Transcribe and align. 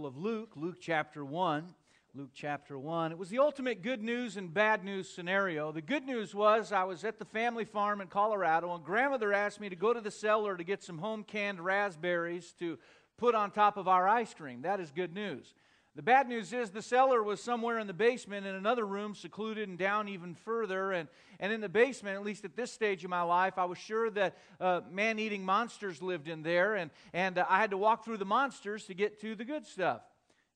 Gospel 0.00 0.18
of 0.18 0.24
Luke, 0.24 0.52
Luke 0.56 0.78
chapter 0.80 1.22
1. 1.22 1.74
Luke 2.14 2.30
chapter 2.32 2.78
1. 2.78 3.12
It 3.12 3.18
was 3.18 3.28
the 3.28 3.38
ultimate 3.38 3.82
good 3.82 4.02
news 4.02 4.38
and 4.38 4.52
bad 4.52 4.82
news 4.82 5.10
scenario. 5.10 5.72
The 5.72 5.82
good 5.82 6.06
news 6.06 6.34
was 6.34 6.72
I 6.72 6.84
was 6.84 7.04
at 7.04 7.18
the 7.18 7.26
family 7.26 7.66
farm 7.66 8.00
in 8.00 8.06
Colorado, 8.06 8.74
and 8.74 8.82
grandmother 8.82 9.34
asked 9.34 9.60
me 9.60 9.68
to 9.68 9.76
go 9.76 9.92
to 9.92 10.00
the 10.00 10.10
cellar 10.10 10.56
to 10.56 10.64
get 10.64 10.82
some 10.82 10.96
home 10.96 11.22
canned 11.22 11.60
raspberries 11.60 12.54
to 12.60 12.78
put 13.18 13.34
on 13.34 13.50
top 13.50 13.76
of 13.76 13.88
our 13.88 14.08
ice 14.08 14.32
cream. 14.32 14.62
That 14.62 14.80
is 14.80 14.90
good 14.90 15.12
news. 15.12 15.52
The 15.96 16.02
bad 16.02 16.28
news 16.28 16.52
is 16.52 16.70
the 16.70 16.82
cellar 16.82 17.20
was 17.20 17.42
somewhere 17.42 17.80
in 17.80 17.88
the 17.88 17.92
basement 17.92 18.46
in 18.46 18.54
another 18.54 18.86
room, 18.86 19.16
secluded 19.16 19.68
and 19.68 19.76
down 19.76 20.06
even 20.08 20.36
further. 20.36 20.92
And, 20.92 21.08
and 21.40 21.52
in 21.52 21.60
the 21.60 21.68
basement, 21.68 22.14
at 22.14 22.24
least 22.24 22.44
at 22.44 22.54
this 22.54 22.70
stage 22.70 23.02
of 23.02 23.10
my 23.10 23.22
life, 23.22 23.54
I 23.58 23.64
was 23.64 23.76
sure 23.76 24.08
that 24.10 24.36
uh, 24.60 24.82
man 24.92 25.18
eating 25.18 25.44
monsters 25.44 26.00
lived 26.00 26.28
in 26.28 26.42
there. 26.42 26.76
And, 26.76 26.92
and 27.12 27.38
uh, 27.38 27.46
I 27.48 27.58
had 27.58 27.70
to 27.70 27.76
walk 27.76 28.04
through 28.04 28.18
the 28.18 28.24
monsters 28.24 28.84
to 28.84 28.94
get 28.94 29.20
to 29.22 29.34
the 29.34 29.44
good 29.44 29.66
stuff. 29.66 30.02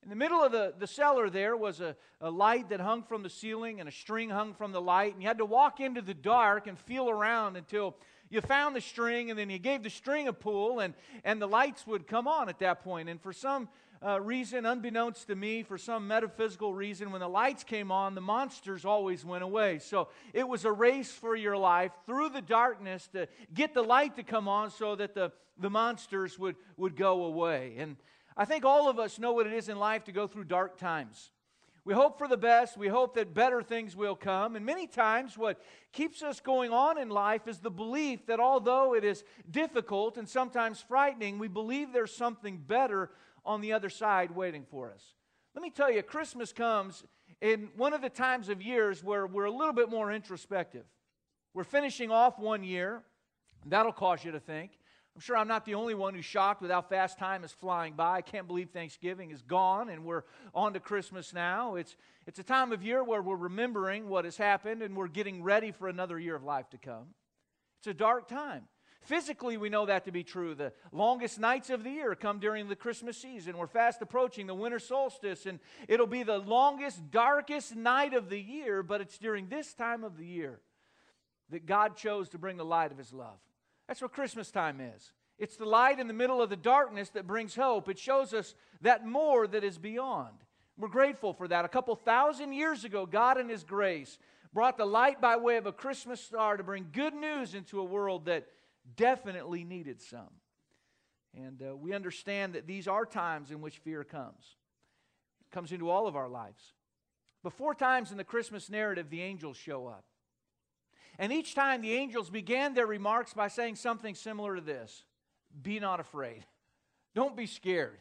In 0.04 0.08
the 0.08 0.16
middle 0.16 0.40
of 0.40 0.52
the, 0.52 0.72
the 0.78 0.86
cellar, 0.86 1.28
there 1.28 1.56
was 1.56 1.80
a, 1.80 1.96
a 2.20 2.30
light 2.30 2.68
that 2.68 2.78
hung 2.78 3.02
from 3.02 3.24
the 3.24 3.30
ceiling 3.30 3.80
and 3.80 3.88
a 3.88 3.92
string 3.92 4.30
hung 4.30 4.54
from 4.54 4.70
the 4.70 4.80
light. 4.80 5.14
And 5.14 5.22
you 5.22 5.26
had 5.26 5.38
to 5.38 5.46
walk 5.46 5.80
into 5.80 6.00
the 6.00 6.14
dark 6.14 6.68
and 6.68 6.78
feel 6.78 7.10
around 7.10 7.56
until 7.56 7.96
you 8.30 8.40
found 8.40 8.74
the 8.74 8.80
string, 8.80 9.30
and 9.30 9.38
then 9.38 9.50
you 9.50 9.58
gave 9.58 9.82
the 9.82 9.90
string 9.90 10.28
a 10.28 10.32
pull, 10.32 10.80
and, 10.80 10.94
and 11.24 11.40
the 11.40 11.46
lights 11.46 11.86
would 11.86 12.06
come 12.06 12.26
on 12.26 12.48
at 12.48 12.58
that 12.60 12.82
point. 12.82 13.08
And 13.08 13.20
for 13.20 13.32
some 13.32 13.68
uh, 14.04 14.20
reason, 14.20 14.66
unbeknownst 14.66 15.28
to 15.28 15.34
me, 15.34 15.62
for 15.62 15.78
some 15.78 16.06
metaphysical 16.06 16.74
reason, 16.74 17.10
when 17.10 17.20
the 17.20 17.28
lights 17.28 17.64
came 17.64 17.90
on, 17.90 18.14
the 18.14 18.20
monsters 18.20 18.84
always 18.84 19.24
went 19.24 19.42
away. 19.42 19.78
So 19.78 20.08
it 20.32 20.46
was 20.46 20.64
a 20.64 20.72
race 20.72 21.10
for 21.10 21.34
your 21.34 21.56
life 21.56 21.92
through 22.04 22.28
the 22.30 22.42
darkness 22.42 23.08
to 23.12 23.28
get 23.54 23.72
the 23.72 23.82
light 23.82 24.16
to 24.16 24.22
come 24.22 24.46
on 24.46 24.70
so 24.70 24.94
that 24.96 25.14
the, 25.14 25.32
the 25.58 25.70
monsters 25.70 26.38
would, 26.38 26.56
would 26.76 26.96
go 26.96 27.24
away. 27.24 27.76
And 27.78 27.96
I 28.36 28.44
think 28.44 28.64
all 28.64 28.90
of 28.90 28.98
us 28.98 29.18
know 29.18 29.32
what 29.32 29.46
it 29.46 29.52
is 29.52 29.68
in 29.68 29.78
life 29.78 30.04
to 30.04 30.12
go 30.12 30.26
through 30.26 30.44
dark 30.44 30.76
times. 30.76 31.30
We 31.84 31.92
hope 31.92 32.16
for 32.16 32.26
the 32.26 32.38
best. 32.38 32.78
We 32.78 32.88
hope 32.88 33.14
that 33.14 33.34
better 33.34 33.62
things 33.62 33.94
will 33.94 34.16
come. 34.16 34.56
And 34.56 34.64
many 34.64 34.86
times, 34.86 35.36
what 35.36 35.60
keeps 35.92 36.22
us 36.22 36.40
going 36.40 36.72
on 36.72 36.96
in 36.96 37.10
life 37.10 37.46
is 37.46 37.58
the 37.58 37.70
belief 37.70 38.26
that 38.26 38.40
although 38.40 38.94
it 38.94 39.04
is 39.04 39.22
difficult 39.50 40.16
and 40.16 40.26
sometimes 40.26 40.80
frightening, 40.80 41.38
we 41.38 41.48
believe 41.48 41.92
there's 41.92 42.14
something 42.14 42.56
better 42.56 43.10
on 43.44 43.60
the 43.60 43.74
other 43.74 43.90
side 43.90 44.30
waiting 44.30 44.64
for 44.70 44.92
us. 44.92 45.14
Let 45.54 45.62
me 45.62 45.70
tell 45.70 45.90
you, 45.90 46.02
Christmas 46.02 46.52
comes 46.52 47.04
in 47.42 47.68
one 47.76 47.92
of 47.92 48.00
the 48.00 48.08
times 48.08 48.48
of 48.48 48.62
years 48.62 49.04
where 49.04 49.26
we're 49.26 49.44
a 49.44 49.50
little 49.50 49.74
bit 49.74 49.90
more 49.90 50.10
introspective. 50.10 50.84
We're 51.52 51.64
finishing 51.64 52.10
off 52.10 52.38
one 52.38 52.64
year. 52.64 53.02
That'll 53.66 53.92
cause 53.92 54.24
you 54.24 54.32
to 54.32 54.40
think. 54.40 54.72
I'm 55.14 55.20
sure 55.20 55.36
I'm 55.36 55.46
not 55.46 55.64
the 55.64 55.74
only 55.74 55.94
one 55.94 56.14
who's 56.14 56.24
shocked 56.24 56.60
with 56.60 56.72
how 56.72 56.82
fast 56.82 57.18
time 57.18 57.44
is 57.44 57.52
flying 57.52 57.94
by. 57.94 58.16
I 58.16 58.20
can't 58.20 58.48
believe 58.48 58.70
Thanksgiving 58.70 59.30
is 59.30 59.42
gone 59.42 59.88
and 59.88 60.04
we're 60.04 60.24
on 60.52 60.72
to 60.72 60.80
Christmas 60.80 61.32
now. 61.32 61.76
It's, 61.76 61.94
it's 62.26 62.40
a 62.40 62.42
time 62.42 62.72
of 62.72 62.82
year 62.82 63.04
where 63.04 63.22
we're 63.22 63.36
remembering 63.36 64.08
what 64.08 64.24
has 64.24 64.36
happened 64.36 64.82
and 64.82 64.96
we're 64.96 65.06
getting 65.06 65.44
ready 65.44 65.70
for 65.70 65.88
another 65.88 66.18
year 66.18 66.34
of 66.34 66.42
life 66.42 66.68
to 66.70 66.78
come. 66.78 67.14
It's 67.78 67.86
a 67.86 67.94
dark 67.94 68.26
time. 68.26 68.64
Physically, 69.02 69.56
we 69.56 69.68
know 69.68 69.86
that 69.86 70.06
to 70.06 70.10
be 70.10 70.24
true. 70.24 70.54
The 70.54 70.72
longest 70.90 71.38
nights 71.38 71.70
of 71.70 71.84
the 71.84 71.90
year 71.90 72.14
come 72.14 72.40
during 72.40 72.68
the 72.68 72.74
Christmas 72.74 73.18
season. 73.18 73.58
We're 73.58 73.66
fast 73.66 74.00
approaching 74.00 74.46
the 74.46 74.54
winter 74.54 74.78
solstice, 74.78 75.44
and 75.44 75.60
it'll 75.86 76.06
be 76.06 76.22
the 76.22 76.38
longest, 76.38 77.10
darkest 77.10 77.76
night 77.76 78.14
of 78.14 78.30
the 78.30 78.40
year, 78.40 78.82
but 78.82 79.02
it's 79.02 79.18
during 79.18 79.48
this 79.48 79.74
time 79.74 80.04
of 80.04 80.16
the 80.16 80.24
year 80.24 80.60
that 81.50 81.66
God 81.66 81.96
chose 81.96 82.30
to 82.30 82.38
bring 82.38 82.56
the 82.56 82.64
light 82.64 82.92
of 82.92 82.98
His 82.98 83.12
love. 83.12 83.38
That's 83.86 84.02
what 84.02 84.12
Christmas 84.12 84.50
time 84.50 84.80
is. 84.80 85.12
It's 85.38 85.56
the 85.56 85.64
light 85.64 85.98
in 85.98 86.06
the 86.06 86.14
middle 86.14 86.40
of 86.40 86.50
the 86.50 86.56
darkness 86.56 87.10
that 87.10 87.26
brings 87.26 87.54
hope. 87.54 87.88
It 87.88 87.98
shows 87.98 88.32
us 88.32 88.54
that 88.80 89.06
more 89.06 89.46
that 89.46 89.64
is 89.64 89.78
beyond. 89.78 90.34
We're 90.78 90.88
grateful 90.88 91.32
for 91.32 91.48
that. 91.48 91.64
A 91.64 91.68
couple 91.68 91.94
thousand 91.96 92.52
years 92.52 92.84
ago, 92.84 93.06
God 93.06 93.38
in 93.38 93.48
His 93.48 93.64
grace 93.64 94.18
brought 94.52 94.76
the 94.76 94.86
light 94.86 95.20
by 95.20 95.36
way 95.36 95.56
of 95.56 95.66
a 95.66 95.72
Christmas 95.72 96.20
star 96.20 96.56
to 96.56 96.62
bring 96.62 96.86
good 96.92 97.14
news 97.14 97.54
into 97.54 97.80
a 97.80 97.84
world 97.84 98.26
that 98.26 98.46
definitely 98.96 99.64
needed 99.64 100.00
some. 100.00 100.30
And 101.36 101.60
uh, 101.62 101.76
we 101.76 101.92
understand 101.92 102.54
that 102.54 102.66
these 102.66 102.86
are 102.86 103.04
times 103.04 103.50
in 103.50 103.60
which 103.60 103.78
fear 103.78 104.04
comes. 104.04 104.56
It 105.40 105.54
comes 105.54 105.72
into 105.72 105.90
all 105.90 106.06
of 106.06 106.14
our 106.14 106.28
lives. 106.28 106.62
But 107.42 107.52
four 107.52 107.74
times 107.74 108.12
in 108.12 108.16
the 108.16 108.24
Christmas 108.24 108.70
narrative, 108.70 109.10
the 109.10 109.22
angels 109.22 109.56
show 109.56 109.86
up. 109.86 110.04
And 111.18 111.32
each 111.32 111.54
time 111.54 111.80
the 111.80 111.92
angels 111.92 112.30
began 112.30 112.74
their 112.74 112.86
remarks 112.86 113.32
by 113.32 113.48
saying 113.48 113.76
something 113.76 114.14
similar 114.14 114.56
to 114.56 114.60
this 114.60 115.04
Be 115.62 115.80
not 115.80 116.00
afraid. 116.00 116.44
Don't 117.14 117.36
be 117.36 117.46
scared. 117.46 117.98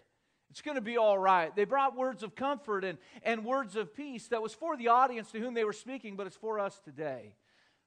It's 0.50 0.62
going 0.62 0.76
to 0.76 0.82
be 0.82 0.98
all 0.98 1.18
right. 1.18 1.56
They 1.56 1.66
brought 1.66 1.96
words 1.96 2.22
of 2.22 2.36
comfort 2.36 2.84
and, 2.84 3.00
and 3.24 3.44
words 3.44 3.76
of 3.76 3.96
peace 3.96 4.28
that 4.28 4.42
was 4.42 4.54
for 4.54 4.78
the 4.78 4.90
audience 4.90 5.32
to 5.32 5.40
whom 5.40 5.56
they 5.56 5.64
were 5.64 5.74
speaking, 5.74 6.16
but 6.16 6.28
it's 6.28 6.36
for 6.36 6.60
us 6.60 6.80
today. 6.86 7.34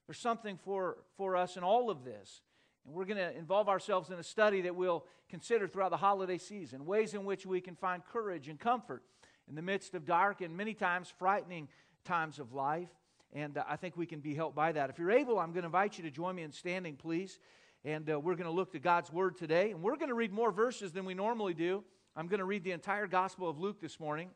There's 0.06 0.18
something 0.18 0.58
for, 0.64 0.98
for 1.16 1.36
us 1.36 1.56
in 1.56 1.62
all 1.62 1.90
of 1.90 2.04
this. 2.04 2.42
And 2.84 2.94
we're 2.94 3.04
going 3.04 3.18
to 3.18 3.36
involve 3.36 3.68
ourselves 3.68 4.10
in 4.10 4.18
a 4.18 4.22
study 4.22 4.62
that 4.62 4.74
we'll 4.74 5.04
consider 5.28 5.68
throughout 5.68 5.90
the 5.90 5.96
holiday 5.96 6.38
season 6.38 6.86
ways 6.86 7.14
in 7.14 7.24
which 7.24 7.46
we 7.46 7.60
can 7.60 7.76
find 7.76 8.04
courage 8.04 8.48
and 8.48 8.58
comfort 8.58 9.02
in 9.48 9.54
the 9.54 9.62
midst 9.62 9.94
of 9.94 10.04
dark 10.04 10.40
and 10.40 10.56
many 10.56 10.74
times 10.74 11.12
frightening 11.18 11.68
times 12.04 12.38
of 12.38 12.52
life. 12.52 12.88
And 13.36 13.58
uh, 13.58 13.64
I 13.68 13.76
think 13.76 13.98
we 13.98 14.06
can 14.06 14.20
be 14.20 14.34
helped 14.34 14.56
by 14.56 14.72
that. 14.72 14.88
If 14.88 14.98
you're 14.98 15.10
able, 15.10 15.38
I'm 15.38 15.52
going 15.52 15.60
to 15.62 15.66
invite 15.66 15.98
you 15.98 16.04
to 16.04 16.10
join 16.10 16.34
me 16.34 16.42
in 16.42 16.52
standing, 16.52 16.96
please. 16.96 17.38
And 17.84 18.10
uh, 18.10 18.18
we're 18.18 18.34
going 18.34 18.46
to 18.46 18.50
look 18.50 18.72
to 18.72 18.78
God's 18.78 19.12
Word 19.12 19.36
today. 19.36 19.72
And 19.72 19.82
we're 19.82 19.96
going 19.96 20.08
to 20.08 20.14
read 20.14 20.32
more 20.32 20.50
verses 20.50 20.90
than 20.92 21.04
we 21.04 21.12
normally 21.12 21.52
do. 21.52 21.84
I'm 22.16 22.28
going 22.28 22.38
to 22.38 22.46
read 22.46 22.64
the 22.64 22.72
entire 22.72 23.06
Gospel 23.06 23.46
of 23.46 23.58
Luke 23.58 23.78
this 23.78 24.00
morning. 24.00 24.30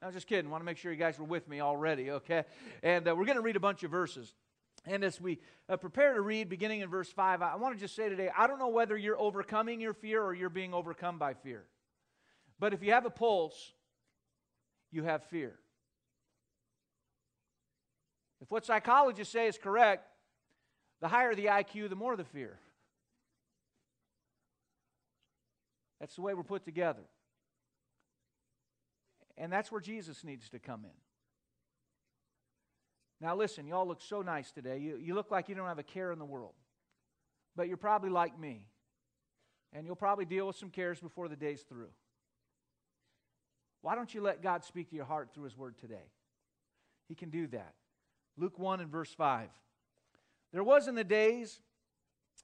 I 0.00 0.06
was 0.06 0.14
just 0.14 0.28
kidding. 0.28 0.46
I 0.46 0.50
want 0.52 0.60
to 0.60 0.64
make 0.64 0.76
sure 0.76 0.92
you 0.92 0.98
guys 0.98 1.18
were 1.18 1.24
with 1.24 1.48
me 1.48 1.60
already, 1.60 2.12
okay? 2.12 2.44
And 2.84 3.08
uh, 3.08 3.16
we're 3.16 3.24
going 3.24 3.38
to 3.38 3.42
read 3.42 3.56
a 3.56 3.60
bunch 3.60 3.82
of 3.82 3.90
verses. 3.90 4.32
And 4.86 5.02
as 5.02 5.20
we 5.20 5.40
uh, 5.68 5.76
prepare 5.76 6.14
to 6.14 6.20
read, 6.20 6.48
beginning 6.48 6.80
in 6.80 6.88
verse 6.88 7.10
5, 7.10 7.42
I 7.42 7.56
want 7.56 7.74
to 7.74 7.80
just 7.80 7.96
say 7.96 8.08
today 8.08 8.30
I 8.38 8.46
don't 8.46 8.60
know 8.60 8.68
whether 8.68 8.96
you're 8.96 9.18
overcoming 9.18 9.80
your 9.80 9.94
fear 9.94 10.22
or 10.22 10.32
you're 10.32 10.48
being 10.48 10.74
overcome 10.74 11.18
by 11.18 11.34
fear. 11.34 11.64
But 12.60 12.72
if 12.72 12.84
you 12.84 12.92
have 12.92 13.04
a 13.04 13.10
pulse, 13.10 13.72
you 14.92 15.02
have 15.02 15.24
fear. 15.24 15.58
If 18.44 18.50
what 18.50 18.66
psychologists 18.66 19.32
say 19.32 19.46
is 19.46 19.56
correct, 19.56 20.06
the 21.00 21.08
higher 21.08 21.34
the 21.34 21.46
IQ, 21.46 21.88
the 21.88 21.96
more 21.96 22.14
the 22.14 22.24
fear. 22.24 22.58
That's 25.98 26.14
the 26.14 26.20
way 26.20 26.34
we're 26.34 26.42
put 26.42 26.66
together. 26.66 27.04
And 29.38 29.50
that's 29.50 29.72
where 29.72 29.80
Jesus 29.80 30.24
needs 30.24 30.50
to 30.50 30.58
come 30.58 30.84
in. 30.84 30.90
Now, 33.18 33.34
listen, 33.34 33.66
y'all 33.66 33.88
look 33.88 34.02
so 34.02 34.20
nice 34.20 34.52
today. 34.52 34.76
You, 34.76 34.98
you 34.98 35.14
look 35.14 35.30
like 35.30 35.48
you 35.48 35.54
don't 35.54 35.66
have 35.66 35.78
a 35.78 35.82
care 35.82 36.12
in 36.12 36.18
the 36.18 36.26
world. 36.26 36.52
But 37.56 37.68
you're 37.68 37.78
probably 37.78 38.10
like 38.10 38.38
me. 38.38 38.66
And 39.72 39.86
you'll 39.86 39.96
probably 39.96 40.26
deal 40.26 40.46
with 40.46 40.56
some 40.56 40.68
cares 40.68 41.00
before 41.00 41.28
the 41.28 41.36
day's 41.36 41.62
through. 41.62 41.88
Why 43.80 43.94
don't 43.94 44.12
you 44.12 44.20
let 44.20 44.42
God 44.42 44.64
speak 44.64 44.90
to 44.90 44.96
your 44.96 45.06
heart 45.06 45.30
through 45.32 45.44
His 45.44 45.56
Word 45.56 45.78
today? 45.78 46.10
He 47.08 47.14
can 47.14 47.30
do 47.30 47.46
that. 47.46 47.72
Luke 48.36 48.58
1 48.58 48.80
and 48.80 48.90
verse 48.90 49.12
5. 49.12 49.48
There 50.52 50.64
was 50.64 50.88
in 50.88 50.94
the 50.94 51.04
days 51.04 51.60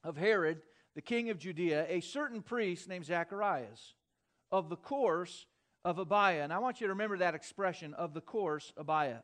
of 0.04 0.16
Herod, 0.16 0.62
the 0.94 1.02
king 1.02 1.30
of 1.30 1.38
Judea, 1.38 1.86
a 1.88 2.00
certain 2.00 2.42
priest 2.42 2.88
named 2.88 3.06
Zacharias 3.06 3.94
of 4.50 4.68
the 4.68 4.76
course 4.76 5.46
of 5.84 5.98
Abiah. 5.98 6.42
And 6.42 6.52
I 6.52 6.58
want 6.58 6.80
you 6.80 6.86
to 6.86 6.92
remember 6.92 7.18
that 7.18 7.34
expression 7.34 7.94
of 7.94 8.14
the 8.14 8.20
course 8.20 8.72
Abiah. 8.76 9.22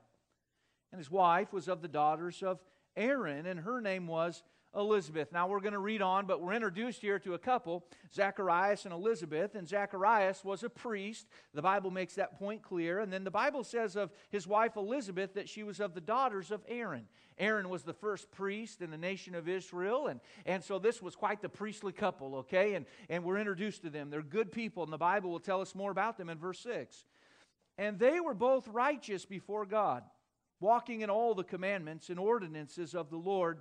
And 0.93 0.99
his 0.99 1.10
wife 1.10 1.53
was 1.53 1.69
of 1.69 1.82
the 1.82 1.88
daughters 1.88 2.43
of 2.43 2.60
Aaron, 2.97 3.47
and 3.47 3.60
her 3.60 3.81
name 3.81 4.06
was 4.06 4.43
Elizabeth. 4.76 5.32
Now 5.32 5.48
we're 5.48 5.60
going 5.60 5.72
to 5.72 5.78
read 5.78 6.03
on, 6.03 6.26
but 6.26 6.41
we're 6.41 6.53
introduced 6.53 7.00
here 7.00 7.19
to 7.20 7.34
a 7.34 7.38
couple, 7.38 7.84
Zacharias 8.14 8.84
and 8.84 8.92
Elizabeth. 8.92 9.54
And 9.54 9.66
Zacharias 9.66 10.44
was 10.44 10.62
a 10.62 10.69
priest. 10.69 11.26
The 11.54 11.62
Bible 11.62 11.91
makes 11.91 12.14
that 12.14 12.38
point 12.38 12.62
clear. 12.62 13.00
And 13.00 13.12
then 13.12 13.25
the 13.25 13.31
Bible 13.31 13.64
says 13.64 13.96
of 13.96 14.11
his 14.31 14.46
wife 14.46 14.76
Elizabeth 14.76 15.34
that 15.34 15.49
she 15.49 15.62
was 15.62 15.81
of 15.81 15.94
the 15.94 16.00
daughters 16.00 16.50
of 16.50 16.62
Aaron. 16.69 17.06
Aaron 17.38 17.69
was 17.69 17.82
the 17.82 17.94
first 17.94 18.31
priest 18.31 18.82
in 18.82 18.90
the 18.90 18.99
nation 18.99 19.34
of 19.34 19.49
Israel. 19.49 20.06
And, 20.06 20.20
and 20.44 20.62
so 20.62 20.79
this 20.79 21.00
was 21.02 21.17
quite 21.17 21.40
the 21.43 21.49
priestly 21.49 21.93
couple, 21.93 22.37
okay? 22.37 22.75
And, 22.75 22.87
and 23.08 23.25
we're 23.25 23.38
introduced 23.38 23.82
to 23.82 23.90
them. 23.90 24.11
They're 24.11 24.22
good 24.22 24.52
people, 24.52 24.82
and 24.82 24.93
the 24.93 24.99
Bible 24.99 25.31
will 25.31 25.40
tell 25.40 25.61
us 25.61 25.75
more 25.75 25.90
about 25.90 26.19
them 26.19 26.29
in 26.29 26.38
verse 26.38 26.61
6. 26.61 27.05
And 27.79 27.99
they 27.99 28.20
were 28.20 28.34
both 28.34 28.67
righteous 28.69 29.26
before 29.26 29.67
God, 29.67 30.02
walking 30.61 31.02
in 31.02 31.11
all 31.11 31.34
the 31.34 31.44
commandments 31.44 32.08
and 32.08 32.19
ordinances 32.19 32.94
of 32.94 33.11
the 33.11 33.19
Lord 33.19 33.61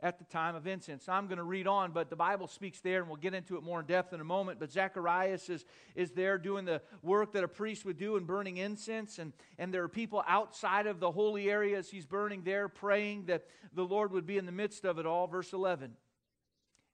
at 0.00 0.18
the 0.18 0.24
time 0.24 0.54
of 0.54 0.66
incense. 0.66 1.08
I'm 1.08 1.26
going 1.26 1.38
to 1.38 1.44
read 1.44 1.66
on, 1.66 1.90
but 1.90 2.08
the 2.08 2.16
Bible 2.16 2.46
speaks 2.46 2.80
there, 2.80 3.00
and 3.00 3.08
we'll 3.08 3.16
get 3.16 3.34
into 3.34 3.56
it 3.56 3.64
more 3.64 3.80
in 3.80 3.86
depth 3.86 4.12
in 4.12 4.20
a 4.20 4.24
moment. 4.24 4.60
But 4.60 4.70
Zacharias 4.70 5.48
is, 5.48 5.64
is 5.96 6.12
there 6.12 6.38
doing 6.38 6.64
the 6.64 6.80
work 7.02 7.32
that 7.32 7.42
a 7.42 7.48
priest 7.48 7.84
would 7.84 7.98
do 7.98 8.16
in 8.16 8.24
burning 8.24 8.58
incense, 8.58 9.18
and, 9.18 9.32
and 9.58 9.74
there 9.74 9.82
are 9.82 9.88
people 9.88 10.22
outside 10.28 10.86
of 10.86 11.00
the 11.00 11.10
holy 11.10 11.50
areas 11.50 11.90
he's 11.90 12.06
burning 12.06 12.42
there, 12.44 12.68
praying 12.68 13.26
that 13.26 13.44
the 13.74 13.82
Lord 13.84 14.12
would 14.12 14.26
be 14.26 14.38
in 14.38 14.46
the 14.46 14.52
midst 14.52 14.84
of 14.84 14.98
it 14.98 15.06
all. 15.06 15.26
Verse 15.26 15.52
11. 15.52 15.92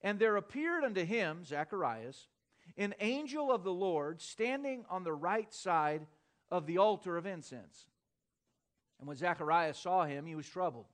And 0.00 0.18
there 0.18 0.36
appeared 0.36 0.84
unto 0.84 1.04
him, 1.04 1.44
Zacharias, 1.44 2.28
an 2.78 2.94
angel 3.00 3.52
of 3.52 3.64
the 3.64 3.72
Lord 3.72 4.22
standing 4.22 4.84
on 4.88 5.04
the 5.04 5.12
right 5.12 5.52
side 5.52 6.06
of 6.50 6.66
the 6.66 6.78
altar 6.78 7.18
of 7.18 7.26
incense. 7.26 7.86
And 8.98 9.08
when 9.08 9.16
Zacharias 9.16 9.78
saw 9.78 10.04
him, 10.04 10.24
he 10.24 10.34
was 10.34 10.48
troubled 10.48 10.86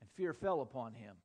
and 0.00 0.10
fear 0.10 0.32
fell 0.32 0.60
upon 0.60 0.94
him. 0.94 1.16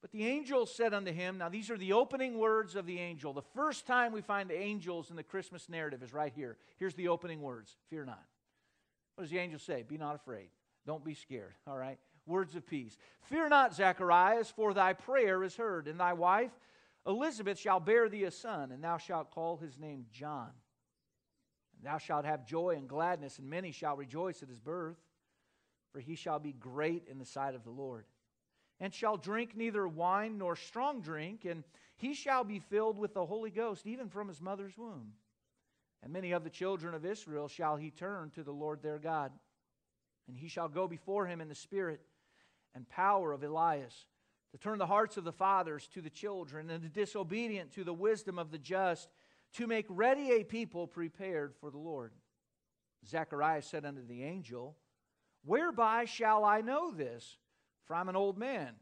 But 0.00 0.12
the 0.12 0.26
angel 0.26 0.66
said 0.66 0.92
unto 0.92 1.12
him, 1.12 1.38
Now 1.38 1.48
these 1.48 1.70
are 1.70 1.78
the 1.78 1.94
opening 1.94 2.38
words 2.38 2.76
of 2.76 2.84
the 2.84 2.98
angel. 2.98 3.32
The 3.32 3.40
first 3.40 3.86
time 3.86 4.12
we 4.12 4.20
find 4.20 4.50
angels 4.50 5.08
in 5.08 5.16
the 5.16 5.22
Christmas 5.22 5.68
narrative 5.68 6.02
is 6.02 6.12
right 6.12 6.32
here. 6.34 6.58
Here's 6.76 6.94
the 6.94 7.08
opening 7.08 7.40
words 7.40 7.76
Fear 7.88 8.04
not. 8.04 8.22
What 9.14 9.24
does 9.24 9.30
the 9.30 9.38
angel 9.38 9.58
say? 9.58 9.82
Be 9.82 9.96
not 9.96 10.14
afraid. 10.14 10.50
Don't 10.86 11.04
be 11.04 11.14
scared. 11.14 11.54
All 11.66 11.78
right? 11.78 11.98
Words 12.26 12.54
of 12.54 12.66
peace. 12.66 12.98
Fear 13.22 13.48
not, 13.48 13.74
Zacharias, 13.74 14.50
for 14.50 14.74
thy 14.74 14.92
prayer 14.92 15.42
is 15.42 15.56
heard, 15.56 15.88
and 15.88 15.98
thy 15.98 16.12
wife 16.12 16.52
Elizabeth 17.06 17.58
shall 17.58 17.80
bear 17.80 18.08
thee 18.08 18.24
a 18.24 18.30
son, 18.30 18.72
and 18.72 18.82
thou 18.82 18.96
shalt 18.96 19.30
call 19.30 19.56
his 19.56 19.78
name 19.78 20.06
John. 20.10 20.50
And 21.76 21.86
thou 21.90 21.98
shalt 21.98 22.24
have 22.24 22.46
joy 22.46 22.76
and 22.76 22.88
gladness, 22.88 23.38
and 23.38 23.48
many 23.48 23.72
shall 23.72 23.96
rejoice 23.96 24.42
at 24.42 24.48
his 24.48 24.58
birth 24.60 24.96
for 25.94 26.00
he 26.00 26.16
shall 26.16 26.40
be 26.40 26.52
great 26.52 27.04
in 27.08 27.20
the 27.20 27.24
sight 27.24 27.54
of 27.54 27.62
the 27.62 27.70
Lord. 27.70 28.04
And 28.80 28.92
shall 28.92 29.16
drink 29.16 29.56
neither 29.56 29.86
wine 29.86 30.38
nor 30.38 30.56
strong 30.56 31.00
drink, 31.00 31.44
and 31.44 31.62
he 31.94 32.14
shall 32.14 32.42
be 32.42 32.58
filled 32.58 32.98
with 32.98 33.14
the 33.14 33.24
Holy 33.24 33.52
Ghost, 33.52 33.86
even 33.86 34.08
from 34.08 34.26
his 34.26 34.40
mother's 34.40 34.76
womb. 34.76 35.12
And 36.02 36.12
many 36.12 36.32
of 36.32 36.42
the 36.42 36.50
children 36.50 36.94
of 36.94 37.06
Israel 37.06 37.46
shall 37.46 37.76
he 37.76 37.92
turn 37.92 38.30
to 38.30 38.42
the 38.42 38.50
Lord 38.50 38.82
their 38.82 38.98
God. 38.98 39.30
And 40.26 40.36
he 40.36 40.48
shall 40.48 40.68
go 40.68 40.88
before 40.88 41.28
him 41.28 41.40
in 41.40 41.48
the 41.48 41.54
spirit 41.54 42.00
and 42.74 42.88
power 42.88 43.30
of 43.30 43.44
Elias, 43.44 43.94
to 44.50 44.58
turn 44.58 44.78
the 44.78 44.86
hearts 44.86 45.16
of 45.16 45.22
the 45.22 45.30
fathers 45.32 45.88
to 45.94 46.02
the 46.02 46.10
children, 46.10 46.70
and 46.70 46.82
the 46.82 46.88
disobedient 46.88 47.70
to 47.74 47.84
the 47.84 47.94
wisdom 47.94 48.40
of 48.40 48.50
the 48.50 48.58
just, 48.58 49.08
to 49.52 49.68
make 49.68 49.86
ready 49.88 50.32
a 50.32 50.42
people 50.42 50.88
prepared 50.88 51.54
for 51.60 51.70
the 51.70 51.78
Lord. 51.78 52.10
Zacharias 53.06 53.66
said 53.66 53.84
unto 53.84 54.04
the 54.04 54.24
angel, 54.24 54.76
Whereby 55.44 56.04
shall 56.06 56.44
I 56.44 56.60
know 56.60 56.90
this? 56.90 57.36
For 57.84 57.94
I'm 57.94 58.08
an 58.08 58.16
old 58.16 58.38
man, 58.38 58.74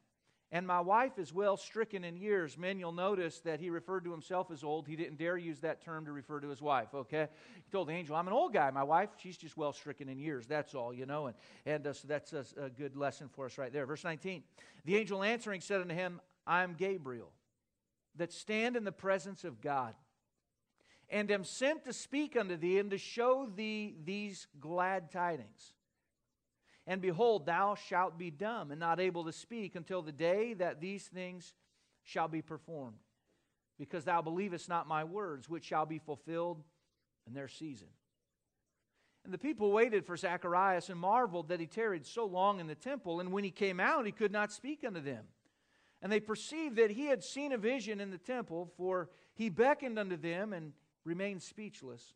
and 0.53 0.67
my 0.67 0.81
wife 0.81 1.19
is 1.19 1.33
well 1.33 1.57
stricken 1.57 2.05
in 2.05 2.17
years. 2.17 2.57
Men, 2.57 2.79
you'll 2.79 2.93
notice 2.93 3.41
that 3.41 3.59
he 3.59 3.71
referred 3.71 4.05
to 4.05 4.13
himself 4.13 4.51
as 4.51 4.63
old. 4.63 4.87
He 4.87 4.95
didn't 4.95 5.19
dare 5.19 5.37
use 5.37 5.59
that 5.61 5.83
term 5.83 6.05
to 6.05 6.13
refer 6.13 6.41
to 6.41 6.49
his 6.49 6.63
wife, 6.63 6.95
okay? 6.95 7.27
He 7.57 7.71
told 7.73 7.89
the 7.89 7.93
angel, 7.93 8.15
I'm 8.15 8.29
an 8.29 8.35
old 8.35 8.53
guy. 8.53 8.71
My 8.71 8.83
wife, 8.85 9.09
she's 9.17 9.37
just 9.37 9.57
well 9.57 9.73
stricken 9.73 10.09
in 10.09 10.19
years. 10.19 10.47
That's 10.47 10.75
all, 10.75 10.95
you 10.95 11.07
know. 11.07 11.27
And, 11.27 11.37
and 11.67 11.87
uh, 11.87 11.95
so 11.95 12.07
that's 12.07 12.33
a, 12.33 12.45
a 12.57 12.71
good 12.71 12.97
lesson 12.97 13.29
for 13.29 13.47
us 13.47 13.59
right 13.59 13.73
there. 13.73 13.87
Verse 13.87 14.05
19 14.05 14.43
The 14.85 14.97
angel 14.97 15.23
answering 15.23 15.63
said 15.63 15.81
unto 15.81 15.95
him, 15.95 16.21
I 16.47 16.63
am 16.63 16.75
Gabriel, 16.75 17.33
that 18.17 18.33
stand 18.33 18.77
in 18.77 18.85
the 18.85 18.93
presence 18.93 19.45
of 19.45 19.61
God 19.61 19.95
and 21.09 21.31
am 21.31 21.45
sent 21.45 21.85
to 21.85 21.93
speak 21.93 22.37
unto 22.37 22.57
thee 22.57 22.79
and 22.79 22.91
to 22.91 22.99
show 22.99 23.47
thee 23.55 23.95
these 24.05 24.49
glad 24.61 25.11
tidings. 25.11 25.73
And 26.87 27.01
behold, 27.01 27.47
thou 27.47 27.75
shalt 27.75 28.19
be 28.19 28.31
dumb 28.31 28.71
and 28.71 28.81
not 28.81 29.01
able 29.01 29.25
to 29.25 29.33
speak 29.33 29.77
until 29.77 30.03
the 30.03 30.13
day 30.13 30.55
that 30.55 30.81
these 30.81 31.05
things 31.05 31.55
shall 32.03 32.29
be 32.29 32.43
performed, 32.43 32.99
because 33.79 34.05
thou 34.05 34.21
believest 34.23 34.69
not 34.69 34.89
my 34.89 35.05
words, 35.05 35.49
which 35.49 35.65
shall 35.65 35.87
be 35.87 35.99
fulfilled 35.99 36.63
in 37.27 37.35
their 37.35 37.49
season. 37.49 37.89
And 39.25 39.33
the 39.33 39.39
people 39.39 39.71
waited 39.71 40.05
for 40.05 40.17
Zacharias 40.17 40.89
and 40.89 40.99
marveled 40.99 41.49
that 41.49 41.61
he 41.61 41.67
tarried 41.67 42.05
so 42.05 42.25
long 42.25 42.59
in 42.59 42.67
the 42.67 42.75
temple. 42.75 43.21
And 43.21 43.31
when 43.31 43.45
he 43.45 43.53
came 43.53 43.79
out, 43.79 44.05
he 44.05 44.11
could 44.11 44.33
not 44.33 44.51
speak 44.51 44.83
unto 44.85 45.01
them. 45.01 45.27
And 46.03 46.11
they 46.11 46.19
perceived 46.19 46.75
that 46.77 46.91
he 46.91 47.07
had 47.07 47.23
seen 47.23 47.53
a 47.53 47.59
vision 47.59 48.01
in 48.01 48.11
the 48.11 48.19
temple, 48.19 48.73
for 48.77 49.11
he 49.35 49.49
beckoned 49.49 50.01
unto 50.01 50.17
them 50.17 50.53
and 50.53 50.73
remained 51.05 51.41
speechless. 51.41 52.15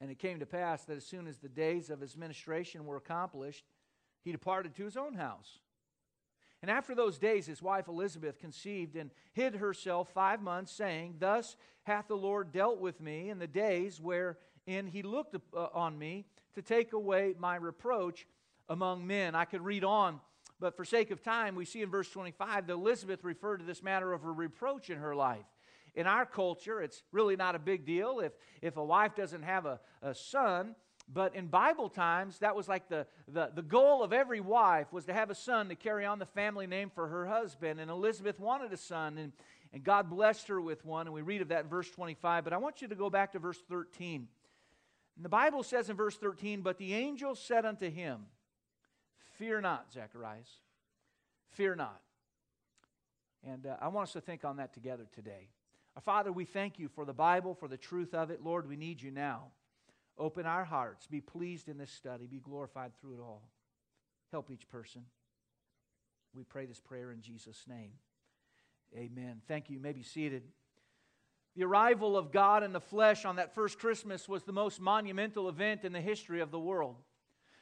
And 0.00 0.10
it 0.10 0.18
came 0.18 0.38
to 0.40 0.46
pass 0.46 0.84
that 0.84 0.96
as 0.96 1.04
soon 1.04 1.26
as 1.26 1.38
the 1.38 1.48
days 1.48 1.90
of 1.90 2.00
his 2.00 2.16
ministration 2.16 2.86
were 2.86 2.96
accomplished, 2.96 3.64
he 4.24 4.32
departed 4.32 4.74
to 4.76 4.84
his 4.84 4.96
own 4.96 5.14
house. 5.14 5.58
And 6.60 6.70
after 6.70 6.94
those 6.94 7.18
days, 7.18 7.46
his 7.46 7.62
wife 7.62 7.88
Elizabeth 7.88 8.38
conceived 8.38 8.96
and 8.96 9.10
hid 9.32 9.56
herself 9.56 10.08
five 10.12 10.42
months, 10.42 10.72
saying, 10.72 11.16
Thus 11.18 11.56
hath 11.84 12.08
the 12.08 12.16
Lord 12.16 12.52
dealt 12.52 12.78
with 12.78 13.00
me 13.00 13.30
in 13.30 13.38
the 13.38 13.46
days 13.46 14.00
wherein 14.00 14.86
he 14.90 15.02
looked 15.02 15.36
uh, 15.36 15.66
on 15.72 15.98
me 15.98 16.26
to 16.54 16.62
take 16.62 16.92
away 16.92 17.34
my 17.38 17.56
reproach 17.56 18.26
among 18.68 19.06
men. 19.06 19.34
I 19.34 19.44
could 19.44 19.64
read 19.64 19.84
on, 19.84 20.20
but 20.58 20.76
for 20.76 20.84
sake 20.84 21.12
of 21.12 21.22
time, 21.22 21.54
we 21.54 21.64
see 21.64 21.82
in 21.82 21.90
verse 21.90 22.10
25 22.10 22.66
that 22.66 22.72
Elizabeth 22.72 23.22
referred 23.22 23.58
to 23.58 23.64
this 23.64 23.82
matter 23.82 24.12
of 24.12 24.24
a 24.24 24.30
reproach 24.30 24.90
in 24.90 24.98
her 24.98 25.14
life 25.14 25.46
in 25.98 26.06
our 26.06 26.24
culture, 26.24 26.80
it's 26.80 27.02
really 27.10 27.34
not 27.34 27.56
a 27.56 27.58
big 27.58 27.84
deal 27.84 28.20
if, 28.20 28.30
if 28.62 28.76
a 28.76 28.84
wife 28.84 29.16
doesn't 29.16 29.42
have 29.42 29.66
a, 29.66 29.80
a 30.00 30.14
son. 30.14 30.76
But 31.12 31.34
in 31.34 31.48
Bible 31.48 31.88
times, 31.88 32.38
that 32.38 32.54
was 32.54 32.68
like 32.68 32.88
the, 32.88 33.04
the, 33.26 33.50
the 33.52 33.62
goal 33.62 34.04
of 34.04 34.12
every 34.12 34.38
wife 34.40 34.92
was 34.92 35.06
to 35.06 35.12
have 35.12 35.28
a 35.28 35.34
son 35.34 35.68
to 35.70 35.74
carry 35.74 36.06
on 36.06 36.20
the 36.20 36.26
family 36.26 36.68
name 36.68 36.92
for 36.94 37.08
her 37.08 37.26
husband. 37.26 37.80
And 37.80 37.90
Elizabeth 37.90 38.38
wanted 38.38 38.72
a 38.72 38.76
son, 38.76 39.18
and, 39.18 39.32
and 39.72 39.82
God 39.82 40.08
blessed 40.08 40.46
her 40.46 40.60
with 40.60 40.84
one. 40.84 41.08
And 41.08 41.14
we 41.14 41.22
read 41.22 41.42
of 41.42 41.48
that 41.48 41.64
in 41.64 41.68
verse 41.68 41.90
25. 41.90 42.44
But 42.44 42.52
I 42.52 42.58
want 42.58 42.80
you 42.80 42.86
to 42.86 42.94
go 42.94 43.10
back 43.10 43.32
to 43.32 43.40
verse 43.40 43.58
13. 43.68 44.28
And 45.16 45.24
the 45.24 45.28
Bible 45.28 45.64
says 45.64 45.90
in 45.90 45.96
verse 45.96 46.16
13, 46.16 46.60
But 46.60 46.78
the 46.78 46.94
angel 46.94 47.34
said 47.34 47.66
unto 47.66 47.90
him, 47.90 48.20
Fear 49.36 49.62
not, 49.62 49.92
Zacharias, 49.92 50.48
fear 51.50 51.74
not. 51.74 52.00
And 53.44 53.66
uh, 53.66 53.78
I 53.80 53.88
want 53.88 54.08
us 54.08 54.12
to 54.12 54.20
think 54.20 54.44
on 54.44 54.58
that 54.58 54.72
together 54.72 55.06
today. 55.12 55.48
Our 55.98 56.02
Father, 56.02 56.30
we 56.30 56.44
thank 56.44 56.78
you 56.78 56.86
for 56.86 57.04
the 57.04 57.12
Bible, 57.12 57.56
for 57.56 57.66
the 57.66 57.76
truth 57.76 58.14
of 58.14 58.30
it. 58.30 58.40
Lord, 58.40 58.68
we 58.68 58.76
need 58.76 59.02
you 59.02 59.10
now. 59.10 59.48
Open 60.16 60.46
our 60.46 60.64
hearts. 60.64 61.08
Be 61.08 61.20
pleased 61.20 61.68
in 61.68 61.76
this 61.76 61.90
study. 61.90 62.28
Be 62.28 62.38
glorified 62.38 62.92
through 63.00 63.14
it 63.14 63.20
all. 63.20 63.48
Help 64.30 64.48
each 64.52 64.68
person. 64.68 65.02
We 66.36 66.44
pray 66.44 66.66
this 66.66 66.78
prayer 66.78 67.10
in 67.10 67.20
Jesus' 67.20 67.64
name. 67.66 67.90
Amen. 68.96 69.42
Thank 69.48 69.70
you. 69.70 69.74
You 69.74 69.82
may 69.82 69.90
be 69.90 70.04
seated. 70.04 70.44
The 71.56 71.64
arrival 71.64 72.16
of 72.16 72.30
God 72.30 72.62
in 72.62 72.72
the 72.72 72.78
flesh 72.78 73.24
on 73.24 73.34
that 73.34 73.52
first 73.52 73.80
Christmas 73.80 74.28
was 74.28 74.44
the 74.44 74.52
most 74.52 74.80
monumental 74.80 75.48
event 75.48 75.82
in 75.82 75.92
the 75.92 76.00
history 76.00 76.40
of 76.40 76.52
the 76.52 76.60
world. 76.60 76.94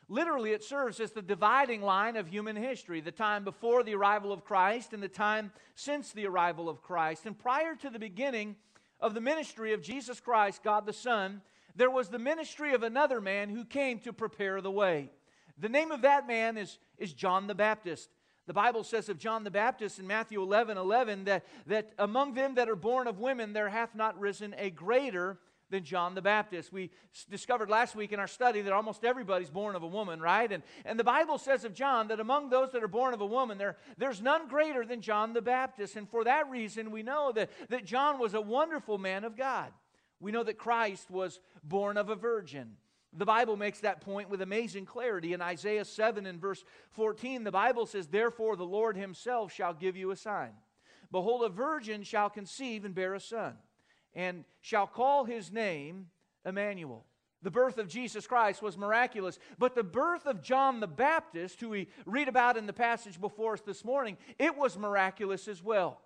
Literally, 0.09 0.53
it 0.53 0.63
serves 0.63 1.01
as 1.01 1.11
the 1.11 1.23
dividing 1.23 1.83
line 1.83 2.17
of 2.17 2.29
human 2.29 2.55
history 2.55 3.01
the 3.01 3.11
time 3.11 3.43
before 3.43 3.83
the 3.83 3.95
arrival 3.95 4.33
of 4.33 4.45
Christ 4.45 4.93
and 4.93 5.03
the 5.03 5.09
time 5.09 5.51
since 5.75 6.13
the 6.13 6.27
arrival 6.27 6.69
of 6.69 6.81
Christ. 6.81 7.27
And 7.27 7.37
prior 7.37 7.75
to 7.75 7.91
the 7.91 7.99
beginning 7.99 8.55
of 9.01 9.15
the 9.15 9.21
ministry 9.21 9.73
of 9.73 9.83
Jesus 9.83 10.21
Christ, 10.21 10.63
God 10.63 10.87
the 10.87 10.93
Son, 10.93 11.43
there 11.75 11.91
was 11.91 12.09
the 12.09 12.21
ministry 12.21 12.73
of 12.73 12.85
another 12.85 13.21
man 13.21 13.51
who 13.51 13.65
came 13.65 13.99
to 14.01 14.13
prepare 14.13 14.61
the 14.61 14.71
way. 14.71 15.11
The 15.59 15.69
name 15.69 15.91
of 15.91 16.03
that 16.03 16.29
man 16.29 16.57
is, 16.57 16.79
is 16.99 17.13
John 17.13 17.49
the 17.49 17.55
Baptist. 17.55 18.09
The 18.47 18.53
Bible 18.53 18.85
says 18.85 19.09
of 19.09 19.19
John 19.19 19.43
the 19.43 19.51
Baptist 19.51 19.99
in 19.99 20.07
Matthew 20.07 20.41
11 20.41 20.79
11 20.79 21.25
that, 21.25 21.45
that 21.67 21.93
among 21.99 22.35
them 22.35 22.55
that 22.55 22.69
are 22.69 22.77
born 22.77 23.09
of 23.09 23.19
women 23.19 23.53
there 23.53 23.69
hath 23.69 23.95
not 23.95 24.19
risen 24.21 24.55
a 24.57 24.71
greater 24.71 25.39
than 25.71 25.85
John 25.85 26.15
the 26.15 26.23
Baptist. 26.23 26.73
We 26.73 26.91
discovered 27.29 27.69
last 27.69 27.97
week 27.97 28.13
in 28.13 28.21
our 28.21 28.27
study 28.27 28.61
that 28.63 28.73
almost 28.73 29.05
everybody's 29.05 29.51
born 29.51 29.75
of 29.75 29.83
a 29.83 29.87
woman, 29.87 30.21
right? 30.21 30.51
And, 30.51 30.63
and 30.85 30.99
the 30.99 31.05
Bible 31.05 31.39
says 31.39 31.65
of 31.65 31.75
John 31.75 32.09
that 32.09 32.21
among 32.21 32.51
those 32.51 32.73
that 32.73 32.83
are 32.83 32.89
born 32.89 33.15
of 33.15 33.21
a 33.21 33.27
woman, 33.27 33.59
there, 33.59 33.77
there's 33.99 34.21
none 34.21 34.49
greater 34.49 34.85
than 34.85 35.01
John 35.01 35.33
the 35.33 35.43
Baptist. 35.43 35.97
And 35.97 36.09
for 36.09 36.25
that 36.25 36.49
reason, 36.49 36.91
we 36.91 37.03
know 37.03 37.33
that, 37.33 37.51
that 37.69 37.85
John 37.85 38.19
was 38.19 38.35
a 38.35 38.41
wonderful 38.41 38.99
man 38.99 39.25
of 39.25 39.37
God. 39.37 39.73
We 40.21 40.33
know 40.33 40.45
that 40.45 40.59
Christ 40.59 41.11
was 41.11 41.41
born 41.63 41.97
of 41.97 42.09
a 42.09 42.17
virgin. 42.17 42.73
The 43.13 43.27
Bible 43.27 43.57
makes 43.57 43.81
that 43.81 44.01
point 44.01 44.29
with 44.29 44.43
amazing 44.43 44.85
clarity. 44.85 45.33
In 45.33 45.41
Isaiah 45.41 45.85
7 45.85 46.27
and 46.27 46.41
verse 46.41 46.65
14, 46.93 47.45
the 47.45 47.51
Bible 47.51 47.87
says, 47.87 48.07
Therefore 48.07 48.57
the 48.57 48.65
Lord 48.65 48.97
himself 48.97 49.53
shall 49.53 49.75
give 49.75 49.97
you 49.97 50.11
a 50.11 50.17
sign. 50.17 50.53
Behold, 51.11 51.45
a 51.45 51.49
virgin 51.49 52.03
shall 52.03 52.29
conceive 52.29 52.85
and 52.85 52.95
bear 52.95 53.15
a 53.15 53.21
son 53.21 53.55
and 54.17 54.45
shall 54.63 54.89
call 54.89 55.25
his 55.25 55.53
name 55.53 56.07
Emmanuel. 56.45 57.05
The 57.43 57.51
birth 57.51 57.79
of 57.79 57.87
Jesus 57.87 58.27
Christ 58.27 58.63
was 58.63 58.77
miraculous, 58.77 59.39
but 59.59 59.77
the 59.77 59.85
birth 59.85 60.27
of 60.27 60.43
John 60.43 60.81
the 60.81 60.89
Baptist, 60.89 61.61
who 61.61 61.69
we 61.69 61.89
read 62.07 62.27
about 62.27 62.57
in 62.57 62.67
the 62.67 62.73
passage 62.73 63.21
before 63.21 63.53
us 63.53 63.61
this 63.61 63.85
morning, 63.85 64.17
it 64.39 64.57
was 64.57 64.77
miraculous 64.77 65.47
as 65.47 65.63
well. 65.63 66.01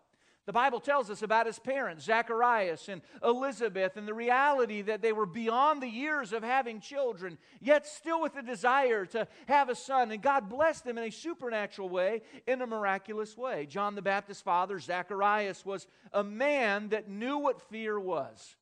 The 0.47 0.53
Bible 0.53 0.81
tells 0.81 1.11
us 1.11 1.23
about 1.23 1.47
his 1.47 1.59
parents, 1.59 2.05
Zacharias 2.05 2.89
and 2.89 3.03
Elizabeth, 3.23 3.97
and 3.97 4.09
the 4.09 4.15
reality 4.15 4.83
that 4.83 5.03
they 5.03 5.13
were 5.13 5.27
beyond 5.27 5.83
the 5.83 5.89
years 5.89 6.33
of 6.33 6.43
having 6.43 6.81
children, 6.81 7.37
yet 7.61 7.87
still 7.87 8.23
with 8.23 8.35
a 8.37 8.43
desire 8.43 9.05
to 9.07 9.29
have 9.47 9.69
a 9.69 9.75
son. 9.75 10.11
And 10.11 10.23
God 10.23 10.49
blessed 10.49 10.85
them 10.85 10.99
in 10.99 11.05
a 11.05 11.11
supernatural 11.11 11.91
way, 11.91 12.23
in 12.47 12.63
a 12.63 12.67
miraculous 12.67 13.37
way. 13.37 13.67
John 13.67 13.95
the 13.95 14.03
Baptist's 14.03 14.43
father, 14.43 14.79
Zacharias, 14.81 15.65
was 15.65 15.87
a 16.13 16.25
man 16.25 16.89
that 16.89 17.09
knew 17.09 17.39
what 17.39 17.61
fear 17.71 18.01
was. 18.01 18.57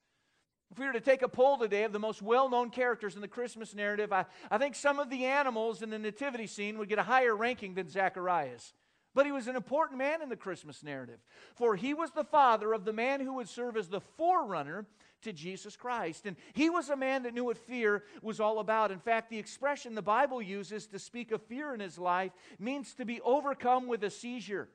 If 0.70 0.78
we 0.78 0.86
were 0.86 0.92
to 0.92 1.00
take 1.00 1.22
a 1.22 1.28
poll 1.28 1.56
today 1.56 1.84
of 1.84 1.92
the 1.92 1.98
most 1.98 2.20
well 2.20 2.50
known 2.50 2.70
characters 2.70 3.14
in 3.14 3.22
the 3.22 3.28
Christmas 3.28 3.74
narrative, 3.74 4.12
I, 4.12 4.26
I 4.50 4.58
think 4.58 4.74
some 4.74 4.98
of 4.98 5.10
the 5.10 5.24
animals 5.24 5.80
in 5.80 5.90
the 5.90 5.98
nativity 5.98 6.46
scene 6.46 6.76
would 6.76 6.88
get 6.88 6.98
a 6.98 7.04
higher 7.04 7.34
ranking 7.34 7.74
than 7.74 7.88
Zacharias. 7.88 8.74
But 9.18 9.26
he 9.26 9.32
was 9.32 9.48
an 9.48 9.56
important 9.56 9.98
man 9.98 10.22
in 10.22 10.28
the 10.28 10.36
Christmas 10.36 10.84
narrative, 10.84 11.18
for 11.56 11.74
he 11.74 11.92
was 11.92 12.12
the 12.12 12.22
father 12.22 12.72
of 12.72 12.84
the 12.84 12.92
man 12.92 13.18
who 13.18 13.34
would 13.34 13.48
serve 13.48 13.76
as 13.76 13.88
the 13.88 14.00
forerunner 14.00 14.86
to 15.22 15.32
Jesus 15.32 15.74
Christ. 15.74 16.24
And 16.24 16.36
he 16.52 16.70
was 16.70 16.88
a 16.88 16.94
man 16.94 17.24
that 17.24 17.34
knew 17.34 17.42
what 17.42 17.58
fear 17.58 18.04
was 18.22 18.38
all 18.38 18.60
about. 18.60 18.92
In 18.92 19.00
fact, 19.00 19.28
the 19.28 19.38
expression 19.40 19.96
the 19.96 20.02
Bible 20.02 20.40
uses 20.40 20.86
to 20.86 21.00
speak 21.00 21.32
of 21.32 21.42
fear 21.42 21.74
in 21.74 21.80
his 21.80 21.98
life 21.98 22.30
means 22.60 22.94
to 22.94 23.04
be 23.04 23.20
overcome 23.22 23.88
with 23.88 24.04
a 24.04 24.10
seizure. 24.10 24.68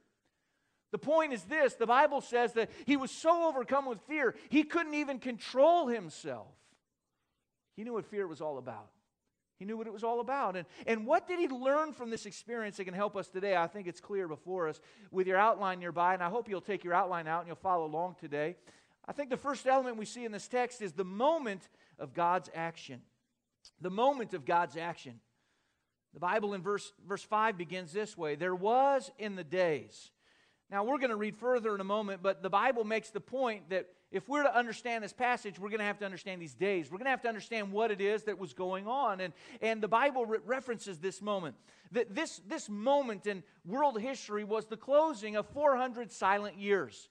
The 0.92 0.98
point 0.98 1.32
is 1.32 1.44
this 1.44 1.76
the 1.76 1.88
Bible 1.88 2.20
says 2.20 2.52
that 2.52 2.70
he 2.86 2.98
was 2.98 3.12
so 3.12 3.48
overcome 3.48 3.86
with 3.86 4.02
fear, 4.10 4.36
he 4.50 4.64
couldn't 4.64 4.96
even 4.96 5.20
control 5.20 5.88
himself. 5.88 6.52
He 7.78 7.86
knew 7.86 7.94
what 7.94 8.08
fear 8.08 8.28
was 8.28 8.42
all 8.42 8.58
about. 8.58 8.90
He 9.58 9.66
knew 9.66 9.78
what 9.78 9.88
it 9.88 9.94
was 9.94 10.04
all 10.04 10.20
about. 10.20 10.56
And, 10.56 10.66
and 10.88 11.06
what 11.06 11.28
did 11.28 11.40
he 11.40 11.48
learn 11.48 11.94
from 11.94 12.10
this 12.10 12.26
experience 12.26 12.78
that 12.78 12.86
can 12.86 12.94
help 12.94 13.16
us 13.16 13.28
today? 13.28 13.56
I 13.56 13.68
think 13.68 13.88
it's 13.88 14.02
clear 14.02 14.28
before 14.28 14.68
us 14.68 14.82
with 15.12 15.28
your 15.28 15.38
outline 15.38 15.80
nearby, 15.80 16.14
and 16.14 16.24
I 16.24 16.30
hope 16.30 16.50
you'll 16.50 16.62
take 16.62 16.84
your 16.84 16.94
outline 16.94 17.28
out 17.28 17.40
and 17.40 17.48
you'll 17.48 17.56
follow 17.56 17.86
along 17.86 18.16
today. 18.20 18.56
I 19.08 19.12
think 19.12 19.30
the 19.30 19.38
first 19.38 19.68
element 19.68 19.98
we 19.98 20.06
see 20.06 20.26
in 20.26 20.32
this 20.32 20.48
text 20.48 20.82
is 20.82 20.94
the 20.94 21.04
moment 21.04 21.68
of 22.00 22.14
God's 22.14 22.50
action. 22.56 23.02
The 23.82 23.90
moment 23.90 24.34
of 24.34 24.46
God's 24.46 24.78
action. 24.78 25.20
The 26.14 26.20
Bible 26.20 26.54
in 26.54 26.62
verse, 26.62 26.94
verse 27.08 27.24
5 27.24 27.58
begins 27.58 27.92
this 27.92 28.18
way 28.18 28.36
There 28.36 28.56
was 28.56 29.12
in 29.18 29.36
the 29.36 29.44
days. 29.44 30.12
Now, 30.70 30.84
we're 30.84 30.98
going 30.98 31.12
to 31.12 31.16
read 31.16 31.38
further 31.38 31.76
in 31.76 31.82
a 31.82 31.86
moment, 31.86 32.24
but 32.24 32.42
the 32.42 32.50
Bible 32.50 32.84
makes 32.84 33.10
the 33.12 33.20
point 33.20 33.70
that 33.70 33.88
if 34.14 34.30
we're 34.30 34.44
to 34.44 34.56
understand 34.56 35.04
this 35.04 35.12
passage, 35.12 35.58
we're 35.60 35.70
going 35.70 35.80
to 35.80 35.86
have 35.86 35.98
to 36.00 36.06
understand 36.06 36.40
these 36.40 36.54
days. 36.54 36.92
We're 36.92 37.00
going 37.00 37.06
to 37.06 37.12
have 37.12 37.24
to 37.24 37.28
understand 37.28 37.72
what 37.72 37.90
it 37.90 38.00
is 38.00 38.24
that 38.24 38.38
was 38.38 38.54
going 38.54 38.88
on. 38.88 39.20
And, 39.20 39.34
and 39.60 39.82
the 39.82 39.88
Bible 39.88 40.26
re- 40.26 40.38
references 40.46 41.00
this 41.00 41.22
moment. 41.22 41.56
That 41.92 42.14
this, 42.14 42.40
this 42.48 42.70
moment 42.70 43.26
in 43.26 43.44
world 43.66 44.00
history 44.00 44.44
was 44.44 44.66
the 44.66 44.78
closing 44.78 45.36
of 45.36 45.48
400 45.48 46.12
silent 46.12 46.58
years. 46.58 47.10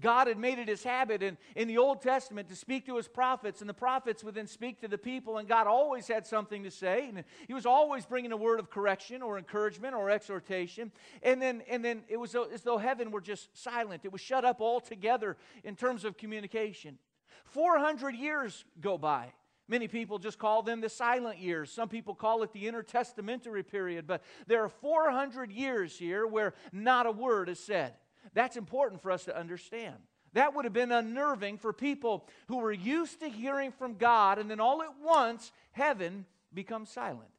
God 0.00 0.26
had 0.26 0.38
made 0.38 0.58
it 0.58 0.66
his 0.66 0.82
habit 0.82 1.22
in, 1.22 1.38
in 1.54 1.68
the 1.68 1.78
Old 1.78 2.02
Testament 2.02 2.48
to 2.48 2.56
speak 2.56 2.86
to 2.86 2.96
his 2.96 3.06
prophets, 3.06 3.60
and 3.60 3.70
the 3.70 3.74
prophets 3.74 4.24
would 4.24 4.34
then 4.34 4.48
speak 4.48 4.80
to 4.80 4.88
the 4.88 4.98
people, 4.98 5.38
and 5.38 5.48
God 5.48 5.68
always 5.68 6.08
had 6.08 6.26
something 6.26 6.64
to 6.64 6.70
say. 6.70 7.08
And 7.08 7.24
he 7.46 7.54
was 7.54 7.64
always 7.64 8.04
bringing 8.04 8.32
a 8.32 8.36
word 8.36 8.58
of 8.58 8.70
correction 8.70 9.22
or 9.22 9.38
encouragement 9.38 9.94
or 9.94 10.10
exhortation. 10.10 10.90
And 11.22 11.40
then, 11.40 11.62
and 11.68 11.84
then 11.84 12.02
it 12.08 12.16
was 12.16 12.34
as 12.34 12.62
though 12.62 12.78
heaven 12.78 13.12
were 13.12 13.20
just 13.20 13.56
silent, 13.56 14.04
it 14.04 14.12
was 14.12 14.20
shut 14.20 14.44
up 14.44 14.60
altogether 14.60 15.36
in 15.62 15.76
terms 15.76 16.04
of 16.04 16.16
communication. 16.16 16.98
400 17.44 18.16
years 18.16 18.64
go 18.80 18.98
by. 18.98 19.32
Many 19.68 19.88
people 19.88 20.18
just 20.18 20.38
call 20.38 20.62
them 20.62 20.80
the 20.80 20.90
silent 20.90 21.38
years. 21.38 21.70
Some 21.70 21.88
people 21.88 22.14
call 22.14 22.42
it 22.42 22.52
the 22.52 22.64
intertestamentary 22.64 23.66
period. 23.66 24.06
But 24.06 24.22
there 24.46 24.62
are 24.62 24.68
400 24.68 25.50
years 25.50 25.96
here 25.96 26.26
where 26.26 26.52
not 26.72 27.06
a 27.06 27.12
word 27.12 27.48
is 27.48 27.60
said. 27.60 27.94
That's 28.34 28.56
important 28.56 29.02
for 29.02 29.10
us 29.10 29.24
to 29.24 29.38
understand. 29.38 29.96
That 30.34 30.54
would 30.54 30.64
have 30.64 30.74
been 30.74 30.92
unnerving 30.92 31.58
for 31.58 31.72
people 31.72 32.26
who 32.48 32.58
were 32.58 32.72
used 32.72 33.20
to 33.20 33.28
hearing 33.28 33.70
from 33.72 33.94
God, 33.94 34.38
and 34.38 34.50
then 34.50 34.60
all 34.60 34.82
at 34.82 35.00
once, 35.02 35.52
heaven 35.72 36.26
becomes 36.52 36.90
silent. 36.90 37.30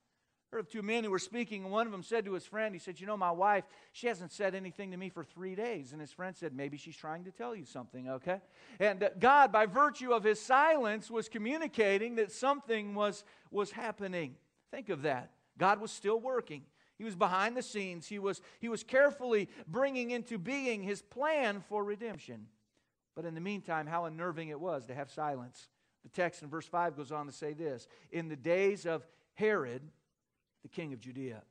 I 0.52 0.56
heard 0.56 0.60
of 0.62 0.70
two 0.70 0.82
men 0.82 1.04
who 1.04 1.12
were 1.12 1.20
speaking, 1.20 1.64
and 1.64 1.72
one 1.72 1.86
of 1.86 1.92
them 1.92 2.04
said 2.04 2.24
to 2.26 2.34
his 2.34 2.46
friend, 2.46 2.74
he 2.74 2.80
said, 2.80 3.02
You 3.02 3.08
know, 3.08 3.18
my 3.18 3.32
wife, 3.32 3.66
she 3.92 4.08
hasn't 4.08 4.32
said 4.32 4.56
anything 4.56 4.92
to 4.92 4.98
me 4.98 5.10
for 5.10 5.26
three 5.26 5.56
days. 5.56 5.92
And 5.92 6.00
his 6.00 6.14
friend 6.14 6.34
said, 6.34 6.56
Maybe 6.56 6.78
she's 6.78 6.96
trying 6.96 7.26
to 7.26 7.32
tell 7.32 7.54
you 7.54 7.66
something, 7.66 8.10
okay? 8.10 8.40
And 8.80 9.04
uh, 9.04 9.10
God, 9.20 9.52
by 9.52 9.66
virtue 9.66 10.14
of 10.14 10.24
his 10.24 10.40
silence, 10.40 11.12
was 11.12 11.28
communicating 11.28 12.16
that 12.16 12.32
something 12.32 12.96
was, 12.96 13.26
was 13.52 13.72
happening. 13.72 14.36
Think 14.72 14.88
of 14.88 15.02
that. 15.02 15.32
God 15.58 15.82
was 15.82 15.92
still 15.92 16.20
working. 16.20 16.62
He 16.98 17.04
was 17.04 17.16
behind 17.16 17.58
the 17.58 17.62
scenes. 17.62 18.08
He 18.08 18.20
was, 18.20 18.42
he 18.60 18.70
was 18.70 18.84
carefully 18.84 19.50
bringing 19.68 20.12
into 20.12 20.38
being 20.38 20.82
his 20.84 21.02
plan 21.02 21.64
for 21.68 21.84
redemption. 21.84 22.48
But 23.16 23.26
in 23.26 23.36
the 23.36 23.42
meantime, 23.42 23.88
how 23.88 24.06
unnerving 24.06 24.50
it 24.50 24.60
was 24.60 24.86
to 24.86 24.96
have 24.96 25.12
silence. 25.12 25.70
The 26.04 26.10
text 26.10 26.44
in 26.44 26.50
verse 26.50 26.68
5 26.68 26.96
goes 26.96 27.12
on 27.12 27.26
to 27.26 27.32
say 27.32 27.54
this 27.54 27.88
In 28.12 28.30
the 28.30 28.36
days 28.36 28.86
of 28.86 29.06
Herod, 29.34 29.82
the 30.64 30.70
king 30.70 30.94
of 30.94 31.00
Judea. 31.00 31.42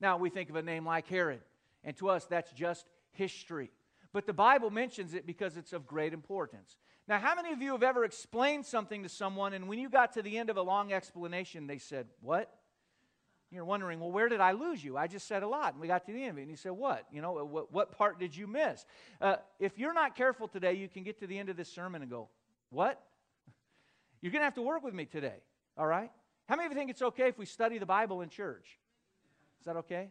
Now, 0.00 0.16
we 0.18 0.30
think 0.30 0.50
of 0.50 0.56
a 0.56 0.62
name 0.62 0.84
like 0.84 1.08
Herod, 1.08 1.40
and 1.82 1.96
to 1.96 2.10
us, 2.10 2.26
that's 2.26 2.52
just 2.52 2.86
history. 3.12 3.70
But 4.12 4.26
the 4.26 4.32
Bible 4.32 4.70
mentions 4.70 5.14
it 5.14 5.26
because 5.26 5.56
it's 5.56 5.72
of 5.72 5.86
great 5.86 6.12
importance. 6.12 6.76
Now, 7.08 7.18
how 7.18 7.34
many 7.34 7.52
of 7.52 7.62
you 7.62 7.72
have 7.72 7.82
ever 7.82 8.04
explained 8.04 8.66
something 8.66 9.02
to 9.02 9.08
someone, 9.08 9.52
and 9.52 9.68
when 9.68 9.78
you 9.78 9.88
got 9.88 10.12
to 10.12 10.22
the 10.22 10.38
end 10.38 10.50
of 10.50 10.56
a 10.56 10.62
long 10.62 10.92
explanation, 10.92 11.66
they 11.66 11.78
said, 11.78 12.06
What? 12.20 12.52
You're 13.50 13.64
wondering, 13.64 14.00
well, 14.00 14.10
where 14.10 14.28
did 14.28 14.40
I 14.40 14.52
lose 14.52 14.82
you? 14.82 14.96
I 14.96 15.06
just 15.06 15.28
said 15.28 15.42
a 15.42 15.48
lot, 15.48 15.74
and 15.74 15.80
we 15.80 15.86
got 15.86 16.04
to 16.06 16.12
the 16.12 16.20
end 16.20 16.30
of 16.30 16.38
it. 16.38 16.42
And 16.42 16.50
he 16.50 16.56
said, 16.56 16.72
what? 16.72 17.04
You 17.12 17.22
know, 17.22 17.44
what, 17.44 17.72
what 17.72 17.92
part 17.92 18.18
did 18.18 18.36
you 18.36 18.46
miss? 18.46 18.84
Uh, 19.20 19.36
if 19.60 19.78
you're 19.78 19.94
not 19.94 20.16
careful 20.16 20.48
today, 20.48 20.74
you 20.74 20.88
can 20.88 21.04
get 21.04 21.20
to 21.20 21.26
the 21.26 21.38
end 21.38 21.48
of 21.48 21.56
this 21.56 21.72
sermon 21.72 22.02
and 22.02 22.10
go, 22.10 22.28
what? 22.70 23.00
You're 24.20 24.32
going 24.32 24.40
to 24.40 24.46
have 24.46 24.54
to 24.54 24.62
work 24.62 24.82
with 24.82 24.94
me 24.94 25.04
today, 25.04 25.36
all 25.76 25.86
right? 25.86 26.10
How 26.48 26.56
many 26.56 26.66
of 26.66 26.72
you 26.72 26.78
think 26.78 26.90
it's 26.90 27.02
okay 27.02 27.28
if 27.28 27.38
we 27.38 27.46
study 27.46 27.78
the 27.78 27.86
Bible 27.86 28.22
in 28.22 28.28
church? 28.28 28.78
Is 29.60 29.66
that 29.66 29.76
okay? 29.76 30.10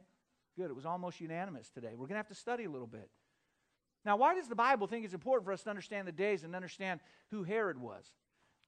Good. 0.58 0.70
It 0.70 0.75
was 0.75 0.86
almost 0.86 1.20
unanimous 1.20 1.70
today. 1.70 1.92
We're 1.92 2.08
going 2.08 2.10
to 2.12 2.18
have 2.18 2.30
to 2.30 2.36
study 2.36 2.63
a 2.63 2.70
little 2.70 2.88
bit. 2.88 3.10
Now, 4.06 4.15
why 4.18 4.36
does 4.36 4.48
the 4.48 4.56
Bible 4.56 4.88
think 4.88 5.04
it's 5.04 5.13
important 5.13 5.46
for 5.46 5.51
us 5.51 5.63
to 5.63 5.70
understand 5.70 6.08
the 6.08 6.13
days 6.13 6.44
and 6.44 6.56
understand 6.56 7.01
who 7.32 7.44
Herod 7.44 7.77
was? 7.77 8.06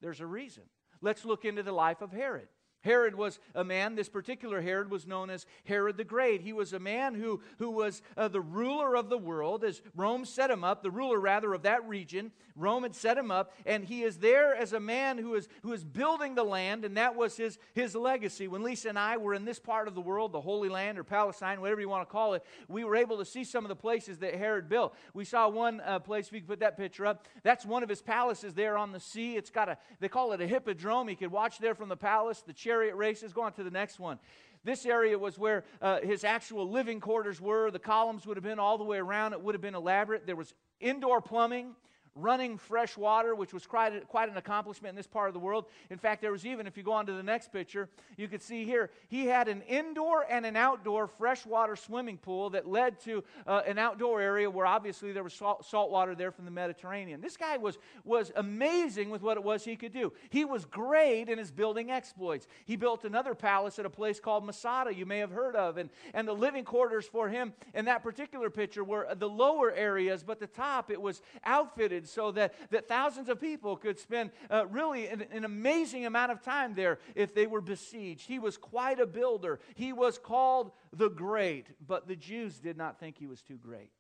There's 0.02 0.20
a 0.20 0.26
reason. 0.26 0.64
Let's 1.02 1.24
look 1.24 1.46
into 1.46 1.64
the 1.64 1.72
life 1.72 2.02
of 2.02 2.12
Herod. 2.12 2.48
Herod 2.82 3.16
was 3.16 3.40
a 3.56 3.64
man, 3.64 3.96
this 3.96 4.10
particular 4.10 4.62
Herod 4.62 4.90
was 4.90 5.08
known 5.08 5.30
as 5.30 5.46
Herod 5.66 5.98
the 5.98 6.04
Great. 6.04 6.42
He 6.42 6.54
was 6.54 6.74
a 6.74 6.80
man 6.80 7.16
who, 7.16 7.42
who 7.60 7.72
was 7.72 8.02
uh, 8.16 8.28
the 8.28 8.42
ruler 8.42 8.96
of 8.96 9.10
the 9.10 9.18
world, 9.18 9.64
as 9.64 9.82
Rome 9.96 10.26
set 10.26 10.50
him 10.50 10.64
up, 10.64 10.84
the 10.84 10.92
ruler 10.92 11.20
rather 11.20 11.54
of 11.54 11.64
that 11.64 11.88
region. 11.88 12.32
Rome 12.56 12.84
had 12.84 12.96
set 12.96 13.18
him 13.18 13.30
up, 13.30 13.54
and 13.66 13.86
he 13.86 14.04
is 14.04 14.18
there 14.18 14.56
as 14.56 14.74
a 14.74 14.80
man 14.80 15.18
who 15.18 15.36
is, 15.36 15.48
who 15.62 15.74
is 15.74 15.84
building 15.84 16.34
the 16.34 16.44
land, 16.44 16.86
and 16.86 16.98
that 16.98 17.16
was 17.16 17.38
his, 17.38 17.60
his 17.74 17.94
legacy. 17.94 18.48
When 18.48 18.64
Lisa 18.64 18.90
and 18.90 18.98
I 18.98 19.18
were 19.18 19.34
in 19.34 19.46
this 19.46 19.60
part 19.60 19.88
of 19.88 19.94
the 19.94 20.02
world, 20.02 20.32
the 20.32 20.42
Holy 20.42 20.70
Land 20.70 20.98
or 20.98 21.04
Palestine, 21.04 21.62
whatever 21.62 21.82
you 21.82 21.90
want 21.90 22.08
to 22.08 22.12
call 22.12 22.34
it, 22.34 22.44
we 22.68 22.84
were 22.84 22.96
able 22.96 23.18
to 23.18 23.26
see 23.26 23.44
some 23.44 23.64
of 23.64 23.70
the 23.70 23.76
places 23.76 24.18
that 24.20 24.34
Herod 24.34 24.70
built. 24.70 24.96
We 25.14 25.24
saw 25.24 25.48
one 25.50 25.82
uh, 25.82 26.00
place, 26.00 26.32
we 26.32 26.40
could 26.40 26.50
put 26.50 26.60
that 26.62 26.78
picture 26.78 27.06
up, 27.06 27.28
that's 27.44 27.66
one 27.66 27.84
of 27.84 27.90
his 27.90 28.02
palaces 28.02 28.54
there 28.54 28.78
on 28.78 28.92
the 28.92 29.00
sea. 29.00 29.36
It's 29.36 29.52
got 29.52 29.70
a, 29.70 29.78
they 30.00 30.10
call 30.10 30.34
it 30.34 30.42
a 30.42 30.48
hippodrome. 30.48 31.10
You 31.10 31.16
could 31.16 31.32
watch 31.32 31.60
there 31.60 31.76
from 31.76 31.90
the 31.90 31.98
palace, 31.98 32.42
the 32.42 32.54
chariot 32.68 32.96
races. 32.96 33.32
Go 33.32 33.44
on 33.44 33.54
to 33.54 33.64
the 33.64 33.72
next 33.72 33.98
one. 33.98 34.20
This 34.66 34.86
area 34.86 35.18
was 35.18 35.40
where 35.40 35.64
uh, 35.82 36.02
his 36.02 36.26
actual 36.26 36.70
living 36.70 37.00
quarters 37.00 37.40
were. 37.40 37.72
The 37.72 37.80
columns 37.80 38.28
would 38.28 38.36
have 38.36 38.44
been 38.44 38.60
all 38.60 38.78
the 38.78 38.84
way 38.84 38.98
around. 38.98 39.32
It 39.32 39.42
would 39.42 39.56
have 39.56 39.62
been 39.62 39.76
elaborate. 39.76 40.26
There 40.26 40.36
was 40.36 40.54
indoor 40.82 41.22
plumbing 41.22 41.76
running 42.18 42.58
fresh 42.58 42.98
water, 42.98 43.36
which 43.36 43.54
was 43.54 43.66
quite, 43.66 44.08
quite 44.08 44.30
an 44.30 44.38
accomplishment 44.38 44.90
in 44.90 44.96
this 44.96 45.08
part 45.08 45.28
of 45.28 45.34
the 45.34 45.40
world. 45.40 45.66
In 45.90 45.98
fact, 45.98 46.22
there 46.22 46.32
was 46.32 46.46
even, 46.46 46.68
if 46.68 46.78
you 46.78 46.84
go 46.84 46.92
on 46.92 47.06
to 47.06 47.14
the 47.14 47.24
next 47.24 47.52
picture, 47.52 47.90
you 48.18 48.28
could 48.28 48.42
see 48.42 48.66
here, 48.66 48.90
he 49.08 49.26
had 49.26 49.48
an 49.48 49.62
indoor 49.64 50.26
and 50.30 50.46
an 50.46 50.56
outdoor 50.56 51.08
freshwater 51.08 51.76
swimming 51.76 52.18
pool 52.18 52.50
that 52.52 52.68
led 52.68 53.00
to 53.02 53.24
uh, 53.46 53.62
an 53.68 53.78
outdoor 53.78 54.22
area 54.22 54.50
where 54.50 54.66
obviously 54.66 55.12
there 55.12 55.24
was 55.24 55.34
salt, 55.34 55.66
salt 55.66 55.92
water 55.92 56.16
there 56.16 56.32
from 56.32 56.46
the 56.46 56.52
Mediterranean. 56.52 57.22
This 57.22 57.38
guy 57.38 57.58
was, 57.58 57.78
was 58.04 58.32
amazing 58.36 59.10
with 59.10 59.22
what 59.22 59.38
it 59.38 59.44
was 59.44 59.64
he 59.64 59.76
could 59.76 59.94
do. 59.94 60.14
He 60.30 60.46
was 60.46 60.66
great 60.66 61.30
in 61.30 61.38
his 61.38 61.52
building 61.52 61.92
exploits. 61.92 62.48
He 62.66 62.76
built 62.76 63.06
another 63.06 63.36
palace 63.36 63.80
at 63.80 63.86
a 63.86 63.90
place 63.90 64.20
called 64.20 64.46
Masada, 64.46 64.94
you 64.94 65.06
may 65.06 65.20
have 65.20 65.32
heard 65.32 65.56
of, 65.56 65.78
and, 65.78 65.90
and 66.14 66.28
the 66.28 66.34
living 66.34 66.64
quarters 66.64 67.06
for 67.06 67.30
him 67.30 67.54
in 67.74 67.86
that 67.86 68.04
particular 68.04 68.50
picture 68.50 68.84
were 68.84 69.08
the 69.16 69.30
lower 69.30 69.72
areas, 69.72 70.24
but 70.24 70.40
the 70.40 70.48
top, 70.48 70.90
it 70.90 71.02
was 71.02 71.22
outfitted 71.44 72.07
so 72.08 72.32
that, 72.32 72.54
that 72.72 72.88
thousands 72.88 73.30
of 73.30 73.40
people 73.40 73.76
could 73.76 74.00
spend 74.00 74.32
uh, 74.50 74.66
really 74.68 75.08
an, 75.08 75.26
an 75.32 75.46
amazing 75.46 76.06
amount 76.06 76.32
of 76.32 76.42
time 76.42 76.74
there 76.76 77.00
if 77.16 77.34
they 77.34 77.48
were 77.48 77.62
besieged. 77.62 78.28
He 78.28 78.40
was 78.40 78.58
quite 78.58 79.00
a 79.00 79.06
builder. 79.06 79.60
He 79.76 79.94
was 79.94 80.18
called 80.18 80.72
the 80.94 81.10
Great, 81.10 81.68
but 81.86 82.08
the 82.08 82.16
Jews 82.16 82.60
did 82.60 82.78
not 82.78 83.00
think 83.00 83.18
he 83.18 83.28
was 83.28 83.42
too 83.42 83.58
great. 83.58 83.92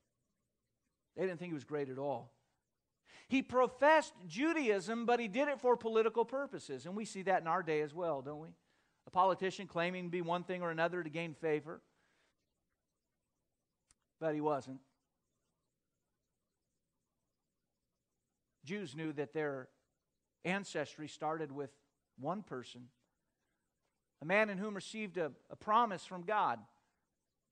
They 1.15 1.23
didn't 1.23 1.39
think 1.39 1.51
he 1.51 1.55
was 1.55 1.63
great 1.63 1.89
at 1.89 1.97
all. 1.97 2.31
He 3.27 3.41
professed 3.41 4.13
Judaism, 4.27 5.05
but 5.05 5.19
he 5.19 5.27
did 5.27 5.49
it 5.49 5.59
for 5.59 5.75
political 5.75 6.23
purposes. 6.23 6.85
And 6.85 6.95
we 6.95 7.03
see 7.03 7.23
that 7.23 7.41
in 7.41 7.47
our 7.47 7.61
day 7.61 7.81
as 7.81 7.93
well, 7.93 8.21
don't 8.21 8.39
we? 8.39 8.49
A 9.05 9.09
politician 9.09 9.67
claiming 9.67 10.05
to 10.05 10.09
be 10.09 10.21
one 10.21 10.43
thing 10.43 10.61
or 10.61 10.71
another 10.71 11.03
to 11.03 11.09
gain 11.09 11.33
favor. 11.33 11.81
But 14.19 14.33
he 14.33 14.41
wasn't. 14.41 14.79
Jews 18.67 18.95
knew 18.95 19.13
that 19.13 19.33
their 19.33 19.69
ancestry 20.45 21.07
started 21.07 21.51
with 21.51 21.71
one 22.19 22.43
person, 22.43 22.89
a 24.21 24.25
man 24.25 24.49
in 24.49 24.57
whom 24.57 24.75
received 24.75 25.17
a, 25.17 25.31
a 25.49 25.55
promise 25.55 26.05
from 26.05 26.23
God 26.23 26.59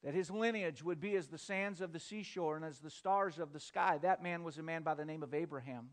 that 0.04 0.14
his 0.14 0.30
lineage 0.30 0.84
would 0.84 1.00
be 1.00 1.16
as 1.16 1.28
the 1.28 1.38
sands 1.38 1.82
of 1.82 1.92
the 1.92 2.00
seashore 2.00 2.56
and 2.56 2.64
as 2.64 2.80
the 2.80 2.92
stars 2.92 3.40
of 3.40 3.54
the 3.54 3.60
sky. 3.60 3.98
That 4.04 4.22
man 4.22 4.44
was 4.44 4.60
a 4.60 4.64
man 4.64 4.84
by 4.84 4.94
the 4.94 5.04
name 5.04 5.24
of 5.24 5.34
Abraham. 5.34 5.90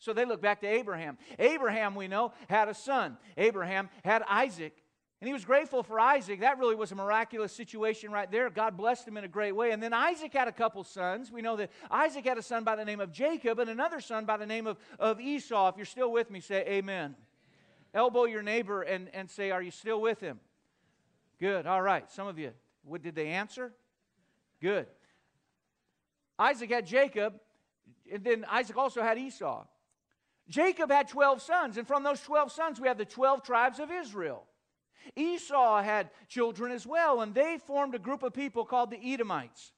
So 0.00 0.12
they 0.12 0.24
look 0.24 0.42
back 0.42 0.60
to 0.62 0.66
Abraham. 0.66 1.16
Abraham, 1.38 1.94
we 1.94 2.08
know, 2.08 2.32
had 2.48 2.68
a 2.68 2.74
son. 2.74 3.16
Abraham 3.36 3.90
had 4.04 4.22
Isaac. 4.28 4.76
And 5.24 5.28
he 5.30 5.32
was 5.32 5.46
grateful 5.46 5.82
for 5.82 5.98
Isaac. 5.98 6.40
That 6.40 6.58
really 6.58 6.74
was 6.74 6.92
a 6.92 6.94
miraculous 6.94 7.50
situation 7.50 8.12
right 8.12 8.30
there. 8.30 8.50
God 8.50 8.76
blessed 8.76 9.08
him 9.08 9.16
in 9.16 9.24
a 9.24 9.28
great 9.28 9.56
way. 9.56 9.70
And 9.70 9.82
then 9.82 9.94
Isaac 9.94 10.34
had 10.34 10.48
a 10.48 10.52
couple 10.52 10.84
sons. 10.84 11.32
We 11.32 11.40
know 11.40 11.56
that 11.56 11.70
Isaac 11.90 12.26
had 12.26 12.36
a 12.36 12.42
son 12.42 12.62
by 12.62 12.76
the 12.76 12.84
name 12.84 13.00
of 13.00 13.10
Jacob 13.10 13.58
and 13.58 13.70
another 13.70 14.02
son 14.02 14.26
by 14.26 14.36
the 14.36 14.44
name 14.44 14.66
of, 14.66 14.76
of 14.98 15.22
Esau. 15.22 15.68
If 15.68 15.78
you're 15.78 15.86
still 15.86 16.12
with 16.12 16.30
me, 16.30 16.40
say 16.40 16.66
amen. 16.68 17.14
Elbow 17.94 18.26
your 18.26 18.42
neighbor 18.42 18.82
and, 18.82 19.08
and 19.14 19.30
say, 19.30 19.50
Are 19.50 19.62
you 19.62 19.70
still 19.70 19.98
with 19.98 20.20
him? 20.20 20.40
Good. 21.40 21.66
All 21.66 21.80
right. 21.80 22.12
Some 22.12 22.26
of 22.26 22.38
you 22.38 22.52
what 22.84 23.00
did 23.00 23.14
they 23.14 23.28
answer? 23.28 23.72
Good. 24.60 24.88
Isaac 26.38 26.68
had 26.68 26.86
Jacob, 26.86 27.40
and 28.12 28.22
then 28.22 28.44
Isaac 28.50 28.76
also 28.76 29.00
had 29.00 29.16
Esau. 29.16 29.64
Jacob 30.50 30.90
had 30.90 31.08
12 31.08 31.40
sons, 31.40 31.78
and 31.78 31.88
from 31.88 32.02
those 32.02 32.20
12 32.20 32.52
sons, 32.52 32.78
we 32.78 32.88
have 32.88 32.98
the 32.98 33.06
12 33.06 33.42
tribes 33.42 33.78
of 33.78 33.90
Israel. 33.90 34.44
Esau 35.16 35.82
had 35.82 36.10
children 36.28 36.72
as 36.72 36.86
well, 36.86 37.20
and 37.20 37.34
they 37.34 37.58
formed 37.58 37.94
a 37.94 37.98
group 37.98 38.22
of 38.22 38.32
people 38.32 38.64
called 38.64 38.90
the 38.90 39.12
Edomites. 39.12 39.72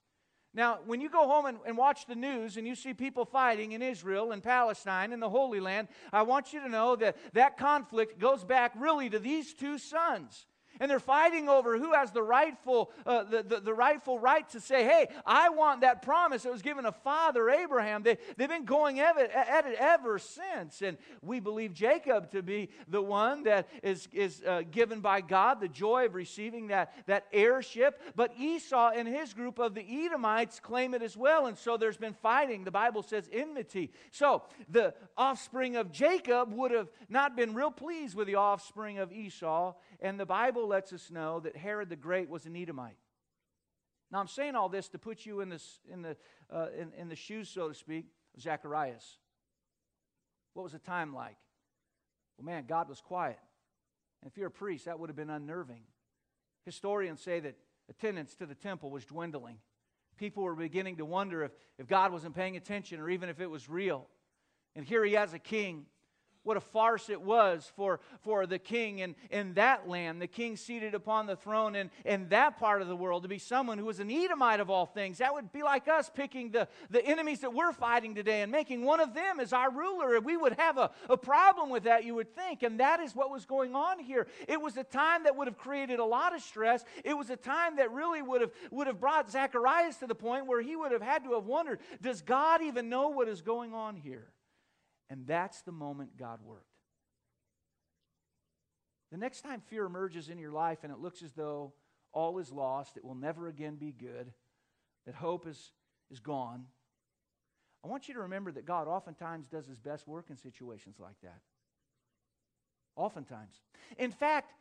Now, 0.54 0.78
when 0.86 1.02
you 1.02 1.10
go 1.10 1.28
home 1.28 1.44
and, 1.44 1.58
and, 1.66 1.76
watch 1.76 2.06
the 2.06 2.14
news 2.14 2.56
and 2.56 2.66
you 2.66 2.74
see 2.74 2.94
people 2.94 3.26
fighting 3.26 3.72
in 3.72 3.82
Israel 3.82 4.32
and 4.32 4.42
Palestine 4.42 5.12
and 5.12 5.20
the 5.20 5.28
Holy 5.28 5.60
Land, 5.60 5.88
I 6.14 6.22
want 6.22 6.54
you 6.54 6.60
to 6.60 6.68
know 6.68 6.96
that 6.96 7.18
that 7.34 7.58
conflict 7.58 8.18
goes 8.18 8.42
back 8.42 8.72
really 8.74 9.10
to 9.10 9.18
these 9.18 9.52
two 9.52 9.76
sons. 9.76 10.46
And 10.80 10.90
they're 10.90 11.00
fighting 11.00 11.48
over 11.48 11.78
who 11.78 11.92
has 11.92 12.10
the 12.10 12.22
rightful, 12.22 12.90
uh, 13.04 13.24
the, 13.24 13.42
the, 13.42 13.60
the, 13.60 13.74
rightful 13.74 14.18
right 14.18 14.48
to 14.50 14.60
say, 14.60 14.84
hey, 14.84 15.08
I 15.24 15.50
want 15.50 15.82
that 15.82 16.02
promise 16.02 16.42
that 16.42 16.52
was 16.52 16.62
given 16.62 16.84
to 16.84 16.92
Father 16.92 17.50
Abraham. 17.50 18.02
They, 18.02 18.18
they've 18.36 18.48
been 18.48 18.64
going 18.64 19.00
at 19.00 19.16
it, 19.16 19.30
at 19.30 19.66
it 19.66 19.76
ever 19.78 20.18
since. 20.18 20.82
And 20.82 20.96
we 21.22 21.40
believe 21.40 21.74
Jacob 21.74 22.30
to 22.32 22.42
be 22.42 22.70
the 22.88 23.02
one 23.02 23.44
that 23.44 23.68
is, 23.82 24.08
is 24.12 24.42
uh, 24.46 24.62
given 24.70 25.00
by 25.00 25.20
God 25.20 25.60
the 25.60 25.68
joy 25.68 26.06
of 26.06 26.14
receiving 26.14 26.68
that, 26.68 26.94
that 27.06 27.26
heirship. 27.32 28.00
But 28.14 28.32
Esau 28.38 28.90
and 28.94 29.06
his 29.06 29.34
group 29.34 29.58
of 29.58 29.74
the 29.74 30.06
Edomites 30.06 30.60
claim 30.60 30.94
it 30.94 31.02
as 31.02 31.16
well. 31.16 31.46
And 31.46 31.56
so 31.56 31.76
there's 31.76 31.96
been 31.96 32.14
fighting. 32.14 32.64
The 32.64 32.70
Bible 32.70 33.02
says 33.02 33.28
enmity. 33.32 33.92
So 34.10 34.42
the 34.68 34.94
offspring 35.16 35.76
of 35.76 35.92
Jacob 35.92 36.52
would 36.52 36.70
have 36.70 36.88
not 37.08 37.36
been 37.36 37.54
real 37.54 37.70
pleased 37.70 38.14
with 38.14 38.26
the 38.26 38.36
offspring 38.36 38.98
of 38.98 39.12
Esau. 39.12 39.74
And 40.00 40.20
the 40.20 40.26
Bible 40.26 40.65
lets 40.66 40.92
us 40.92 41.10
know 41.10 41.40
that 41.40 41.56
Herod 41.56 41.88
the 41.88 41.96
Great 41.96 42.28
was 42.28 42.46
an 42.46 42.56
Edomite. 42.56 42.98
Now, 44.10 44.20
I'm 44.20 44.28
saying 44.28 44.54
all 44.54 44.68
this 44.68 44.88
to 44.90 44.98
put 44.98 45.26
you 45.26 45.40
in, 45.40 45.48
this, 45.48 45.80
in, 45.92 46.02
the, 46.02 46.16
uh, 46.50 46.68
in, 46.78 46.92
in 46.98 47.08
the 47.08 47.16
shoes, 47.16 47.48
so 47.48 47.68
to 47.68 47.74
speak, 47.74 48.06
of 48.36 48.42
Zacharias. 48.42 49.18
What 50.54 50.62
was 50.62 50.72
the 50.72 50.78
time 50.78 51.14
like? 51.14 51.36
Well, 52.38 52.46
man, 52.46 52.64
God 52.68 52.88
was 52.88 53.00
quiet. 53.00 53.38
And 54.22 54.30
if 54.30 54.36
you're 54.36 54.48
a 54.48 54.50
priest, 54.50 54.84
that 54.84 54.98
would 54.98 55.08
have 55.08 55.16
been 55.16 55.30
unnerving. 55.30 55.82
Historians 56.64 57.20
say 57.20 57.40
that 57.40 57.56
attendance 57.88 58.34
to 58.36 58.46
the 58.46 58.54
temple 58.54 58.90
was 58.90 59.04
dwindling. 59.04 59.58
People 60.16 60.44
were 60.44 60.54
beginning 60.54 60.96
to 60.96 61.04
wonder 61.04 61.44
if, 61.44 61.52
if 61.78 61.86
God 61.86 62.12
wasn't 62.12 62.34
paying 62.34 62.56
attention 62.56 63.00
or 63.00 63.10
even 63.10 63.28
if 63.28 63.40
it 63.40 63.50
was 63.50 63.68
real. 63.68 64.06
And 64.74 64.84
here 64.84 65.04
he 65.04 65.12
has 65.14 65.34
a 65.34 65.38
king 65.38 65.86
what 66.46 66.56
a 66.56 66.60
farce 66.60 67.10
it 67.10 67.20
was 67.20 67.70
for, 67.74 67.98
for 68.22 68.46
the 68.46 68.58
king 68.58 69.00
in, 69.00 69.16
in 69.30 69.54
that 69.54 69.88
land, 69.88 70.22
the 70.22 70.26
king 70.26 70.56
seated 70.56 70.94
upon 70.94 71.26
the 71.26 71.34
throne 71.34 71.74
in, 71.74 71.90
in 72.04 72.28
that 72.28 72.58
part 72.58 72.80
of 72.80 72.88
the 72.88 72.96
world, 72.96 73.24
to 73.24 73.28
be 73.28 73.38
someone 73.38 73.78
who 73.78 73.84
was 73.84 73.98
an 73.98 74.10
Edomite 74.10 74.60
of 74.60 74.70
all 74.70 74.86
things. 74.86 75.18
That 75.18 75.34
would 75.34 75.52
be 75.52 75.62
like 75.64 75.88
us 75.88 76.08
picking 76.14 76.52
the, 76.52 76.68
the 76.88 77.04
enemies 77.04 77.40
that 77.40 77.52
we're 77.52 77.72
fighting 77.72 78.14
today 78.14 78.42
and 78.42 78.52
making 78.52 78.84
one 78.84 79.00
of 79.00 79.12
them 79.12 79.40
as 79.40 79.52
our 79.52 79.70
ruler. 79.70 80.20
We 80.20 80.36
would 80.36 80.54
have 80.54 80.78
a, 80.78 80.90
a 81.10 81.16
problem 81.16 81.68
with 81.68 81.82
that, 81.82 82.04
you 82.04 82.14
would 82.14 82.34
think. 82.34 82.62
And 82.62 82.78
that 82.78 83.00
is 83.00 83.14
what 83.14 83.30
was 83.30 83.44
going 83.44 83.74
on 83.74 83.98
here. 83.98 84.28
It 84.46 84.60
was 84.60 84.76
a 84.76 84.84
time 84.84 85.24
that 85.24 85.34
would 85.34 85.48
have 85.48 85.58
created 85.58 85.98
a 85.98 86.04
lot 86.04 86.34
of 86.34 86.42
stress. 86.42 86.84
It 87.04 87.14
was 87.14 87.28
a 87.30 87.36
time 87.36 87.76
that 87.76 87.90
really 87.90 88.22
would 88.22 88.40
have, 88.40 88.52
would 88.70 88.86
have 88.86 89.00
brought 89.00 89.30
Zacharias 89.30 89.96
to 89.96 90.06
the 90.06 90.14
point 90.14 90.46
where 90.46 90.62
he 90.62 90.76
would 90.76 90.92
have 90.92 91.02
had 91.02 91.24
to 91.24 91.32
have 91.34 91.46
wondered, 91.46 91.80
does 92.00 92.22
God 92.22 92.62
even 92.62 92.88
know 92.88 93.08
what 93.08 93.28
is 93.28 93.42
going 93.42 93.74
on 93.74 93.96
here? 93.96 94.28
And 95.08 95.26
that's 95.26 95.62
the 95.62 95.72
moment 95.72 96.16
God 96.18 96.40
worked. 96.44 96.64
The 99.12 99.18
next 99.18 99.42
time 99.42 99.62
fear 99.68 99.84
emerges 99.84 100.28
in 100.28 100.38
your 100.38 100.50
life 100.50 100.78
and 100.82 100.92
it 100.92 100.98
looks 100.98 101.22
as 101.22 101.32
though 101.32 101.72
all 102.12 102.38
is 102.38 102.50
lost, 102.50 102.96
it 102.96 103.04
will 103.04 103.14
never 103.14 103.46
again 103.46 103.76
be 103.76 103.92
good, 103.92 104.32
that 105.04 105.14
hope 105.14 105.46
is, 105.46 105.72
is 106.10 106.18
gone, 106.18 106.66
I 107.86 107.88
want 107.88 108.08
you 108.08 108.14
to 108.14 108.20
remember 108.22 108.50
that 108.50 108.66
God 108.66 108.88
oftentimes 108.88 109.46
does 109.46 109.64
his 109.68 109.78
best 109.78 110.08
work 110.08 110.26
in 110.28 110.36
situations 110.36 110.96
like 110.98 111.20
that. 111.22 111.38
Oftentimes. 112.96 113.60
In 113.96 114.10
fact, 114.10 114.54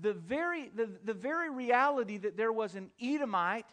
the 0.00 0.12
very, 0.12 0.68
the, 0.68 0.88
the 1.02 1.12
very 1.12 1.50
reality 1.50 2.18
that 2.18 2.36
there 2.36 2.52
was 2.52 2.76
an 2.76 2.92
Edomite 3.02 3.66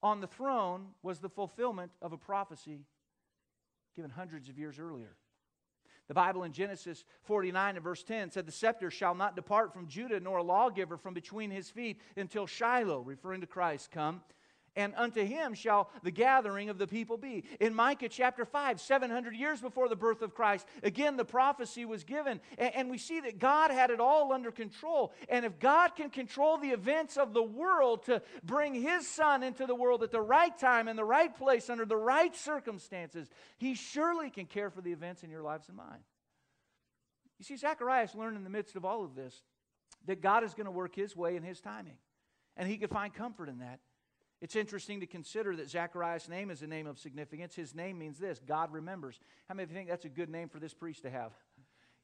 on 0.00 0.20
the 0.20 0.28
throne 0.28 0.90
was 1.02 1.18
the 1.18 1.28
fulfillment 1.28 1.90
of 2.00 2.12
a 2.12 2.16
prophecy 2.16 2.84
given 3.96 4.10
hundreds 4.10 4.48
of 4.48 4.58
years 4.58 4.78
earlier. 4.78 5.16
The 6.08 6.14
Bible 6.14 6.44
in 6.44 6.52
Genesis 6.52 7.04
49 7.24 7.76
and 7.76 7.82
verse 7.82 8.04
10 8.04 8.30
said, 8.30 8.46
The 8.46 8.52
scepter 8.52 8.90
shall 8.90 9.14
not 9.14 9.34
depart 9.34 9.72
from 9.72 9.88
Judah, 9.88 10.20
nor 10.20 10.38
a 10.38 10.42
lawgiver 10.42 10.96
from 10.96 11.14
between 11.14 11.50
his 11.50 11.68
feet 11.68 12.00
until 12.16 12.46
Shiloh, 12.46 13.00
referring 13.00 13.40
to 13.40 13.46
Christ, 13.46 13.90
come 13.90 14.20
and 14.76 14.94
unto 14.96 15.24
him 15.24 15.54
shall 15.54 15.90
the 16.02 16.10
gathering 16.10 16.68
of 16.68 16.78
the 16.78 16.86
people 16.86 17.16
be. 17.16 17.44
In 17.60 17.74
Micah 17.74 18.08
chapter 18.08 18.44
5, 18.44 18.80
700 18.80 19.34
years 19.34 19.60
before 19.60 19.88
the 19.88 19.96
birth 19.96 20.22
of 20.22 20.34
Christ, 20.34 20.66
again 20.82 21.16
the 21.16 21.24
prophecy 21.24 21.84
was 21.84 22.04
given, 22.04 22.40
and, 22.58 22.86
we 22.90 22.98
see 22.98 23.18
that 23.20 23.40
God 23.40 23.72
had 23.72 23.90
it 23.90 23.98
all 23.98 24.32
under 24.32 24.52
control. 24.52 25.12
And 25.28 25.44
if 25.44 25.58
God 25.58 25.96
can 25.96 26.08
control 26.08 26.56
the 26.56 26.68
events 26.70 27.16
of 27.16 27.34
the 27.34 27.42
world 27.42 28.04
to 28.04 28.22
bring 28.44 28.74
his 28.74 29.08
son 29.08 29.42
into 29.42 29.66
the 29.66 29.74
world 29.74 30.04
at 30.04 30.12
the 30.12 30.20
right 30.20 30.56
time, 30.56 30.86
in 30.86 30.94
the 30.94 31.04
right 31.04 31.36
place, 31.36 31.68
under 31.68 31.84
the 31.84 31.96
right 31.96 32.34
circumstances, 32.36 33.28
he 33.58 33.74
surely 33.74 34.30
can 34.30 34.46
care 34.46 34.70
for 34.70 34.82
the 34.82 34.92
events 34.92 35.24
in 35.24 35.30
your 35.30 35.42
lives 35.42 35.68
and 35.68 35.76
mine. 35.76 36.04
You 37.38 37.44
see, 37.44 37.56
Zacharias 37.56 38.14
learned 38.14 38.36
in 38.36 38.44
the 38.44 38.50
midst 38.50 38.76
of 38.76 38.84
all 38.84 39.04
of 39.04 39.14
this 39.14 39.42
that 40.06 40.20
God 40.20 40.44
is 40.44 40.54
going 40.54 40.66
to 40.66 40.70
work 40.70 40.94
his 40.94 41.16
way 41.16 41.36
in 41.36 41.42
his 41.42 41.60
timing. 41.60 41.98
And 42.56 42.68
he 42.68 42.78
could 42.78 42.90
find 42.90 43.12
comfort 43.12 43.48
in 43.48 43.58
that. 43.58 43.80
It's 44.46 44.54
interesting 44.54 45.00
to 45.00 45.08
consider 45.08 45.56
that 45.56 45.68
Zacharias' 45.68 46.28
name 46.28 46.52
is 46.52 46.62
a 46.62 46.68
name 46.68 46.86
of 46.86 47.00
significance. 47.00 47.56
His 47.56 47.74
name 47.74 47.98
means 47.98 48.16
this 48.16 48.40
God 48.46 48.72
remembers. 48.72 49.18
How 49.48 49.56
many 49.56 49.64
of 49.64 49.70
you 49.72 49.76
think 49.76 49.88
that's 49.88 50.04
a 50.04 50.08
good 50.08 50.30
name 50.30 50.48
for 50.48 50.60
this 50.60 50.72
priest 50.72 51.02
to 51.02 51.10
have? 51.10 51.32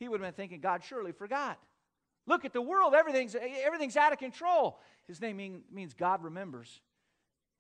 He 0.01 0.09
would 0.09 0.21
have 0.21 0.27
been 0.27 0.35
thinking, 0.35 0.61
God 0.61 0.83
surely 0.83 1.13
forgot. 1.13 1.61
Look 2.27 2.45
at 2.45 2.53
the 2.53 2.61
world, 2.61 2.95
everything's, 2.95 3.37
everything's 3.37 3.97
out 3.97 4.13
of 4.13 4.19
control. 4.19 4.81
His 5.07 5.21
name 5.21 5.37
mean, 5.37 5.63
means 5.71 5.95
God 5.95 6.25
remembers. 6.25 6.81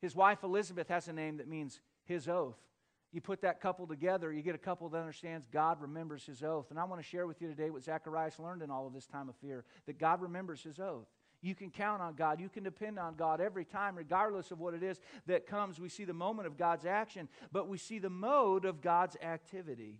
His 0.00 0.16
wife 0.16 0.42
Elizabeth 0.42 0.88
has 0.88 1.06
a 1.06 1.12
name 1.12 1.36
that 1.36 1.46
means 1.46 1.80
his 2.04 2.26
oath. 2.26 2.58
You 3.12 3.20
put 3.20 3.42
that 3.42 3.60
couple 3.60 3.86
together, 3.86 4.32
you 4.32 4.42
get 4.42 4.56
a 4.56 4.58
couple 4.58 4.88
that 4.88 4.98
understands 4.98 5.46
God 5.46 5.80
remembers 5.80 6.26
his 6.26 6.42
oath. 6.42 6.70
And 6.70 6.80
I 6.80 6.82
want 6.82 7.00
to 7.00 7.08
share 7.08 7.28
with 7.28 7.40
you 7.40 7.46
today 7.46 7.70
what 7.70 7.84
Zacharias 7.84 8.40
learned 8.40 8.62
in 8.62 8.70
all 8.72 8.88
of 8.88 8.94
this 8.94 9.06
time 9.06 9.28
of 9.28 9.36
fear 9.36 9.64
that 9.86 10.00
God 10.00 10.20
remembers 10.20 10.60
his 10.60 10.80
oath. 10.80 11.06
You 11.42 11.56
can 11.56 11.70
count 11.70 12.00
on 12.00 12.14
God. 12.14 12.40
You 12.40 12.48
can 12.48 12.62
depend 12.62 12.98
on 12.98 13.16
God 13.16 13.40
every 13.40 13.64
time, 13.64 13.96
regardless 13.96 14.52
of 14.52 14.60
what 14.60 14.74
it 14.74 14.82
is 14.82 15.00
that 15.26 15.46
comes. 15.46 15.80
We 15.80 15.88
see 15.88 16.04
the 16.04 16.14
moment 16.14 16.46
of 16.46 16.56
God's 16.56 16.86
action, 16.86 17.28
but 17.50 17.68
we 17.68 17.78
see 17.78 17.98
the 17.98 18.08
mode 18.08 18.64
of 18.64 18.80
God's 18.80 19.16
activity. 19.20 19.98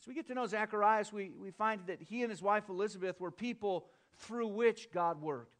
As 0.00 0.08
we 0.08 0.14
get 0.14 0.26
to 0.26 0.34
know 0.34 0.46
Zacharias, 0.46 1.12
we, 1.12 1.30
we 1.40 1.52
find 1.52 1.82
that 1.86 2.02
he 2.02 2.22
and 2.22 2.30
his 2.30 2.42
wife 2.42 2.68
Elizabeth 2.68 3.20
were 3.20 3.30
people 3.30 3.86
through 4.18 4.48
which 4.48 4.90
God 4.92 5.22
worked. 5.22 5.54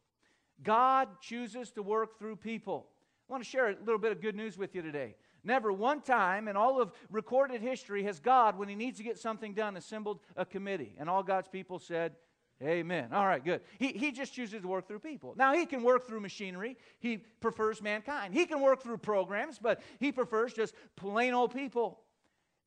God 0.61 1.07
chooses 1.21 1.71
to 1.71 1.81
work 1.81 2.19
through 2.19 2.35
people. 2.35 2.87
I 3.29 3.31
want 3.31 3.43
to 3.43 3.49
share 3.49 3.69
a 3.69 3.75
little 3.79 3.99
bit 3.99 4.11
of 4.11 4.21
good 4.21 4.35
news 4.35 4.57
with 4.57 4.75
you 4.75 4.81
today. 4.81 5.15
Never 5.43 5.71
one 5.71 6.01
time 6.01 6.47
in 6.47 6.57
all 6.57 6.81
of 6.81 6.91
recorded 7.09 7.61
history 7.61 8.03
has 8.03 8.19
God, 8.19 8.57
when 8.57 8.67
he 8.67 8.75
needs 8.75 8.97
to 8.97 9.03
get 9.03 9.17
something 9.17 9.53
done, 9.53 9.77
assembled 9.77 10.19
a 10.35 10.45
committee. 10.45 10.93
And 10.99 11.09
all 11.09 11.23
God's 11.23 11.47
people 11.47 11.79
said, 11.79 12.13
Amen. 12.63 13.09
All 13.11 13.25
right, 13.25 13.43
good. 13.43 13.61
He, 13.79 13.87
he 13.87 14.11
just 14.11 14.33
chooses 14.33 14.61
to 14.61 14.67
work 14.67 14.87
through 14.87 14.99
people. 14.99 15.33
Now, 15.35 15.53
he 15.53 15.65
can 15.65 15.81
work 15.81 16.05
through 16.05 16.19
machinery. 16.19 16.77
He 16.99 17.17
prefers 17.17 17.81
mankind. 17.81 18.33
He 18.33 18.45
can 18.45 18.61
work 18.61 18.83
through 18.83 18.99
programs, 18.99 19.57
but 19.57 19.81
he 19.99 20.11
prefers 20.11 20.53
just 20.53 20.75
plain 20.95 21.33
old 21.33 21.53
people. 21.53 21.99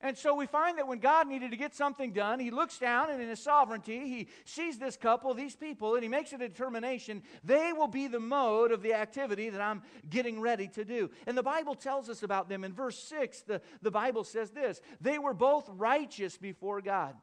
And 0.00 0.18
so 0.18 0.34
we 0.34 0.46
find 0.46 0.76
that 0.76 0.86
when 0.86 0.98
God 0.98 1.28
needed 1.28 1.52
to 1.52 1.56
get 1.56 1.74
something 1.74 2.12
done, 2.12 2.38
he 2.38 2.50
looks 2.50 2.78
down 2.78 3.10
and 3.10 3.22
in 3.22 3.28
his 3.28 3.40
sovereignty, 3.40 4.00
he 4.00 4.28
sees 4.44 4.78
this 4.78 4.98
couple, 4.98 5.32
these 5.32 5.56
people, 5.56 5.94
and 5.94 6.02
he 6.02 6.10
makes 6.10 6.32
a 6.34 6.38
determination 6.38 7.22
they 7.42 7.72
will 7.72 7.88
be 7.88 8.06
the 8.06 8.20
mode 8.20 8.70
of 8.70 8.82
the 8.82 8.92
activity 8.92 9.48
that 9.48 9.62
I'm 9.62 9.82
getting 10.10 10.40
ready 10.40 10.68
to 10.68 10.84
do. 10.84 11.10
And 11.26 11.38
the 11.38 11.42
Bible 11.42 11.74
tells 11.74 12.10
us 12.10 12.22
about 12.22 12.50
them. 12.50 12.64
In 12.64 12.74
verse 12.74 12.98
6, 12.98 13.42
the, 13.42 13.62
the 13.80 13.90
Bible 13.90 14.24
says 14.24 14.50
this 14.50 14.82
They 15.00 15.18
were 15.18 15.32
both 15.32 15.70
righteous 15.70 16.36
before 16.36 16.82
God 16.82 17.14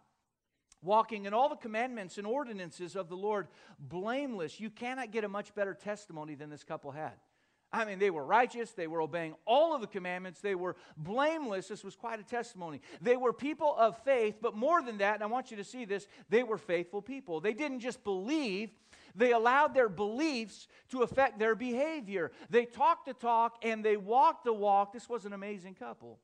walking 0.81 1.25
in 1.25 1.33
all 1.33 1.49
the 1.49 1.55
commandments 1.55 2.17
and 2.17 2.25
ordinances 2.25 2.95
of 2.95 3.09
the 3.09 3.15
Lord 3.15 3.47
blameless. 3.79 4.59
You 4.59 4.69
cannot 4.69 5.11
get 5.11 5.23
a 5.23 5.29
much 5.29 5.53
better 5.53 5.73
testimony 5.73 6.35
than 6.35 6.49
this 6.49 6.63
couple 6.63 6.91
had. 6.91 7.13
I 7.73 7.85
mean, 7.85 7.99
they 7.99 8.09
were 8.09 8.25
righteous. 8.25 8.71
They 8.71 8.87
were 8.87 9.01
obeying 9.01 9.33
all 9.45 9.73
of 9.73 9.79
the 9.79 9.87
commandments. 9.87 10.41
They 10.41 10.55
were 10.55 10.75
blameless. 10.97 11.69
This 11.69 11.85
was 11.85 11.95
quite 11.95 12.19
a 12.19 12.23
testimony. 12.23 12.81
They 13.01 13.15
were 13.15 13.31
people 13.31 13.75
of 13.77 13.97
faith, 14.03 14.35
but 14.41 14.55
more 14.55 14.81
than 14.81 14.97
that, 14.97 15.15
and 15.15 15.23
I 15.23 15.27
want 15.27 15.51
you 15.51 15.57
to 15.57 15.63
see 15.63 15.85
this, 15.85 16.05
they 16.29 16.43
were 16.43 16.57
faithful 16.57 17.01
people. 17.01 17.39
They 17.39 17.53
didn't 17.53 17.79
just 17.79 18.03
believe, 18.03 18.71
they 19.15 19.31
allowed 19.31 19.73
their 19.73 19.87
beliefs 19.87 20.67
to 20.89 21.03
affect 21.03 21.39
their 21.39 21.55
behavior. 21.55 22.31
They 22.49 22.65
talked 22.65 23.05
the 23.05 23.13
talk 23.13 23.57
and 23.61 23.85
they 23.85 23.95
walked 23.95 24.43
the 24.43 24.53
walk. 24.53 24.91
This 24.91 25.07
was 25.07 25.25
an 25.25 25.31
amazing 25.31 25.75
couple. 25.75 26.19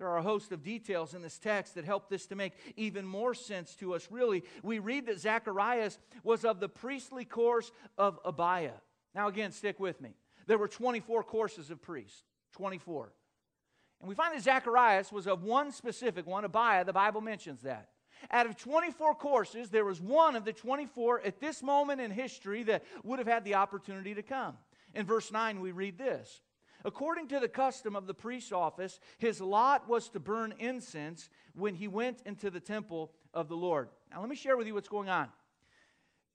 There 0.00 0.08
are 0.08 0.16
a 0.16 0.22
host 0.22 0.50
of 0.50 0.64
details 0.64 1.12
in 1.12 1.20
this 1.20 1.36
text 1.36 1.74
that 1.74 1.84
help 1.84 2.08
this 2.08 2.24
to 2.28 2.34
make 2.34 2.54
even 2.74 3.04
more 3.04 3.34
sense 3.34 3.74
to 3.76 3.92
us. 3.92 4.08
Really, 4.10 4.44
we 4.62 4.78
read 4.78 5.04
that 5.04 5.20
Zacharias 5.20 5.98
was 6.24 6.46
of 6.46 6.58
the 6.58 6.70
priestly 6.70 7.26
course 7.26 7.70
of 7.98 8.18
Abiah. 8.24 8.80
Now, 9.14 9.28
again, 9.28 9.52
stick 9.52 9.78
with 9.78 10.00
me. 10.00 10.14
There 10.46 10.56
were 10.56 10.68
24 10.68 11.22
courses 11.24 11.70
of 11.70 11.82
priests, 11.82 12.22
24. 12.54 13.12
And 14.00 14.08
we 14.08 14.14
find 14.14 14.34
that 14.34 14.42
Zacharias 14.42 15.12
was 15.12 15.26
of 15.26 15.42
one 15.42 15.70
specific 15.70 16.26
one, 16.26 16.46
Abiah. 16.46 16.86
The 16.86 16.94
Bible 16.94 17.20
mentions 17.20 17.60
that. 17.60 17.90
Out 18.30 18.46
of 18.46 18.56
24 18.56 19.16
courses, 19.16 19.68
there 19.68 19.84
was 19.84 20.00
one 20.00 20.34
of 20.34 20.46
the 20.46 20.54
24 20.54 21.20
at 21.26 21.40
this 21.40 21.62
moment 21.62 22.00
in 22.00 22.10
history 22.10 22.62
that 22.62 22.84
would 23.04 23.18
have 23.18 23.28
had 23.28 23.44
the 23.44 23.56
opportunity 23.56 24.14
to 24.14 24.22
come. 24.22 24.56
In 24.94 25.04
verse 25.04 25.30
9, 25.30 25.60
we 25.60 25.72
read 25.72 25.98
this 25.98 26.40
According 26.84 27.28
to 27.28 27.40
the 27.40 27.48
custom 27.48 27.96
of 27.96 28.06
the 28.06 28.14
priest's 28.14 28.52
office, 28.52 29.00
his 29.18 29.40
lot 29.40 29.88
was 29.88 30.08
to 30.10 30.20
burn 30.20 30.54
incense 30.58 31.28
when 31.54 31.74
he 31.74 31.88
went 31.88 32.22
into 32.24 32.50
the 32.50 32.60
temple 32.60 33.12
of 33.34 33.48
the 33.48 33.56
Lord. 33.56 33.88
Now, 34.10 34.20
let 34.20 34.28
me 34.28 34.36
share 34.36 34.56
with 34.56 34.66
you 34.66 34.74
what's 34.74 34.88
going 34.88 35.08
on. 35.08 35.28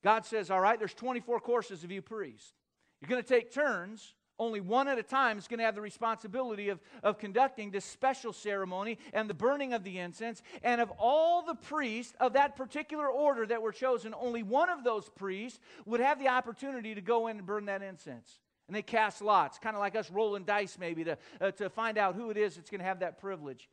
God 0.04 0.26
says, 0.26 0.52
All 0.52 0.60
right, 0.60 0.78
there's 0.78 0.94
24 0.94 1.40
courses 1.40 1.84
of 1.84 1.92
you 1.92 2.02
priests. 2.02 2.54
You're 3.02 3.10
going 3.10 3.24
to 3.24 3.28
take 3.28 3.52
turns. 3.52 4.14
Only 4.38 4.60
one 4.60 4.90
at 4.90 5.00
a 5.00 5.04
time 5.04 5.38
is 5.38 5.48
going 5.48 5.60
to 5.60 5.66
have 5.66 5.76
the 5.76 5.82
responsibility 5.82 6.68
of, 6.68 6.82
of 7.04 7.18
conducting 7.18 7.72
this 7.72 7.86
special 7.86 8.34
ceremony 8.34 8.98
and 9.14 9.30
the 9.30 9.34
burning 9.34 9.74
of 9.74 9.86
the 9.86 9.98
incense. 9.98 10.42
And 10.62 10.82
of 10.82 10.92
all 11.00 11.42
the 11.42 11.56
priests 11.56 12.14
of 12.20 12.34
that 12.34 12.58
particular 12.58 13.08
order 13.08 13.46
that 13.46 13.62
were 13.62 13.72
chosen, 13.72 14.14
only 14.14 14.44
one 14.44 14.70
of 14.70 14.84
those 14.84 15.10
priests 15.10 15.60
would 15.86 16.02
have 16.02 16.20
the 16.20 16.28
opportunity 16.28 16.96
to 16.96 17.02
go 17.02 17.28
in 17.28 17.38
and 17.38 17.46
burn 17.46 17.66
that 17.66 17.82
incense. 17.82 18.40
And 18.68 18.76
they 18.76 18.82
cast 18.82 19.22
lots, 19.22 19.60
kind 19.60 19.76
of 19.76 19.80
like 19.80 19.96
us 19.96 20.10
rolling 20.10 20.44
dice 20.44 20.78
maybe 20.80 21.04
to, 21.04 21.18
uh, 21.40 21.52
to 21.52 21.70
find 21.70 21.98
out 21.98 22.16
who 22.16 22.32
it 22.32 22.38
is 22.38 22.56
that's 22.56 22.70
going 22.70 22.80
to 22.80 22.86
have 22.86 23.02
that 23.02 23.20
privilege. 23.20 23.70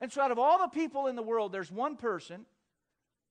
And 0.00 0.12
so, 0.12 0.20
out 0.20 0.30
of 0.30 0.38
all 0.38 0.58
the 0.58 0.68
people 0.68 1.06
in 1.06 1.16
the 1.16 1.22
world, 1.22 1.52
there's 1.52 1.72
one 1.72 1.96
person 1.96 2.44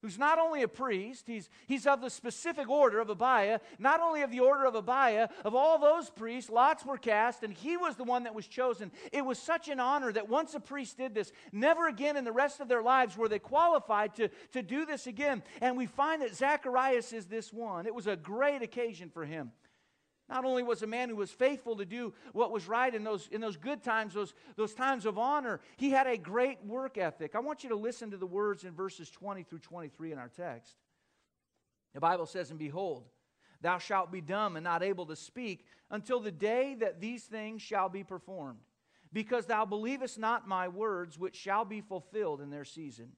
who's 0.01 0.17
not 0.17 0.37
only 0.37 0.61
a 0.61 0.67
priest, 0.67 1.25
he's, 1.27 1.49
he's 1.65 1.87
of 1.87 2.01
the 2.01 2.09
specific 2.09 2.69
order 2.69 2.99
of 2.99 3.09
Abiah, 3.09 3.59
not 3.79 3.99
only 3.99 4.21
of 4.21 4.31
the 4.31 4.39
order 4.39 4.65
of 4.65 4.75
Abiah, 4.75 5.27
of 5.43 5.55
all 5.55 5.79
those 5.79 6.09
priests, 6.09 6.51
lots 6.51 6.85
were 6.85 6.97
cast, 6.97 7.41
and 7.41 7.51
he 7.51 7.77
was 7.77 7.95
the 7.95 8.03
one 8.03 8.23
that 8.23 8.35
was 8.35 8.45
chosen. 8.47 8.91
It 9.11 9.25
was 9.25 9.39
such 9.39 9.69
an 9.69 9.79
honor 9.79 10.11
that 10.11 10.29
once 10.29 10.53
a 10.53 10.59
priest 10.59 10.97
did 10.97 11.15
this, 11.15 11.31
never 11.51 11.87
again 11.87 12.15
in 12.15 12.25
the 12.25 12.31
rest 12.31 12.59
of 12.59 12.67
their 12.67 12.83
lives 12.83 13.17
were 13.17 13.27
they 13.27 13.39
qualified 13.39 14.15
to, 14.15 14.29
to 14.53 14.61
do 14.61 14.85
this 14.85 15.07
again. 15.07 15.41
And 15.61 15.75
we 15.75 15.87
find 15.87 16.21
that 16.21 16.35
Zacharias 16.35 17.11
is 17.11 17.25
this 17.25 17.51
one. 17.51 17.87
It 17.87 17.95
was 17.95 18.07
a 18.07 18.15
great 18.15 18.61
occasion 18.61 19.09
for 19.09 19.25
him. 19.25 19.51
Not 20.29 20.43
only 20.43 20.61
was 20.61 20.83
a 20.83 20.87
man 20.87 21.09
who 21.09 21.15
was 21.15 21.31
faithful 21.31 21.77
to 21.77 21.85
do 21.85 22.13
what 22.33 22.51
was 22.51 22.67
right 22.67 22.93
in 22.93 23.03
those, 23.03 23.29
in 23.31 23.39
those 23.39 23.55
good 23.55 23.81
times, 23.81 24.13
those, 24.13 24.33
those 24.57 24.73
times 24.73 25.05
of 25.05 25.17
honor, 25.17 25.61
he 25.77 25.89
had 25.89 26.05
a 26.05 26.17
great 26.17 26.63
work 26.65 26.97
ethic. 26.97 27.33
I 27.33 27.39
want 27.39 27.63
you 27.63 27.69
to 27.69 27.75
listen 27.75 28.11
to 28.11 28.17
the 28.17 28.25
words 28.25 28.65
in 28.65 28.73
verses 28.73 29.09
20 29.09 29.43
through 29.43 29.59
23 29.59 30.11
in 30.11 30.17
our 30.17 30.27
text. 30.27 30.75
The 31.93 32.01
Bible 32.01 32.25
says, 32.25 32.49
And 32.49 32.59
behold, 32.59 33.05
thou 33.61 33.77
shalt 33.77 34.11
be 34.11 34.19
dumb 34.19 34.57
and 34.57 34.63
not 34.65 34.83
able 34.83 35.05
to 35.05 35.15
speak 35.15 35.65
until 35.89 36.19
the 36.19 36.31
day 36.31 36.75
that 36.75 36.99
these 36.99 37.23
things 37.23 37.61
shall 37.61 37.87
be 37.87 38.03
performed, 38.03 38.59
because 39.13 39.45
thou 39.45 39.63
believest 39.63 40.19
not 40.19 40.45
my 40.45 40.67
words, 40.67 41.17
which 41.17 41.37
shall 41.37 41.63
be 41.63 41.79
fulfilled 41.79 42.41
in 42.41 42.49
their 42.49 42.65
season. 42.65 43.13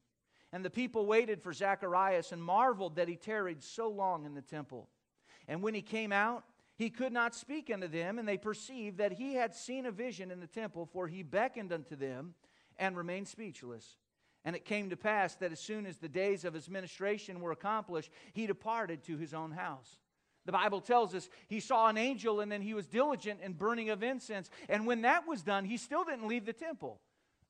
And 0.52 0.64
the 0.64 0.70
people 0.70 1.08
waited 1.08 1.42
for 1.42 1.54
Zacharias 1.54 2.32
and 2.32 2.44
marveled 2.44 2.96
that 2.98 3.08
he 3.08 3.16
tarried 3.16 3.64
so 3.64 3.90
long 3.90 4.26
in 4.26 4.36
the 4.36 4.42
temple. 4.42 4.88
And 5.48 5.64
when 5.64 5.74
he 5.74 5.82
came 5.82 6.12
out, 6.12 6.44
he 6.80 6.90
could 6.90 7.12
not 7.12 7.36
speak 7.36 7.70
unto 7.70 7.90
them, 7.90 8.18
and 8.18 8.26
they 8.26 8.38
perceived 8.38 9.00
that 9.00 9.12
he 9.12 9.34
had 9.34 9.54
seen 9.54 9.86
a 9.86 9.92
vision 9.92 10.32
in 10.32 10.40
the 10.40 10.48
temple, 10.48 10.86
for 10.86 11.10
he 11.10 11.24
beckoned 11.24 11.74
unto 11.74 11.98
them 11.98 12.36
and 12.78 12.96
remained 12.96 13.28
speechless. 13.28 13.98
And 14.46 14.56
it 14.56 14.64
came 14.64 14.90
to 14.90 14.96
pass 14.96 15.36
that 15.36 15.52
as 15.52 15.60
soon 15.60 15.86
as 15.86 15.98
the 15.98 16.08
days 16.08 16.46
of 16.46 16.54
his 16.54 16.70
ministration 16.70 17.42
were 17.42 17.52
accomplished, 17.52 18.12
he 18.32 18.48
departed 18.48 19.04
to 19.04 19.18
his 19.18 19.34
own 19.34 19.52
house. 19.52 19.98
The 20.46 20.54
Bible 20.54 20.80
tells 20.80 21.14
us 21.14 21.30
he 21.48 21.60
saw 21.60 21.90
an 21.90 21.98
angel 21.98 22.40
and 22.40 22.50
then 22.50 22.62
he 22.62 22.74
was 22.74 22.88
diligent 22.88 23.42
in 23.42 23.52
burning 23.54 23.90
of 23.90 24.02
incense. 24.02 24.50
And 24.70 24.88
when 24.88 25.02
that 25.02 25.28
was 25.28 25.44
done, 25.44 25.66
he 25.66 25.76
still 25.76 26.06
didn't 26.06 26.30
leave 26.30 26.46
the 26.46 26.54
temple. 26.54 27.02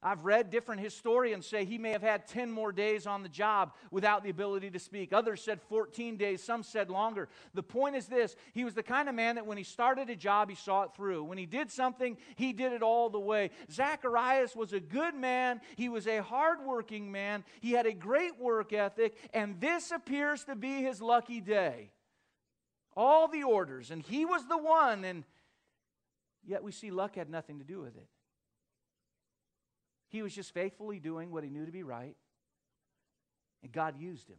I've 0.02 0.24
read 0.24 0.50
different 0.50 0.80
historians 0.80 1.46
say 1.46 1.66
he 1.66 1.78
may 1.78 1.92
have 1.92 2.02
had 2.02 2.26
10 2.26 2.50
more 2.50 2.72
days 2.72 3.06
on 3.06 3.22
the 3.22 3.28
job 3.28 3.74
without 3.92 4.24
the 4.24 4.30
ability 4.30 4.72
to 4.72 4.80
speak. 4.80 5.12
Others 5.12 5.44
said 5.44 5.62
14 5.64 6.16
days, 6.16 6.42
some 6.42 6.64
said 6.64 6.90
longer. 6.90 7.28
The 7.54 7.64
point 7.64 7.98
is 7.98 8.08
this 8.08 8.38
he 8.54 8.64
was 8.64 8.74
the 8.74 8.84
kind 8.84 9.10
of 9.10 9.16
man 9.16 9.36
that 9.36 9.46
when 9.46 9.58
he 9.58 9.64
started 9.66 10.10
a 10.10 10.16
job, 10.16 10.50
he 10.50 10.56
saw 10.56 10.84
it 10.84 10.92
through. 10.96 11.26
When 11.26 11.38
he 11.38 11.46
did 11.46 11.70
something, 11.70 12.16
he 12.36 12.54
did 12.54 12.72
it 12.72 12.82
all 12.82 13.10
the 13.10 13.20
way. 13.20 13.52
Zacharias 13.70 14.56
was 14.56 14.72
a 14.72 14.80
good 14.80 15.16
man, 15.16 15.60
he 15.76 15.90
was 15.90 16.08
a 16.08 16.24
hardworking 16.24 17.12
man, 17.12 17.44
he 17.60 17.72
had 17.72 17.86
a 17.86 17.94
great 17.94 18.40
work 18.40 18.72
ethic, 18.72 19.18
and 19.34 19.60
this 19.60 19.92
appears 19.92 20.46
to 20.46 20.56
be 20.56 20.82
his 20.82 21.02
lucky 21.02 21.42
day. 21.42 21.92
All 22.96 23.28
the 23.28 23.44
orders, 23.44 23.92
and 23.92 24.02
he 24.02 24.24
was 24.26 24.48
the 24.48 24.58
one, 24.58 25.04
and 25.04 25.26
yet 26.46 26.64
we 26.64 26.72
see 26.72 26.90
luck 26.90 27.16
had 27.16 27.30
nothing 27.30 27.60
to 27.60 27.66
do 27.66 27.82
with 27.82 27.98
it. 27.98 28.08
He 30.10 30.22
was 30.22 30.34
just 30.34 30.54
faithfully 30.54 31.00
doing 31.00 31.32
what 31.32 31.44
he 31.44 31.50
knew 31.50 31.66
to 31.66 31.72
be 31.72 31.84
right, 31.84 32.16
and 33.64 33.72
God 33.72 34.00
used 34.00 34.30
him. 34.30 34.38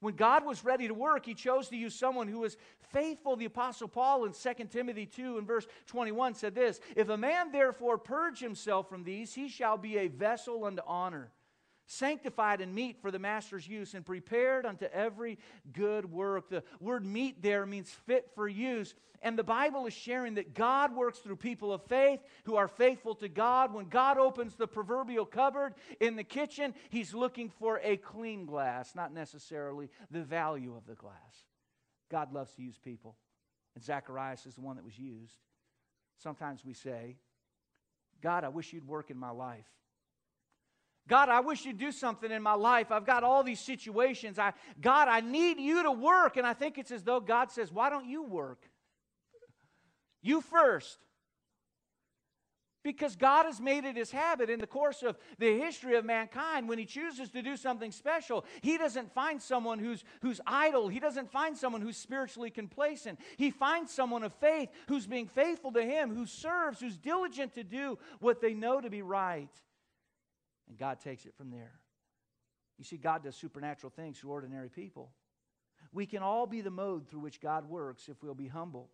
When 0.00 0.14
God 0.14 0.44
was 0.44 0.64
ready 0.64 0.88
to 0.88 0.94
work, 0.94 1.24
he 1.24 1.34
chose 1.34 1.68
to 1.68 1.76
use 1.76 1.94
someone 1.94 2.28
who 2.28 2.40
was 2.40 2.56
faithful. 2.92 3.34
The 3.34 3.46
Apostle 3.46 3.88
Paul 3.88 4.26
in 4.26 4.32
2 4.32 4.64
Timothy 4.66 5.06
2 5.06 5.38
and 5.38 5.46
verse 5.46 5.66
21 5.86 6.34
said 6.34 6.54
this 6.54 6.80
If 6.94 7.08
a 7.08 7.16
man 7.16 7.50
therefore 7.50 7.98
purge 7.98 8.38
himself 8.38 8.88
from 8.88 9.04
these, 9.04 9.34
he 9.34 9.48
shall 9.48 9.78
be 9.78 9.98
a 9.98 10.08
vessel 10.08 10.64
unto 10.64 10.82
honor 10.86 11.32
sanctified 11.86 12.60
and 12.60 12.74
meet 12.74 13.00
for 13.00 13.10
the 13.10 13.18
master's 13.18 13.66
use, 13.66 13.94
and 13.94 14.04
prepared 14.04 14.66
unto 14.66 14.86
every 14.86 15.38
good 15.72 16.10
work. 16.10 16.50
The 16.50 16.62
word 16.80 17.04
meet 17.04 17.42
there 17.42 17.64
means 17.64 17.90
fit 17.90 18.30
for 18.34 18.48
use. 18.48 18.94
And 19.22 19.38
the 19.38 19.44
Bible 19.44 19.86
is 19.86 19.94
sharing 19.94 20.34
that 20.34 20.54
God 20.54 20.94
works 20.94 21.20
through 21.20 21.36
people 21.36 21.72
of 21.72 21.82
faith 21.84 22.20
who 22.44 22.56
are 22.56 22.68
faithful 22.68 23.14
to 23.16 23.28
God. 23.28 23.72
When 23.72 23.88
God 23.88 24.18
opens 24.18 24.54
the 24.54 24.66
proverbial 24.66 25.24
cupboard 25.24 25.74
in 26.00 26.16
the 26.16 26.24
kitchen, 26.24 26.74
He's 26.90 27.14
looking 27.14 27.50
for 27.58 27.80
a 27.82 27.96
clean 27.96 28.44
glass, 28.44 28.94
not 28.94 29.12
necessarily 29.12 29.88
the 30.10 30.22
value 30.22 30.76
of 30.76 30.86
the 30.86 30.94
glass. 30.94 31.14
God 32.10 32.32
loves 32.32 32.52
to 32.54 32.62
use 32.62 32.78
people. 32.78 33.16
And 33.74 33.82
Zacharias 33.82 34.46
is 34.46 34.54
the 34.54 34.60
one 34.60 34.76
that 34.76 34.84
was 34.84 34.98
used. 34.98 35.34
Sometimes 36.18 36.64
we 36.64 36.72
say, 36.72 37.16
God, 38.22 38.44
I 38.44 38.48
wish 38.48 38.72
you'd 38.72 38.86
work 38.86 39.10
in 39.10 39.18
my 39.18 39.30
life. 39.30 39.66
God, 41.08 41.28
I 41.28 41.40
wish 41.40 41.64
you'd 41.64 41.78
do 41.78 41.92
something 41.92 42.30
in 42.30 42.42
my 42.42 42.54
life. 42.54 42.90
I've 42.90 43.06
got 43.06 43.22
all 43.22 43.44
these 43.44 43.60
situations. 43.60 44.38
I, 44.38 44.52
God, 44.80 45.08
I 45.08 45.20
need 45.20 45.60
you 45.60 45.84
to 45.84 45.92
work. 45.92 46.36
And 46.36 46.46
I 46.46 46.52
think 46.52 46.78
it's 46.78 46.90
as 46.90 47.04
though 47.04 47.20
God 47.20 47.50
says, 47.52 47.72
Why 47.72 47.90
don't 47.90 48.08
you 48.08 48.24
work? 48.24 48.58
You 50.22 50.40
first. 50.40 50.98
Because 52.82 53.16
God 53.16 53.46
has 53.46 53.60
made 53.60 53.84
it 53.84 53.96
his 53.96 54.12
habit 54.12 54.48
in 54.48 54.60
the 54.60 54.66
course 54.66 55.02
of 55.02 55.18
the 55.40 55.58
history 55.58 55.96
of 55.96 56.04
mankind, 56.04 56.68
when 56.68 56.78
he 56.78 56.84
chooses 56.84 57.30
to 57.30 57.42
do 57.42 57.56
something 57.56 57.90
special, 57.90 58.44
he 58.62 58.78
doesn't 58.78 59.12
find 59.12 59.42
someone 59.42 59.80
who's, 59.80 60.04
who's 60.22 60.40
idle. 60.46 60.86
He 60.86 61.00
doesn't 61.00 61.32
find 61.32 61.56
someone 61.56 61.80
who's 61.80 61.96
spiritually 61.96 62.48
complacent. 62.50 63.18
He 63.38 63.50
finds 63.50 63.92
someone 63.92 64.22
of 64.22 64.32
faith 64.34 64.68
who's 64.86 65.08
being 65.08 65.26
faithful 65.26 65.72
to 65.72 65.82
him, 65.82 66.14
who 66.14 66.26
serves, 66.26 66.78
who's 66.78 66.96
diligent 66.96 67.54
to 67.54 67.64
do 67.64 67.98
what 68.20 68.40
they 68.40 68.54
know 68.54 68.80
to 68.80 68.88
be 68.88 69.02
right. 69.02 69.50
And 70.68 70.78
God 70.78 71.00
takes 71.00 71.26
it 71.26 71.34
from 71.36 71.50
there. 71.50 71.72
You 72.78 72.84
see, 72.84 72.96
God 72.96 73.22
does 73.22 73.36
supernatural 73.36 73.92
things 73.94 74.18
through 74.18 74.30
ordinary 74.30 74.68
people. 74.68 75.10
We 75.92 76.06
can 76.06 76.22
all 76.22 76.46
be 76.46 76.60
the 76.60 76.70
mode 76.70 77.08
through 77.08 77.20
which 77.20 77.40
God 77.40 77.68
works 77.68 78.08
if 78.08 78.22
we'll 78.22 78.34
be 78.34 78.48
humble 78.48 78.90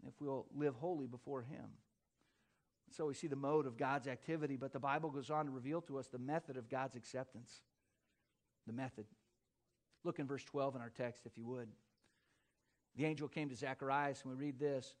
and 0.00 0.12
if 0.12 0.20
we'll 0.20 0.46
live 0.54 0.74
holy 0.76 1.06
before 1.06 1.42
Him. 1.42 1.66
So 2.96 3.06
we 3.06 3.14
see 3.14 3.26
the 3.26 3.36
mode 3.36 3.66
of 3.66 3.76
God's 3.76 4.06
activity, 4.06 4.56
but 4.56 4.72
the 4.72 4.78
Bible 4.78 5.10
goes 5.10 5.30
on 5.30 5.46
to 5.46 5.50
reveal 5.50 5.80
to 5.82 5.98
us 5.98 6.08
the 6.08 6.18
method 6.18 6.56
of 6.56 6.70
God's 6.70 6.96
acceptance. 6.96 7.60
The 8.66 8.72
method. 8.72 9.06
Look 10.04 10.18
in 10.18 10.26
verse 10.26 10.44
12 10.44 10.76
in 10.76 10.80
our 10.80 10.90
text, 10.90 11.26
if 11.26 11.36
you 11.36 11.44
would. 11.46 11.68
The 12.96 13.04
angel 13.04 13.28
came 13.28 13.48
to 13.48 13.54
Zacharias, 13.54 14.22
and 14.24 14.32
we 14.32 14.46
read 14.46 14.58
this 14.58 14.94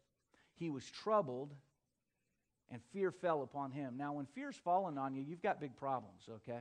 He 0.54 0.70
was 0.70 0.84
troubled, 0.90 1.54
and 2.70 2.80
fear 2.92 3.10
fell 3.10 3.42
upon 3.42 3.70
him. 3.70 3.94
Now, 3.96 4.12
when 4.12 4.26
fear's 4.26 4.56
fallen 4.56 4.98
on 4.98 5.14
you, 5.14 5.22
you've 5.22 5.42
got 5.42 5.60
big 5.60 5.76
problems, 5.76 6.28
okay? 6.28 6.60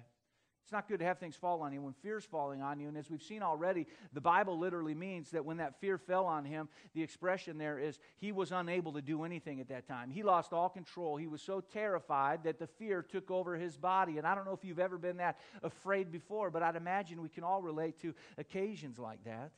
It's 0.63 0.71
not 0.73 0.89
good 0.89 0.99
to 0.99 1.05
have 1.05 1.17
things 1.17 1.37
fall 1.37 1.61
on 1.61 1.71
you 1.71 1.81
when 1.81 1.93
fear's 1.93 2.25
falling 2.25 2.61
on 2.61 2.77
you. 2.77 2.89
And 2.89 2.97
as 2.97 3.09
we've 3.09 3.23
seen 3.23 3.41
already, 3.41 3.87
the 4.11 4.19
Bible 4.19 4.59
literally 4.59 4.93
means 4.93 5.31
that 5.31 5.45
when 5.45 5.57
that 5.57 5.79
fear 5.79 5.97
fell 5.97 6.25
on 6.25 6.43
him, 6.43 6.67
the 6.93 7.01
expression 7.01 7.57
there 7.57 7.79
is 7.79 7.99
he 8.17 8.33
was 8.33 8.51
unable 8.51 8.91
to 8.91 9.01
do 9.01 9.23
anything 9.23 9.61
at 9.61 9.69
that 9.69 9.87
time. 9.87 10.09
He 10.09 10.23
lost 10.23 10.51
all 10.51 10.67
control. 10.67 11.15
He 11.15 11.27
was 11.27 11.41
so 11.41 11.61
terrified 11.61 12.43
that 12.43 12.59
the 12.59 12.67
fear 12.67 13.01
took 13.01 13.31
over 13.31 13.55
his 13.55 13.77
body. 13.77 14.17
And 14.17 14.27
I 14.27 14.35
don't 14.35 14.45
know 14.45 14.51
if 14.51 14.65
you've 14.65 14.77
ever 14.77 14.97
been 14.97 15.17
that 15.17 15.39
afraid 15.63 16.11
before, 16.11 16.51
but 16.51 16.61
I'd 16.61 16.75
imagine 16.75 17.21
we 17.21 17.29
can 17.29 17.45
all 17.45 17.61
relate 17.61 18.01
to 18.01 18.13
occasions 18.37 18.99
like 18.99 19.23
that. 19.23 19.51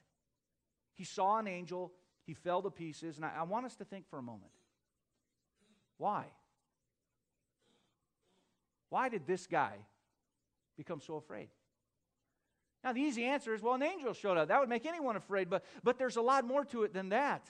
He 0.94 1.06
saw 1.06 1.40
an 1.40 1.48
angel, 1.48 1.92
he 2.28 2.36
fell 2.36 2.62
to 2.62 2.70
pieces. 2.70 3.18
And 3.18 3.26
I, 3.26 3.32
I 3.40 3.44
want 3.44 3.66
us 3.66 3.76
to 3.78 3.84
think 3.84 4.08
for 4.12 4.20
a 4.20 4.24
moment 4.24 4.52
why? 6.00 6.26
Why 8.89 9.10
did 9.10 9.28
this 9.28 9.47
guy 9.47 9.78
become 10.78 11.02
so 11.02 11.15
afraid? 11.15 11.49
Now, 12.84 12.93
the 12.93 13.02
easy 13.02 13.25
answer 13.25 13.54
is 13.54 13.62
well, 13.62 13.73
an 13.73 13.84
angel 13.84 14.13
showed 14.13 14.38
up. 14.38 14.47
That 14.47 14.60
would 14.60 14.69
make 14.69 14.86
anyone 14.86 15.15
afraid, 15.15 15.49
but, 15.49 15.65
but 15.84 15.97
there's 15.97 16.15
a 16.15 16.21
lot 16.21 16.45
more 16.45 16.63
to 16.65 16.84
it 16.84 16.93
than 16.93 17.10
that. 17.10 17.49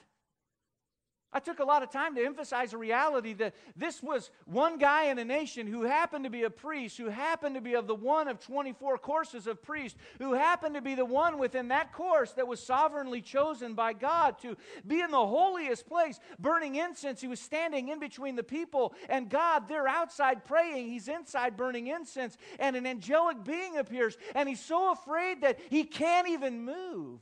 I 1.31 1.39
took 1.39 1.59
a 1.59 1.63
lot 1.63 1.83
of 1.83 1.91
time 1.91 2.15
to 2.15 2.25
emphasize 2.25 2.71
the 2.71 2.79
reality 2.79 3.33
that 3.33 3.53
this 3.75 4.01
was 4.01 4.31
one 4.45 4.79
guy 4.79 5.05
in 5.05 5.19
a 5.19 5.25
nation 5.25 5.67
who 5.67 5.83
happened 5.83 6.23
to 6.23 6.31
be 6.31 6.41
a 6.41 6.49
priest, 6.49 6.97
who 6.97 7.09
happened 7.09 7.53
to 7.53 7.61
be 7.61 7.75
of 7.75 7.85
the 7.85 7.93
one 7.93 8.27
of 8.27 8.39
24 8.39 8.97
courses 8.97 9.45
of 9.45 9.61
priests, 9.61 9.99
who 10.17 10.33
happened 10.33 10.73
to 10.73 10.81
be 10.81 10.95
the 10.95 11.05
one 11.05 11.37
within 11.37 11.67
that 11.67 11.93
course 11.93 12.31
that 12.31 12.47
was 12.47 12.59
sovereignly 12.59 13.21
chosen 13.21 13.75
by 13.75 13.93
God 13.93 14.39
to 14.41 14.57
be 14.87 15.01
in 15.01 15.11
the 15.11 15.17
holiest 15.17 15.85
place, 15.85 16.19
burning 16.39 16.75
incense. 16.75 17.21
He 17.21 17.27
was 17.27 17.39
standing 17.39 17.89
in 17.89 17.99
between 17.99 18.35
the 18.35 18.43
people 18.43 18.95
and 19.07 19.29
God. 19.29 19.67
They're 19.67 19.87
outside 19.87 20.45
praying, 20.45 20.87
he's 20.87 21.07
inside 21.07 21.55
burning 21.55 21.87
incense, 21.87 22.37
and 22.57 22.75
an 22.75 22.87
angelic 22.87 23.43
being 23.43 23.77
appears, 23.77 24.17
and 24.33 24.49
he's 24.49 24.59
so 24.59 24.91
afraid 24.91 25.41
that 25.41 25.59
he 25.69 25.83
can't 25.83 26.27
even 26.27 26.65
move. 26.65 27.19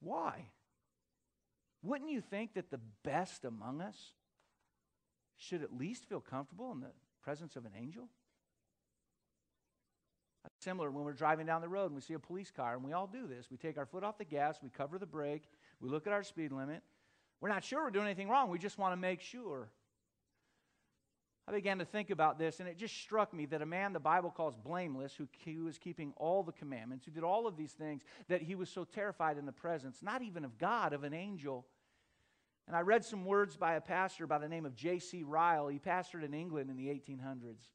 Why? 0.00 0.46
Wouldn't 1.82 2.10
you 2.10 2.20
think 2.20 2.54
that 2.54 2.70
the 2.70 2.80
best 3.04 3.44
among 3.44 3.80
us 3.80 3.96
should 5.36 5.62
at 5.62 5.76
least 5.76 6.08
feel 6.08 6.20
comfortable 6.20 6.72
in 6.72 6.80
the 6.80 6.92
presence 7.22 7.56
of 7.56 7.64
an 7.64 7.72
angel? 7.78 8.08
Similar 10.58 10.90
when 10.90 11.04
we're 11.04 11.12
driving 11.12 11.46
down 11.46 11.62
the 11.62 11.68
road 11.68 11.86
and 11.86 11.94
we 11.94 12.02
see 12.02 12.14
a 12.14 12.18
police 12.18 12.50
car, 12.50 12.74
and 12.74 12.84
we 12.84 12.92
all 12.92 13.06
do 13.06 13.26
this. 13.26 13.50
We 13.50 13.56
take 13.56 13.78
our 13.78 13.86
foot 13.86 14.04
off 14.04 14.18
the 14.18 14.24
gas, 14.24 14.58
we 14.62 14.68
cover 14.68 14.98
the 14.98 15.06
brake, 15.06 15.44
we 15.80 15.88
look 15.88 16.06
at 16.06 16.12
our 16.12 16.22
speed 16.22 16.52
limit. 16.52 16.82
We're 17.40 17.48
not 17.48 17.64
sure 17.64 17.82
we're 17.82 17.90
doing 17.90 18.06
anything 18.06 18.28
wrong, 18.28 18.50
we 18.50 18.58
just 18.58 18.76
want 18.76 18.92
to 18.92 18.96
make 18.98 19.22
sure. 19.22 19.70
I 21.50 21.52
began 21.52 21.80
to 21.80 21.84
think 21.84 22.10
about 22.10 22.38
this, 22.38 22.60
and 22.60 22.68
it 22.68 22.78
just 22.78 22.96
struck 22.96 23.34
me 23.34 23.44
that 23.46 23.60
a 23.60 23.66
man 23.66 23.92
the 23.92 23.98
Bible 23.98 24.30
calls 24.30 24.54
blameless, 24.56 25.16
who, 25.16 25.26
who 25.44 25.64
was 25.64 25.78
keeping 25.78 26.12
all 26.16 26.44
the 26.44 26.52
commandments, 26.52 27.04
who 27.04 27.10
did 27.10 27.24
all 27.24 27.48
of 27.48 27.56
these 27.56 27.72
things, 27.72 28.02
that 28.28 28.40
he 28.40 28.54
was 28.54 28.70
so 28.70 28.84
terrified 28.84 29.36
in 29.36 29.46
the 29.46 29.52
presence, 29.52 29.98
not 30.00 30.22
even 30.22 30.44
of 30.44 30.58
God, 30.58 30.92
of 30.92 31.02
an 31.02 31.12
angel. 31.12 31.66
And 32.68 32.76
I 32.76 32.82
read 32.82 33.04
some 33.04 33.24
words 33.24 33.56
by 33.56 33.74
a 33.74 33.80
pastor 33.80 34.28
by 34.28 34.38
the 34.38 34.48
name 34.48 34.64
of 34.64 34.76
J.C. 34.76 35.24
Ryle. 35.24 35.66
He 35.66 35.80
pastored 35.80 36.22
in 36.22 36.34
England 36.34 36.70
in 36.70 36.76
the 36.76 36.86
1800s. 36.86 37.66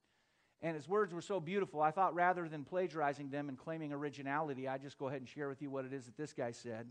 And 0.61 0.77
his 0.77 0.88
words 0.88 1.13
were 1.13 1.19
so 1.19 1.41
beautiful, 1.41 1.81
I 1.81 1.91
thought 1.91 2.15
rather 2.15 2.47
than 2.47 2.63
plagiarizing 2.63 3.29
them 3.29 3.49
and 3.49 3.57
claiming 3.57 3.91
originality, 3.91 4.69
I'd 4.69 4.83
just 4.83 4.97
go 4.97 5.09
ahead 5.09 5.19
and 5.19 5.27
share 5.27 5.49
with 5.49 5.61
you 5.61 5.69
what 5.69 5.83
it 5.83 5.91
is 5.91 6.05
that 6.05 6.15
this 6.15 6.31
guy 6.31 6.51
said. 6.51 6.88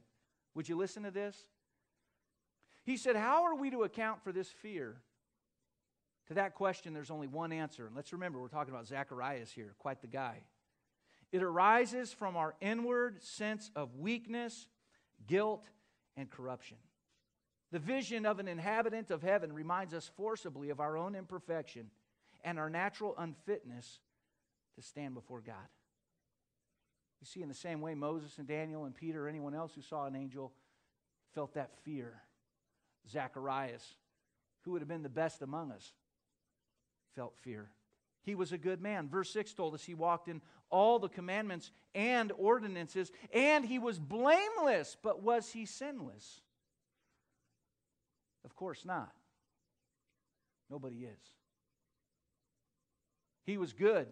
Would 0.55 0.68
you 0.68 0.77
listen 0.77 1.05
to 1.05 1.11
this? 1.11 1.47
He 2.85 2.99
said, 2.99 3.16
How 3.16 3.44
are 3.44 3.55
we 3.55 3.70
to 3.70 3.85
account 3.85 4.23
for 4.23 4.33
this 4.33 4.51
fear? 4.51 4.99
To 6.29 6.35
that 6.35 6.55
question, 6.55 6.95
there's 6.95 7.11
only 7.11 7.27
one 7.27 7.53
answer. 7.53 7.87
And 7.87 7.95
let's 7.95 8.13
remember, 8.13 8.41
we're 8.41 8.49
talking 8.49 8.73
about 8.73 8.87
Zacharias 8.87 9.51
here, 9.51 9.75
quite 9.79 10.01
the 10.01 10.07
guy. 10.07 10.43
It 11.33 11.43
arises 11.43 12.13
from 12.13 12.37
our 12.37 12.55
inward 12.61 13.23
sense 13.23 13.71
of 13.75 13.97
weakness, 13.97 14.69
guilt, 15.27 15.67
and 16.17 16.31
corruption. 16.31 16.77
The 17.73 17.79
vision 17.79 18.25
of 18.25 18.39
an 18.39 18.47
inhabitant 18.47 19.11
of 19.11 19.21
heaven 19.21 19.53
reminds 19.53 19.93
us 19.95 20.11
forcibly 20.17 20.71
of 20.71 20.81
our 20.81 20.97
own 20.97 21.15
imperfection 21.15 21.91
and 22.45 22.59
our 22.59 22.71
natural 22.71 23.15
unfitness 23.19 23.99
to 24.77 24.83
stand 24.83 25.15
before 25.15 25.41
God. 25.41 25.57
You 27.21 27.27
see, 27.27 27.43
in 27.43 27.49
the 27.49 27.55
same 27.55 27.81
way, 27.81 27.95
Moses 27.95 28.39
and 28.39 28.47
Daniel 28.47 28.85
and 28.85 28.95
Peter, 28.95 29.27
or 29.27 29.29
anyone 29.29 29.55
else 29.55 29.73
who 29.75 29.83
saw 29.83 30.07
an 30.07 30.15
angel, 30.15 30.53
felt 31.35 31.55
that 31.55 31.71
fear. 31.83 32.23
Zacharias, 33.11 33.97
who 34.63 34.73
would 34.73 34.83
have 34.83 34.89
been 34.89 35.03
the 35.03 35.09
best 35.09 35.43
among 35.43 35.73
us, 35.73 35.93
felt 37.14 37.37
fear. 37.42 37.70
He 38.22 38.35
was 38.35 38.53
a 38.53 38.59
good 38.59 38.81
man. 38.81 39.09
Verse 39.09 39.31
6 39.31 39.53
told 39.55 39.74
us 39.74 39.85
he 39.85 39.94
walked 39.94 40.29
in 40.29 40.40
all 40.70 40.98
the 40.98 41.09
commandments 41.09 41.70
and 41.94 42.33
ordinances, 42.38 43.12
and 43.33 43.64
he 43.64 43.79
was 43.79 43.98
blameless. 43.98 44.96
But 45.03 45.22
was 45.22 45.53
he 45.53 45.66
sinless? 45.66 46.40
Of 48.44 48.57
course 48.57 48.85
not. 48.85 49.12
Nobody 50.70 51.05
is. 51.05 51.20
He 53.44 53.59
was 53.59 53.72
good. 53.72 54.09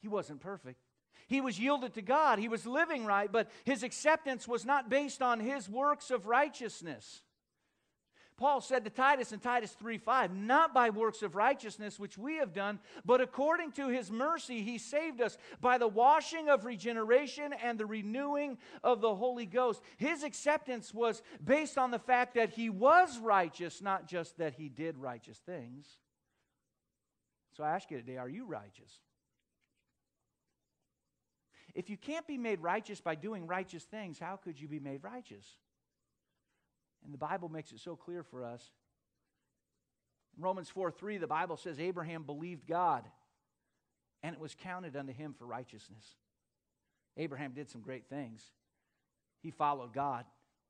He 0.00 0.08
wasn't 0.08 0.40
perfect. 0.40 0.80
He 1.28 1.40
was 1.40 1.60
yielded 1.60 1.94
to 1.94 2.02
God. 2.02 2.40
He 2.40 2.48
was 2.48 2.66
living 2.66 3.04
right, 3.04 3.30
but 3.30 3.48
his 3.64 3.84
acceptance 3.84 4.48
was 4.48 4.64
not 4.64 4.88
based 4.90 5.22
on 5.22 5.38
his 5.38 5.68
works 5.68 6.10
of 6.10 6.26
righteousness. 6.26 7.22
Paul 8.40 8.62
said 8.62 8.84
to 8.84 8.90
Titus 8.90 9.32
in 9.32 9.38
Titus 9.38 9.72
3 9.72 9.98
5, 9.98 10.34
not 10.34 10.72
by 10.72 10.88
works 10.88 11.20
of 11.20 11.36
righteousness 11.36 12.00
which 12.00 12.16
we 12.16 12.36
have 12.36 12.54
done, 12.54 12.78
but 13.04 13.20
according 13.20 13.72
to 13.72 13.88
his 13.88 14.10
mercy, 14.10 14.62
he 14.62 14.78
saved 14.78 15.20
us 15.20 15.36
by 15.60 15.76
the 15.76 15.86
washing 15.86 16.48
of 16.48 16.64
regeneration 16.64 17.52
and 17.62 17.78
the 17.78 17.84
renewing 17.84 18.56
of 18.82 19.02
the 19.02 19.14
Holy 19.14 19.44
Ghost. 19.44 19.82
His 19.98 20.22
acceptance 20.22 20.94
was 20.94 21.20
based 21.44 21.76
on 21.76 21.90
the 21.90 21.98
fact 21.98 22.34
that 22.36 22.48
he 22.48 22.70
was 22.70 23.18
righteous, 23.18 23.82
not 23.82 24.08
just 24.08 24.38
that 24.38 24.54
he 24.54 24.70
did 24.70 24.96
righteous 24.96 25.36
things. 25.44 25.86
So 27.58 27.62
I 27.62 27.72
ask 27.72 27.90
you 27.90 27.98
today, 27.98 28.16
are 28.16 28.28
you 28.28 28.46
righteous? 28.46 29.00
If 31.74 31.90
you 31.90 31.98
can't 31.98 32.26
be 32.26 32.38
made 32.38 32.62
righteous 32.62 33.02
by 33.02 33.16
doing 33.16 33.46
righteous 33.46 33.84
things, 33.84 34.18
how 34.18 34.36
could 34.36 34.58
you 34.58 34.66
be 34.66 34.80
made 34.80 35.04
righteous? 35.04 35.44
And 37.04 37.14
the 37.14 37.18
Bible 37.18 37.48
makes 37.48 37.72
it 37.72 37.80
so 37.80 37.96
clear 37.96 38.22
for 38.22 38.44
us. 38.44 38.70
In 40.36 40.42
Romans 40.42 40.68
4 40.68 40.90
3, 40.90 41.18
the 41.18 41.26
Bible 41.26 41.56
says 41.56 41.80
Abraham 41.80 42.22
believed 42.22 42.66
God, 42.66 43.04
and 44.22 44.34
it 44.34 44.40
was 44.40 44.54
counted 44.54 44.96
unto 44.96 45.12
him 45.12 45.34
for 45.38 45.46
righteousness. 45.46 46.04
Abraham 47.16 47.52
did 47.52 47.68
some 47.68 47.80
great 47.80 48.08
things. 48.08 48.42
He 49.42 49.50
followed 49.50 49.92
God. 49.92 50.24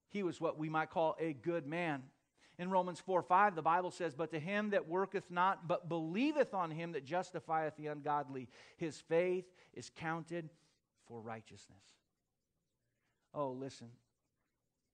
He 0.08 0.22
was 0.22 0.40
what 0.40 0.58
we 0.58 0.68
might 0.68 0.90
call 0.90 1.16
a 1.20 1.32
good 1.32 1.66
man. 1.66 2.02
In 2.58 2.70
Romans 2.70 3.00
4 3.00 3.22
5, 3.22 3.54
the 3.54 3.62
Bible 3.62 3.90
says, 3.90 4.14
But 4.14 4.32
to 4.32 4.38
him 4.38 4.70
that 4.70 4.88
worketh 4.88 5.30
not, 5.30 5.66
but 5.66 5.88
believeth 5.88 6.52
on 6.52 6.70
him 6.70 6.92
that 6.92 7.04
justifieth 7.04 7.76
the 7.76 7.86
ungodly, 7.86 8.48
his 8.76 8.98
faith 9.00 9.46
is 9.72 9.90
counted 9.96 10.50
for 11.06 11.20
righteousness. 11.20 11.84
Oh, 13.32 13.52
listen, 13.52 13.88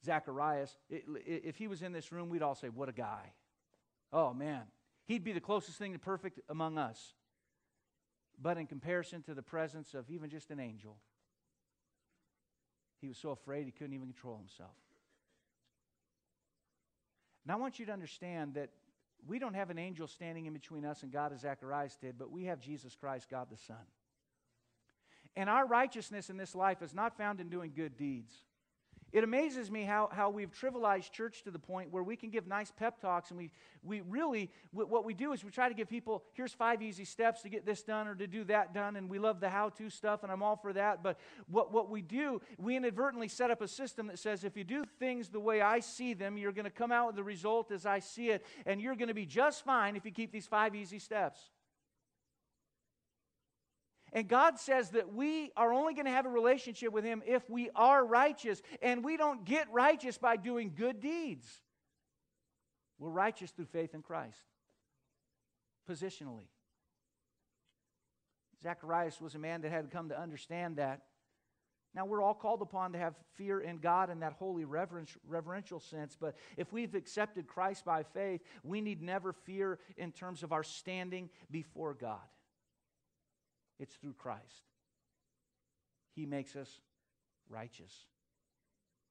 Zacharias, 0.06 0.76
if 0.88 1.56
he 1.56 1.68
was 1.68 1.82
in 1.82 1.92
this 1.92 2.10
room, 2.12 2.30
we'd 2.30 2.42
all 2.42 2.54
say, 2.54 2.68
What 2.68 2.88
a 2.88 2.92
guy. 2.92 3.32
Oh, 4.12 4.32
man. 4.32 4.62
He'd 5.06 5.24
be 5.24 5.32
the 5.32 5.40
closest 5.40 5.78
thing 5.78 5.92
to 5.92 5.98
perfect 5.98 6.40
among 6.48 6.78
us. 6.78 7.14
But 8.40 8.58
in 8.58 8.66
comparison 8.66 9.22
to 9.22 9.34
the 9.34 9.42
presence 9.42 9.94
of 9.94 10.10
even 10.10 10.30
just 10.30 10.50
an 10.50 10.60
angel, 10.60 10.96
he 13.00 13.08
was 13.08 13.18
so 13.18 13.30
afraid 13.30 13.66
he 13.66 13.72
couldn't 13.72 13.94
even 13.94 14.06
control 14.06 14.36
himself. 14.36 14.74
Now, 17.46 17.54
I 17.54 17.56
want 17.56 17.78
you 17.78 17.86
to 17.86 17.92
understand 17.92 18.54
that 18.54 18.70
we 19.26 19.38
don't 19.38 19.54
have 19.54 19.70
an 19.70 19.78
angel 19.78 20.06
standing 20.06 20.46
in 20.46 20.52
between 20.52 20.84
us 20.84 21.02
and 21.02 21.12
God 21.12 21.32
as 21.32 21.40
Zacharias 21.40 21.96
did, 22.00 22.18
but 22.18 22.30
we 22.30 22.44
have 22.44 22.60
Jesus 22.60 22.94
Christ, 22.94 23.28
God 23.30 23.48
the 23.50 23.56
Son. 23.56 23.76
And 25.36 25.48
our 25.50 25.66
righteousness 25.66 26.30
in 26.30 26.36
this 26.36 26.54
life 26.54 26.82
is 26.82 26.94
not 26.94 27.16
found 27.16 27.40
in 27.40 27.48
doing 27.48 27.72
good 27.74 27.96
deeds. 27.96 28.34
It 29.12 29.22
amazes 29.24 29.70
me 29.70 29.84
how, 29.84 30.08
how 30.12 30.30
we've 30.30 30.50
trivialized 30.50 31.12
church 31.12 31.42
to 31.44 31.50
the 31.50 31.58
point 31.58 31.92
where 31.92 32.02
we 32.02 32.16
can 32.16 32.30
give 32.30 32.46
nice 32.46 32.72
pep 32.76 33.00
talks, 33.00 33.30
and 33.30 33.38
we, 33.38 33.50
we 33.82 34.00
really, 34.00 34.50
what 34.72 35.04
we 35.04 35.14
do 35.14 35.32
is 35.32 35.44
we 35.44 35.50
try 35.50 35.68
to 35.68 35.74
give 35.74 35.88
people, 35.88 36.24
here's 36.32 36.52
five 36.52 36.82
easy 36.82 37.04
steps 37.04 37.42
to 37.42 37.48
get 37.48 37.64
this 37.64 37.82
done 37.82 38.08
or 38.08 38.14
to 38.16 38.26
do 38.26 38.44
that 38.44 38.74
done, 38.74 38.96
and 38.96 39.08
we 39.08 39.18
love 39.18 39.40
the 39.40 39.48
how 39.48 39.68
to 39.70 39.88
stuff, 39.88 40.22
and 40.22 40.32
I'm 40.32 40.42
all 40.42 40.56
for 40.56 40.72
that. 40.72 41.02
But 41.02 41.18
what, 41.48 41.72
what 41.72 41.88
we 41.88 42.02
do, 42.02 42.40
we 42.58 42.76
inadvertently 42.76 43.28
set 43.28 43.50
up 43.50 43.62
a 43.62 43.68
system 43.68 44.08
that 44.08 44.18
says 44.18 44.42
if 44.42 44.56
you 44.56 44.64
do 44.64 44.84
things 44.98 45.28
the 45.28 45.40
way 45.40 45.60
I 45.60 45.80
see 45.80 46.12
them, 46.12 46.36
you're 46.36 46.52
going 46.52 46.64
to 46.64 46.70
come 46.70 46.90
out 46.90 47.06
with 47.06 47.16
the 47.16 47.24
result 47.24 47.70
as 47.70 47.86
I 47.86 48.00
see 48.00 48.30
it, 48.30 48.44
and 48.66 48.80
you're 48.80 48.96
going 48.96 49.08
to 49.08 49.14
be 49.14 49.26
just 49.26 49.64
fine 49.64 49.96
if 49.96 50.04
you 50.04 50.10
keep 50.10 50.32
these 50.32 50.46
five 50.46 50.74
easy 50.74 50.98
steps. 50.98 51.40
And 54.16 54.26
God 54.26 54.58
says 54.58 54.92
that 54.92 55.12
we 55.12 55.52
are 55.58 55.74
only 55.74 55.92
going 55.92 56.06
to 56.06 56.10
have 56.10 56.24
a 56.24 56.30
relationship 56.30 56.90
with 56.90 57.04
Him 57.04 57.22
if 57.26 57.50
we 57.50 57.68
are 57.76 58.02
righteous. 58.02 58.62
And 58.80 59.04
we 59.04 59.18
don't 59.18 59.44
get 59.44 59.70
righteous 59.70 60.16
by 60.16 60.36
doing 60.36 60.72
good 60.74 61.00
deeds. 61.00 61.46
We're 62.98 63.10
righteous 63.10 63.50
through 63.50 63.66
faith 63.66 63.94
in 63.94 64.00
Christ, 64.00 64.38
positionally. 65.88 66.48
Zacharias 68.62 69.20
was 69.20 69.34
a 69.34 69.38
man 69.38 69.60
that 69.60 69.70
had 69.70 69.90
come 69.90 70.08
to 70.08 70.18
understand 70.18 70.76
that. 70.76 71.02
Now, 71.94 72.06
we're 72.06 72.22
all 72.22 72.32
called 72.32 72.62
upon 72.62 72.92
to 72.92 72.98
have 72.98 73.14
fear 73.34 73.60
in 73.60 73.76
God 73.76 74.08
in 74.08 74.20
that 74.20 74.32
holy 74.32 74.64
reverential 74.64 75.78
sense, 75.78 76.16
but 76.18 76.36
if 76.56 76.72
we've 76.72 76.94
accepted 76.94 77.46
Christ 77.46 77.84
by 77.84 78.02
faith, 78.02 78.40
we 78.62 78.80
need 78.80 79.02
never 79.02 79.34
fear 79.34 79.78
in 79.98 80.10
terms 80.10 80.42
of 80.42 80.52
our 80.52 80.64
standing 80.64 81.28
before 81.50 81.92
God. 81.92 82.20
It's 83.78 83.94
through 83.96 84.14
Christ. 84.14 84.64
He 86.14 86.26
makes 86.26 86.56
us 86.56 86.80
righteous. 87.48 87.92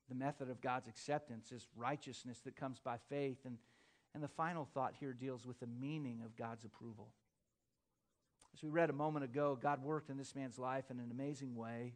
The 0.09 0.15
method 0.15 0.49
of 0.49 0.61
God's 0.61 0.87
acceptance 0.87 1.51
is 1.51 1.67
righteousness 1.75 2.39
that 2.45 2.55
comes 2.55 2.79
by 2.79 2.97
faith. 3.09 3.39
And, 3.45 3.57
and 4.13 4.23
the 4.23 4.27
final 4.27 4.67
thought 4.73 4.93
here 4.99 5.13
deals 5.13 5.45
with 5.45 5.59
the 5.59 5.67
meaning 5.67 6.21
of 6.25 6.35
God's 6.35 6.65
approval. 6.65 7.09
As 8.53 8.63
we 8.63 8.69
read 8.69 8.89
a 8.89 8.93
moment 8.93 9.25
ago, 9.25 9.57
God 9.61 9.83
worked 9.83 10.09
in 10.09 10.17
this 10.17 10.35
man's 10.35 10.57
life 10.57 10.85
in 10.89 10.99
an 10.99 11.11
amazing 11.11 11.55
way. 11.55 11.93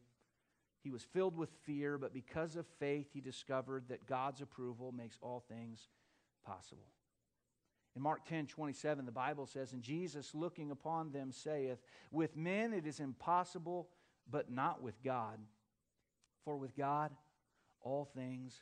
He 0.83 0.89
was 0.89 1.03
filled 1.03 1.37
with 1.37 1.49
fear, 1.63 1.97
but 1.97 2.13
because 2.13 2.55
of 2.55 2.65
faith, 2.79 3.07
he 3.13 3.21
discovered 3.21 3.85
that 3.89 4.05
God's 4.05 4.41
approval 4.41 4.91
makes 4.91 5.17
all 5.21 5.43
things 5.49 5.87
possible. 6.45 6.91
In 7.95 8.01
Mark 8.01 8.25
10 8.27 8.47
27, 8.47 9.05
the 9.05 9.11
Bible 9.11 9.45
says, 9.45 9.73
And 9.73 9.81
Jesus, 9.81 10.33
looking 10.33 10.71
upon 10.71 11.11
them, 11.11 11.31
saith, 11.31 11.79
With 12.11 12.37
men 12.37 12.73
it 12.73 12.85
is 12.85 12.99
impossible, 12.99 13.89
but 14.29 14.51
not 14.51 14.81
with 14.81 15.01
God. 15.03 15.39
For 16.45 16.55
with 16.57 16.75
God 16.75 17.11
all 17.81 18.05
things 18.15 18.61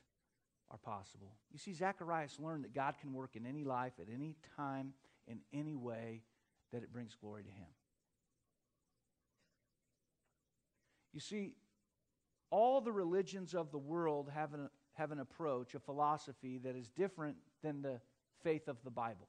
are 0.69 0.77
possible. 0.77 1.33
You 1.51 1.59
see, 1.59 1.73
Zacharias 1.73 2.39
learned 2.39 2.63
that 2.63 2.73
God 2.73 2.95
can 2.99 3.13
work 3.13 3.35
in 3.35 3.45
any 3.45 3.63
life, 3.63 3.93
at 3.99 4.07
any 4.13 4.35
time, 4.55 4.93
in 5.27 5.39
any 5.53 5.75
way 5.75 6.23
that 6.71 6.83
it 6.83 6.91
brings 6.91 7.15
glory 7.15 7.43
to 7.43 7.49
Him. 7.49 7.67
You 11.13 11.19
see, 11.19 11.55
all 12.49 12.81
the 12.81 12.91
religions 12.91 13.53
of 13.53 13.71
the 13.71 13.77
world 13.77 14.29
have 14.33 14.53
an, 14.53 14.69
have 14.93 15.11
an 15.11 15.19
approach, 15.19 15.73
a 15.75 15.79
philosophy 15.79 16.59
that 16.59 16.75
is 16.75 16.89
different 16.89 17.37
than 17.63 17.81
the 17.81 17.99
faith 18.43 18.67
of 18.67 18.77
the 18.83 18.91
Bible. 18.91 19.27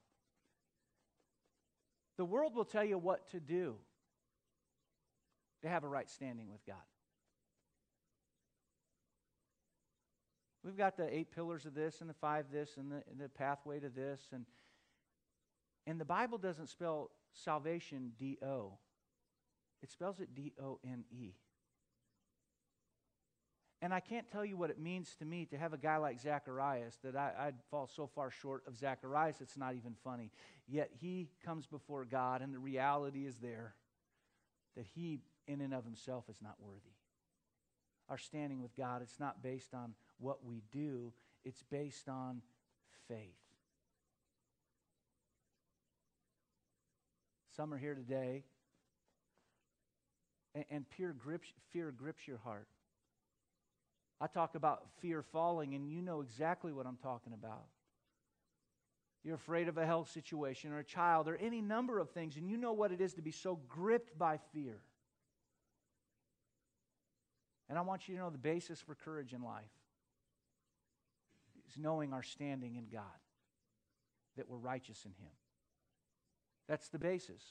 The 2.17 2.25
world 2.25 2.55
will 2.55 2.65
tell 2.65 2.83
you 2.83 2.97
what 2.97 3.29
to 3.31 3.39
do 3.39 3.75
to 5.61 5.69
have 5.69 5.83
a 5.83 5.87
right 5.87 6.09
standing 6.09 6.49
with 6.49 6.65
God. 6.65 6.75
We've 10.63 10.77
got 10.77 10.97
the 10.97 11.13
eight 11.13 11.31
pillars 11.33 11.65
of 11.65 11.73
this 11.73 12.01
and 12.01 12.09
the 12.09 12.13
five 12.13 12.45
this 12.51 12.77
and 12.77 12.91
the, 12.91 13.03
and 13.09 13.19
the 13.19 13.29
pathway 13.29 13.79
to 13.79 13.89
this. 13.89 14.21
And, 14.33 14.45
and 15.87 15.99
the 15.99 16.05
Bible 16.05 16.37
doesn't 16.37 16.67
spell 16.67 17.11
salvation 17.33 18.11
D 18.17 18.37
O, 18.43 18.77
it 19.81 19.89
spells 19.89 20.19
it 20.19 20.35
D 20.35 20.53
O 20.61 20.79
N 20.83 21.05
E. 21.11 21.35
And 23.81 23.93
I 23.93 24.01
can't 24.01 24.29
tell 24.29 24.43
you 24.43 24.57
what 24.57 24.69
it 24.69 24.79
means 24.79 25.15
to 25.19 25.25
me 25.25 25.45
to 25.45 25.57
have 25.57 25.71
a 25.71 25.77
guy 25.77 25.97
like 25.97 26.19
Zacharias 26.19 26.97
that 27.03 27.15
I, 27.15 27.45
would 27.45 27.55
fall 27.71 27.87
so 27.87 28.07
far 28.07 28.29
short 28.29 28.63
of 28.67 28.77
Zacharias, 28.77 29.37
it's 29.39 29.55
not 29.55 29.75
even 29.75 29.95
funny. 30.03 30.31
Yet 30.67 30.91
he 30.99 31.29
comes 31.45 31.65
before 31.65 32.03
God, 32.03 32.41
and 32.41 32.53
the 32.53 32.59
reality 32.59 33.25
is 33.25 33.37
there 33.37 33.75
that 34.75 34.85
he, 34.95 35.19
in 35.47 35.61
and 35.61 35.73
of 35.73 35.85
himself, 35.85 36.25
is 36.29 36.41
not 36.41 36.55
worthy. 36.59 36.95
Our 38.09 38.17
standing 38.17 38.61
with 38.61 38.75
God, 38.75 39.01
it's 39.01 39.19
not 39.19 39.41
based 39.41 39.73
on 39.73 39.93
what 40.17 40.43
we 40.43 40.61
do, 40.73 41.13
it's 41.45 41.63
based 41.71 42.09
on 42.09 42.41
faith. 43.07 43.37
Some 47.55 47.73
are 47.73 47.77
here 47.77 47.95
today, 47.95 48.43
and, 50.53 50.65
and 50.69 50.85
fear, 50.97 51.15
grips, 51.17 51.47
fear 51.71 51.91
grips 51.91 52.27
your 52.27 52.39
heart. 52.39 52.67
I 54.21 54.27
talk 54.27 54.55
about 54.55 54.83
fear 55.01 55.21
falling, 55.21 55.75
and 55.75 55.89
you 55.89 56.01
know 56.01 56.21
exactly 56.21 56.73
what 56.73 56.85
I'm 56.85 56.97
talking 56.97 57.33
about. 57.33 57.65
You're 59.23 59.35
afraid 59.35 59.67
of 59.67 59.77
a 59.77 59.85
health 59.85 60.11
situation 60.11 60.71
or 60.71 60.79
a 60.79 60.83
child 60.83 61.27
or 61.27 61.35
any 61.35 61.61
number 61.61 61.99
of 61.99 62.09
things, 62.11 62.37
and 62.37 62.49
you 62.49 62.57
know 62.57 62.73
what 62.73 62.91
it 62.91 63.01
is 63.01 63.13
to 63.15 63.21
be 63.21 63.31
so 63.31 63.59
gripped 63.67 64.17
by 64.17 64.39
fear. 64.53 64.79
And 67.69 67.77
I 67.77 67.81
want 67.81 68.07
you 68.07 68.15
to 68.15 68.21
know 68.21 68.29
the 68.29 68.37
basis 68.37 68.81
for 68.81 68.95
courage 68.95 69.33
in 69.33 69.43
life 69.43 69.63
is 71.69 71.77
knowing 71.77 72.13
our 72.13 72.23
standing 72.23 72.75
in 72.75 72.87
God, 72.91 73.03
that 74.37 74.49
we're 74.49 74.57
righteous 74.57 75.05
in 75.05 75.11
Him. 75.11 75.31
That's 76.67 76.89
the 76.89 76.99
basis. 76.99 77.41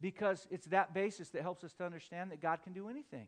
Because 0.00 0.46
it's 0.50 0.66
that 0.66 0.94
basis 0.94 1.30
that 1.30 1.42
helps 1.42 1.64
us 1.64 1.72
to 1.74 1.84
understand 1.84 2.30
that 2.30 2.40
God 2.40 2.60
can 2.62 2.72
do 2.72 2.88
anything. 2.88 3.26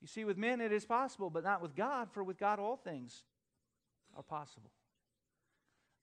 You 0.00 0.06
see, 0.06 0.24
with 0.24 0.38
men 0.38 0.60
it 0.60 0.72
is 0.72 0.84
possible, 0.84 1.30
but 1.30 1.44
not 1.44 1.60
with 1.60 1.74
God, 1.74 2.08
for 2.12 2.22
with 2.22 2.38
God 2.38 2.58
all 2.58 2.76
things 2.76 3.24
are 4.16 4.22
possible. 4.22 4.70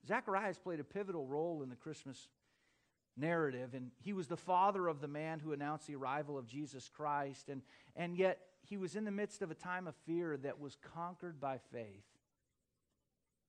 Zacharias 0.07 0.57
played 0.57 0.79
a 0.79 0.83
pivotal 0.83 1.25
role 1.25 1.63
in 1.63 1.69
the 1.69 1.75
Christmas 1.75 2.27
narrative, 3.17 3.73
and 3.73 3.91
he 4.03 4.13
was 4.13 4.27
the 4.27 4.37
father 4.37 4.87
of 4.87 4.99
the 4.99 5.07
man 5.07 5.39
who 5.39 5.53
announced 5.53 5.87
the 5.87 5.95
arrival 5.95 6.37
of 6.37 6.45
Jesus 6.45 6.89
Christ, 6.89 7.49
and, 7.49 7.61
and 7.95 8.17
yet 8.17 8.39
he 8.61 8.77
was 8.77 8.95
in 8.95 9.05
the 9.05 9.11
midst 9.11 9.41
of 9.41 9.51
a 9.51 9.55
time 9.55 9.87
of 9.87 9.95
fear 10.05 10.37
that 10.37 10.59
was 10.59 10.77
conquered 10.93 11.39
by 11.39 11.59
faith. 11.71 12.03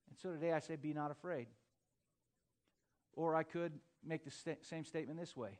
And 0.08 0.18
so 0.18 0.30
today 0.30 0.52
I 0.52 0.60
say, 0.60 0.76
Be 0.76 0.92
not 0.92 1.10
afraid. 1.10 1.48
Or 3.14 3.34
I 3.34 3.42
could 3.42 3.72
make 4.04 4.24
the 4.24 4.30
st- 4.30 4.64
same 4.64 4.84
statement 4.84 5.18
this 5.18 5.36
way 5.36 5.58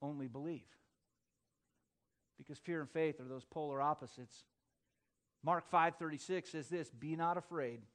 only 0.00 0.26
believe 0.26 0.66
because 2.42 2.58
fear 2.58 2.80
and 2.80 2.90
faith 2.90 3.20
are 3.20 3.28
those 3.28 3.44
polar 3.44 3.80
opposites. 3.80 4.44
Mark 5.42 5.68
5:36 5.68 6.50
says 6.50 6.68
this, 6.68 6.90
"Be 6.90 7.16
not 7.16 7.36
afraid, 7.36 7.86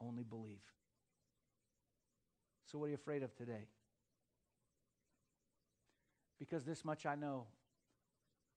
only 0.00 0.22
believe." 0.22 0.62
So 2.64 2.78
what 2.78 2.86
are 2.86 2.88
you 2.90 2.94
afraid 2.94 3.22
of 3.22 3.34
today? 3.34 3.68
Because 6.38 6.64
this 6.64 6.84
much 6.84 7.06
I 7.06 7.14
know. 7.14 7.48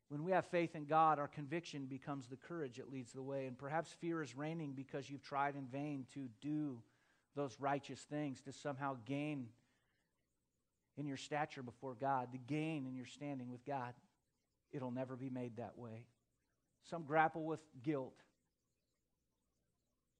When 0.09 0.23
we 0.23 0.33
have 0.33 0.45
faith 0.47 0.75
in 0.75 0.85
God, 0.85 1.19
our 1.19 1.27
conviction 1.29 1.85
becomes 1.85 2.27
the 2.27 2.35
courage 2.35 2.75
that 2.75 2.91
leads 2.91 3.13
the 3.13 3.23
way. 3.23 3.47
And 3.47 3.57
perhaps 3.57 3.93
fear 3.93 4.21
is 4.21 4.35
reigning 4.35 4.73
because 4.73 5.09
you've 5.09 5.23
tried 5.23 5.55
in 5.55 5.67
vain 5.67 6.05
to 6.13 6.27
do 6.41 6.83
those 7.33 7.57
righteous 7.61 8.03
things, 8.03 8.41
to 8.41 8.51
somehow 8.51 8.95
gain 9.05 9.53
in 10.97 11.07
your 11.07 11.15
stature 11.15 11.63
before 11.63 11.95
God, 11.95 12.33
to 12.33 12.37
gain 12.37 12.85
in 12.85 12.93
your 12.93 13.05
standing 13.05 13.49
with 13.49 13.63
God. 13.63 13.95
It'll 14.71 14.91
never 14.91 15.15
be 15.15 15.29
made 15.29 15.57
that 15.57 15.77
way. 15.77 16.05
Some 16.89 17.03
grapple 17.03 17.43
with 17.43 17.59
guilt 17.83 18.15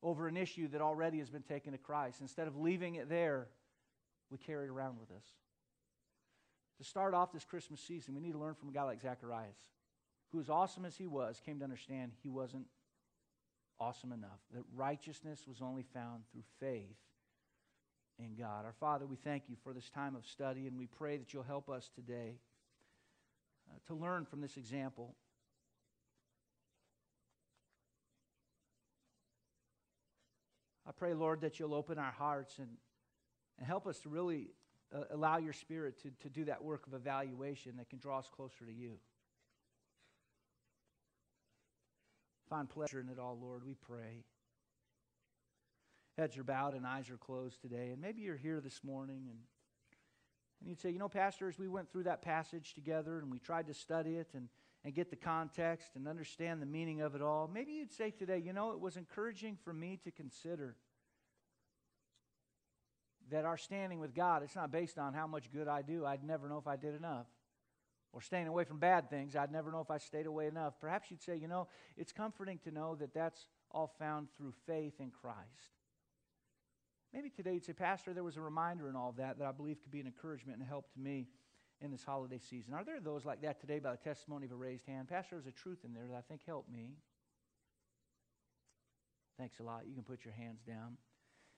over 0.04 0.28
an 0.28 0.38
issue 0.38 0.68
that 0.70 0.82
already 0.82 1.20
has 1.20 1.30
been 1.30 1.44
taken 1.44 1.74
to 1.74 1.78
Christ. 1.78 2.22
Instead 2.22 2.48
of 2.48 2.58
leaving 2.58 2.96
it 2.96 3.10
there, 3.10 3.48
we 4.30 4.38
carry 4.38 4.66
it 4.66 4.70
around 4.70 5.00
with 5.00 5.12
us. 5.12 5.24
To 6.80 6.84
start 6.84 7.14
off 7.14 7.32
this 7.32 7.46
Christmas 7.46 7.80
season, 7.80 8.16
we 8.16 8.22
need 8.22 8.32
to 8.32 8.40
learn 8.40 8.56
from 8.56 8.70
a 8.70 8.72
guy 8.72 8.84
like 8.84 9.02
Zacharias, 9.02 9.58
who, 10.32 10.40
as 10.40 10.50
awesome 10.50 10.86
as 10.86 10.96
he 10.96 11.06
was, 11.06 11.40
came 11.46 11.60
to 11.60 11.64
understand 11.64 12.12
he 12.24 12.30
wasn't 12.30 12.66
awesome 13.80 14.12
enough, 14.12 14.40
that 14.54 14.64
righteousness 14.76 15.42
was 15.48 15.62
only 15.62 15.84
found 15.94 16.24
through 16.32 16.44
faith 16.60 16.98
in 18.20 18.36
God. 18.36 18.66
Our 18.66 18.74
Father, 18.80 19.06
we 19.08 19.16
thank 19.16 19.44
you 19.48 19.56
for 19.64 19.74
this 19.74 19.90
time 19.90 20.16
of 20.16 20.26
study, 20.26 20.68
and 20.68 20.78
we 20.78 20.86
pray 20.86 21.18
that 21.18 21.34
you'll 21.34 21.44
help 21.44 21.70
us 21.70 21.90
today 21.94 22.36
uh, 23.72 23.80
to 23.88 23.94
learn 23.96 24.26
from 24.26 24.42
this 24.42 24.58
example. 24.58 25.16
I 30.88 30.92
pray, 30.92 31.14
Lord, 31.14 31.42
that 31.42 31.60
you'll 31.60 31.74
open 31.74 31.98
our 31.98 32.12
hearts 32.12 32.58
and, 32.60 32.70
and 33.58 33.66
help 33.66 33.88
us 33.88 34.00
to 34.00 34.10
really 34.10 34.50
uh, 34.94 35.04
allow 35.12 35.38
your 35.38 35.54
Spirit 35.54 36.02
to, 36.04 36.12
to 36.22 36.30
do 36.30 36.46
that 36.46 36.64
work 36.64 36.86
of 36.86 36.94
evaluation 36.94 37.78
that 37.78 37.90
can 37.90 38.00
draw 38.00 38.20
us 38.20 38.30
closer 38.36 38.66
to 38.66 38.74
you. 38.74 38.98
find 42.52 42.70
pleasure 42.70 43.00
in 43.00 43.08
it 43.08 43.18
all, 43.18 43.40
Lord. 43.42 43.64
We 43.66 43.76
pray. 43.76 44.26
Heads 46.18 46.38
are 46.38 46.44
bowed 46.44 46.74
and 46.74 46.86
eyes 46.86 47.10
are 47.10 47.16
closed 47.16 47.62
today. 47.62 47.92
And 47.92 48.02
maybe 48.02 48.22
you're 48.22 48.36
here 48.36 48.60
this 48.60 48.84
morning 48.84 49.24
and, 49.30 49.40
and 50.62 50.70
you'd 50.70 50.80
say, 50.80 50.92
you 50.92 51.00
know, 51.00 51.10
Pastor, 51.10 51.48
as 51.48 51.58
we 51.58 51.68
went 51.68 51.92
through 51.92 52.04
that 52.04 52.22
passage 52.22 52.74
together 52.74 53.20
and 53.20 53.32
we 53.32 53.40
tried 53.40 53.68
to 53.68 53.74
study 53.74 54.18
it 54.18 54.30
and, 54.36 54.48
and 54.86 54.94
get 54.94 55.10
the 55.10 55.16
context 55.16 55.90
and 55.96 56.08
understand 56.08 56.62
the 56.62 56.68
meaning 56.68 57.02
of 57.02 57.16
it 57.16 57.22
all, 57.22 57.50
maybe 57.52 57.74
you'd 57.74 57.92
say 57.92 58.12
today, 58.12 58.38
you 58.38 58.54
know, 58.54 58.72
it 58.72 58.80
was 58.80 58.96
encouraging 58.96 59.58
for 59.64 59.74
me 59.74 60.00
to 60.04 60.12
consider 60.12 60.76
that 63.32 63.44
our 63.46 63.58
standing 63.58 64.00
with 64.00 64.14
God, 64.14 64.44
it's 64.44 64.56
not 64.56 64.72
based 64.72 65.00
on 65.00 65.14
how 65.14 65.26
much 65.26 65.52
good 65.52 65.68
I 65.68 65.82
do. 65.82 66.06
I'd 66.06 66.24
never 66.24 66.48
know 66.48 66.58
if 66.58 66.68
I 66.68 66.76
did 66.76 66.96
enough. 66.96 67.28
Or 68.14 68.22
staying 68.22 68.48
away 68.48 68.66
from 68.66 68.78
bad 68.78 69.10
things, 69.10 69.36
I'd 69.36 69.54
never 69.54 69.72
know 69.72 69.80
if 69.80 69.90
I 69.90 69.98
stayed 69.98 70.26
away 70.26 70.48
enough. 70.48 70.74
Perhaps 70.80 71.10
you'd 71.10 71.24
say, 71.24 71.38
you 71.38 71.48
know, 71.48 71.70
it's 71.98 72.12
comforting 72.12 72.60
to 72.66 72.72
know 72.72 72.94
that 72.96 73.14
that's 73.14 73.48
all 73.72 73.88
found 73.98 74.28
through 74.36 74.54
faith 74.68 75.00
in 75.00 75.12
Christ. 75.12 75.81
Maybe 77.14 77.30
today 77.30 77.54
you'd 77.54 77.66
say, 77.66 77.74
Pastor, 77.74 78.14
there 78.14 78.24
was 78.24 78.38
a 78.38 78.42
reminder 78.42 78.90
in 78.90 78.96
all 78.96 79.10
of 79.10 79.18
that 79.18 79.38
that 79.40 79.48
I 79.48 79.52
believe 79.52 79.82
could 79.82 79.92
be 79.92 80.00
an 80.00 80.08
encouragement 80.08 80.60
and 80.60 80.68
help 80.68 80.92
to 80.94 81.00
me 81.00 81.28
in 81.82 81.92
this 81.92 82.04
holiday 82.04 82.40
season. 82.40 82.74
Are 82.74 82.84
there 82.84 83.00
those 83.00 83.26
like 83.26 83.42
that 83.42 83.60
today 83.60 83.80
by 83.80 83.92
the 83.92 83.98
testimony 83.98 84.46
of 84.46 84.52
a 84.52 84.56
raised 84.56 84.86
hand? 84.86 85.10
Pastor, 85.10 85.36
there's 85.36 85.48
a 85.48 85.52
truth 85.52 85.80
in 85.84 85.94
there 85.94 86.06
that 86.10 86.16
I 86.16 86.22
think 86.22 86.42
helped 86.46 86.72
me. 86.72 86.96
Thanks 89.38 89.60
a 89.60 89.64
lot. 89.64 89.84
You 89.88 89.96
can 89.96 90.04
put 90.04 90.24
your 90.24 90.34
hands 90.34 90.62
down. 90.62 90.98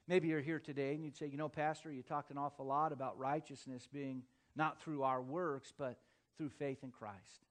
Maybe 0.07 0.29
you're 0.29 0.41
here 0.41 0.59
today 0.59 0.95
and 0.95 1.03
you'd 1.03 1.15
say, 1.15 1.27
you 1.27 1.37
know, 1.37 1.49
Pastor, 1.49 1.91
you 1.91 2.01
talked 2.01 2.31
an 2.31 2.37
awful 2.37 2.65
lot 2.65 2.91
about 2.91 3.17
righteousness 3.19 3.87
being 3.91 4.23
not 4.55 4.81
through 4.81 5.03
our 5.03 5.21
works, 5.21 5.73
but 5.77 5.99
through 6.37 6.49
faith 6.49 6.79
in 6.83 6.91
Christ. 6.91 7.45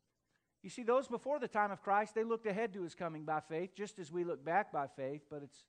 You 0.63 0.71
see, 0.71 0.83
those 0.83 1.09
before 1.09 1.39
the 1.39 1.49
time 1.49 1.71
of 1.71 1.83
Christ, 1.83 2.15
they 2.15 2.25
looked 2.25 2.47
ahead 2.47 2.73
to 2.75 2.83
his 2.83 2.95
coming 2.95 3.25
by 3.25 3.41
faith, 3.41 3.75
just 3.75 3.99
as 3.99 4.13
we 4.13 4.25
look 4.25 4.45
back 4.45 4.73
by 4.73 4.87
faith, 4.87 5.23
but 5.29 5.43
it's, 5.43 5.65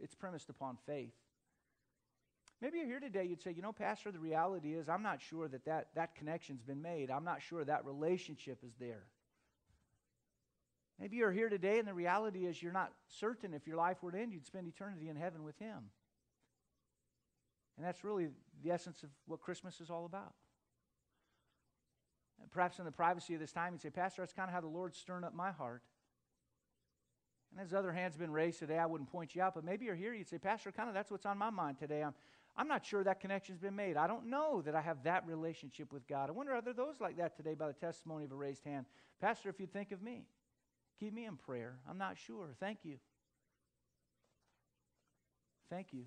it's 0.00 0.14
premised 0.14 0.48
upon 0.48 0.78
faith. 0.86 1.14
Maybe 2.60 2.78
you're 2.78 2.86
here 2.86 3.00
today, 3.00 3.24
you'd 3.24 3.42
say, 3.42 3.52
you 3.52 3.60
know, 3.60 3.72
Pastor, 3.72 4.10
the 4.10 4.18
reality 4.18 4.74
is 4.74 4.88
I'm 4.88 5.02
not 5.02 5.20
sure 5.20 5.46
that 5.48 5.66
that, 5.66 5.88
that 5.94 6.14
connection's 6.14 6.62
been 6.62 6.80
made. 6.80 7.10
I'm 7.10 7.24
not 7.24 7.42
sure 7.42 7.62
that 7.64 7.84
relationship 7.84 8.58
is 8.66 8.72
there. 8.80 9.04
Maybe 10.98 11.18
you're 11.18 11.32
here 11.32 11.50
today, 11.50 11.78
and 11.78 11.86
the 11.86 11.92
reality 11.92 12.46
is 12.46 12.62
you're 12.62 12.72
not 12.72 12.92
certain 13.08 13.52
if 13.52 13.66
your 13.66 13.76
life 13.76 14.02
were 14.02 14.10
to 14.10 14.18
end, 14.18 14.32
you'd 14.32 14.46
spend 14.46 14.66
eternity 14.66 15.10
in 15.10 15.16
heaven 15.16 15.44
with 15.44 15.58
Him. 15.58 15.90
And 17.76 17.84
that's 17.84 18.02
really 18.02 18.28
the 18.64 18.70
essence 18.70 19.02
of 19.02 19.10
what 19.26 19.40
Christmas 19.40 19.82
is 19.82 19.90
all 19.90 20.06
about. 20.06 20.32
And 22.40 22.50
perhaps 22.50 22.78
in 22.78 22.86
the 22.86 22.90
privacy 22.90 23.34
of 23.34 23.40
this 23.40 23.52
time, 23.52 23.74
you'd 23.74 23.82
say, 23.82 23.90
Pastor, 23.90 24.22
that's 24.22 24.32
kind 24.32 24.48
of 24.48 24.54
how 24.54 24.62
the 24.62 24.66
Lord's 24.66 24.96
stirring 24.96 25.24
up 25.24 25.34
my 25.34 25.50
heart. 25.50 25.82
And 27.52 27.60
as 27.60 27.74
other 27.74 27.92
hands 27.92 28.14
have 28.14 28.20
been 28.20 28.32
raised 28.32 28.58
today, 28.58 28.78
I 28.78 28.86
wouldn't 28.86 29.10
point 29.10 29.34
you 29.34 29.42
out, 29.42 29.54
but 29.54 29.64
maybe 29.64 29.84
you're 29.84 29.94
here, 29.94 30.14
you'd 30.14 30.28
say, 30.28 30.38
Pastor, 30.38 30.72
kind 30.72 30.88
of 30.88 30.94
that's 30.94 31.10
what's 31.10 31.26
on 31.26 31.36
my 31.36 31.50
mind 31.50 31.78
today. 31.78 32.02
I'm, 32.02 32.14
I'm 32.56 32.68
not 32.68 32.86
sure 32.86 33.04
that 33.04 33.20
connection's 33.20 33.58
been 33.58 33.76
made. 33.76 33.96
I 33.96 34.06
don't 34.06 34.30
know 34.30 34.62
that 34.62 34.74
I 34.74 34.80
have 34.80 35.02
that 35.04 35.26
relationship 35.26 35.92
with 35.92 36.08
God. 36.08 36.30
I 36.30 36.32
wonder, 36.32 36.54
are 36.54 36.62
there 36.62 36.72
those 36.72 37.00
like 37.00 37.18
that 37.18 37.36
today 37.36 37.54
by 37.54 37.66
the 37.66 37.74
testimony 37.74 38.24
of 38.24 38.32
a 38.32 38.34
raised 38.34 38.64
hand? 38.64 38.86
Pastor, 39.20 39.50
if 39.50 39.60
you'd 39.60 39.72
think 39.72 39.92
of 39.92 40.02
me, 40.02 40.24
keep 40.98 41.12
me 41.12 41.26
in 41.26 41.36
prayer. 41.36 41.78
I'm 41.88 41.98
not 41.98 42.16
sure. 42.16 42.54
Thank 42.58 42.78
you. 42.84 42.96
Thank 45.68 45.92
you. 45.92 46.04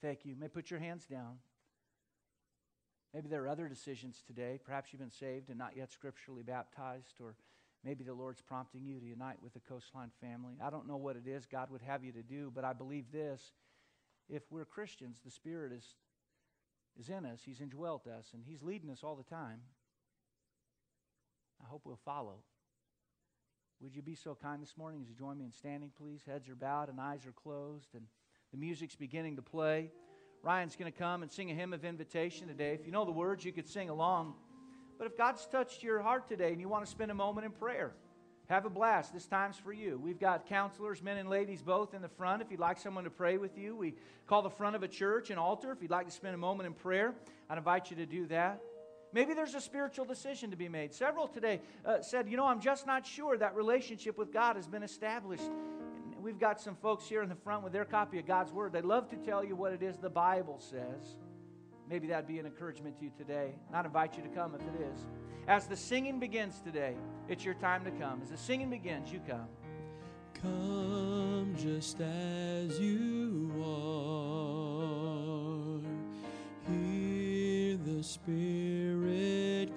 Thank 0.00 0.24
you. 0.24 0.34
May 0.36 0.48
put 0.48 0.70
your 0.70 0.80
hands 0.80 1.06
down. 1.06 1.36
Maybe 3.14 3.28
there 3.28 3.44
are 3.44 3.48
other 3.48 3.68
decisions 3.68 4.22
today. 4.26 4.58
Perhaps 4.64 4.92
you've 4.92 5.00
been 5.00 5.10
saved 5.10 5.50
and 5.50 5.58
not 5.58 5.76
yet 5.76 5.92
scripturally 5.92 6.42
baptized, 6.42 7.20
or 7.20 7.36
maybe 7.84 8.04
the 8.04 8.14
Lord's 8.14 8.40
prompting 8.40 8.84
you 8.84 9.00
to 9.00 9.06
unite 9.06 9.42
with 9.42 9.54
the 9.54 9.60
Coastline 9.60 10.10
family. 10.20 10.54
I 10.62 10.70
don't 10.70 10.86
know 10.86 10.96
what 10.96 11.16
it 11.16 11.26
is 11.26 11.46
God 11.46 11.70
would 11.70 11.82
have 11.82 12.04
you 12.04 12.12
to 12.12 12.22
do, 12.22 12.52
but 12.54 12.64
I 12.64 12.72
believe 12.72 13.10
this. 13.12 13.52
If 14.28 14.42
we're 14.50 14.64
Christians, 14.64 15.20
the 15.24 15.30
Spirit 15.30 15.72
is, 15.72 15.84
is 16.98 17.08
in 17.08 17.26
us, 17.26 17.40
He's 17.44 17.60
indwelt 17.60 18.06
us, 18.06 18.30
and 18.32 18.42
He's 18.46 18.62
leading 18.62 18.90
us 18.90 19.02
all 19.02 19.16
the 19.16 19.24
time. 19.24 19.60
I 21.62 21.68
hope 21.68 21.82
we'll 21.84 21.98
follow. 22.04 22.38
Would 23.80 23.96
you 23.96 24.02
be 24.02 24.14
so 24.14 24.36
kind 24.40 24.62
this 24.62 24.76
morning 24.76 25.02
as 25.02 25.08
you 25.08 25.14
join 25.14 25.38
me 25.38 25.44
in 25.44 25.52
standing, 25.52 25.90
please? 25.98 26.22
Heads 26.24 26.48
are 26.48 26.54
bowed 26.54 26.88
and 26.88 27.00
eyes 27.00 27.26
are 27.26 27.32
closed, 27.32 27.94
and 27.94 28.04
the 28.52 28.56
music's 28.58 28.94
beginning 28.94 29.36
to 29.36 29.42
play. 29.42 29.90
Ryan's 30.42 30.76
going 30.76 30.90
to 30.90 30.96
come 30.96 31.22
and 31.22 31.30
sing 31.30 31.50
a 31.50 31.54
hymn 31.54 31.72
of 31.72 31.84
invitation 31.84 32.48
today. 32.48 32.74
If 32.74 32.86
you 32.86 32.92
know 32.92 33.04
the 33.04 33.12
words, 33.12 33.44
you 33.44 33.52
could 33.52 33.68
sing 33.68 33.88
along. 33.88 34.34
But 35.02 35.10
if 35.10 35.18
God's 35.18 35.44
touched 35.46 35.82
your 35.82 36.00
heart 36.00 36.28
today 36.28 36.52
and 36.52 36.60
you 36.60 36.68
want 36.68 36.84
to 36.84 36.88
spend 36.88 37.10
a 37.10 37.14
moment 37.14 37.44
in 37.44 37.50
prayer, 37.50 37.90
have 38.48 38.66
a 38.66 38.70
blast. 38.70 39.12
This 39.12 39.26
time's 39.26 39.56
for 39.56 39.72
you. 39.72 39.98
We've 40.00 40.20
got 40.20 40.46
counselors, 40.46 41.02
men 41.02 41.16
and 41.16 41.28
ladies, 41.28 41.60
both 41.60 41.92
in 41.92 42.02
the 42.02 42.08
front. 42.08 42.40
If 42.40 42.52
you'd 42.52 42.60
like 42.60 42.78
someone 42.78 43.02
to 43.02 43.10
pray 43.10 43.36
with 43.36 43.58
you, 43.58 43.74
we 43.74 43.96
call 44.28 44.42
the 44.42 44.50
front 44.50 44.76
of 44.76 44.84
a 44.84 44.86
church 44.86 45.30
an 45.30 45.38
altar. 45.38 45.72
If 45.72 45.82
you'd 45.82 45.90
like 45.90 46.06
to 46.06 46.12
spend 46.12 46.36
a 46.36 46.38
moment 46.38 46.68
in 46.68 46.72
prayer, 46.72 47.16
I'd 47.50 47.58
invite 47.58 47.90
you 47.90 47.96
to 47.96 48.06
do 48.06 48.28
that. 48.28 48.62
Maybe 49.12 49.34
there's 49.34 49.56
a 49.56 49.60
spiritual 49.60 50.04
decision 50.04 50.52
to 50.52 50.56
be 50.56 50.68
made. 50.68 50.94
Several 50.94 51.26
today 51.26 51.62
uh, 51.84 52.00
said, 52.00 52.28
You 52.28 52.36
know, 52.36 52.46
I'm 52.46 52.60
just 52.60 52.86
not 52.86 53.04
sure 53.04 53.36
that 53.36 53.56
relationship 53.56 54.16
with 54.16 54.32
God 54.32 54.54
has 54.54 54.68
been 54.68 54.84
established. 54.84 55.50
And 56.12 56.22
we've 56.22 56.38
got 56.38 56.60
some 56.60 56.76
folks 56.76 57.08
here 57.08 57.24
in 57.24 57.28
the 57.28 57.34
front 57.34 57.64
with 57.64 57.72
their 57.72 57.84
copy 57.84 58.20
of 58.20 58.26
God's 58.28 58.52
Word. 58.52 58.72
They'd 58.72 58.84
love 58.84 59.08
to 59.08 59.16
tell 59.16 59.44
you 59.44 59.56
what 59.56 59.72
it 59.72 59.82
is 59.82 59.98
the 59.98 60.10
Bible 60.10 60.60
says. 60.60 61.16
Maybe 61.88 62.06
that'd 62.08 62.26
be 62.26 62.38
an 62.38 62.46
encouragement 62.46 62.98
to 62.98 63.04
you 63.04 63.10
today. 63.16 63.54
And 63.68 63.76
I'd 63.76 63.86
invite 63.86 64.16
you 64.16 64.22
to 64.22 64.28
come 64.28 64.54
if 64.54 64.62
it 64.62 64.80
is. 64.92 65.06
As 65.48 65.66
the 65.66 65.76
singing 65.76 66.18
begins 66.18 66.60
today, 66.60 66.94
it's 67.28 67.44
your 67.44 67.54
time 67.54 67.84
to 67.84 67.90
come. 67.92 68.20
As 68.22 68.30
the 68.30 68.38
singing 68.38 68.70
begins, 68.70 69.12
you 69.12 69.20
come. 69.28 69.48
Come 70.40 71.54
just 71.56 72.00
as 72.00 72.78
you 72.78 73.52
are. 73.60 74.32
Hear 76.72 77.76
the 77.76 78.02
Spirit 78.02 79.74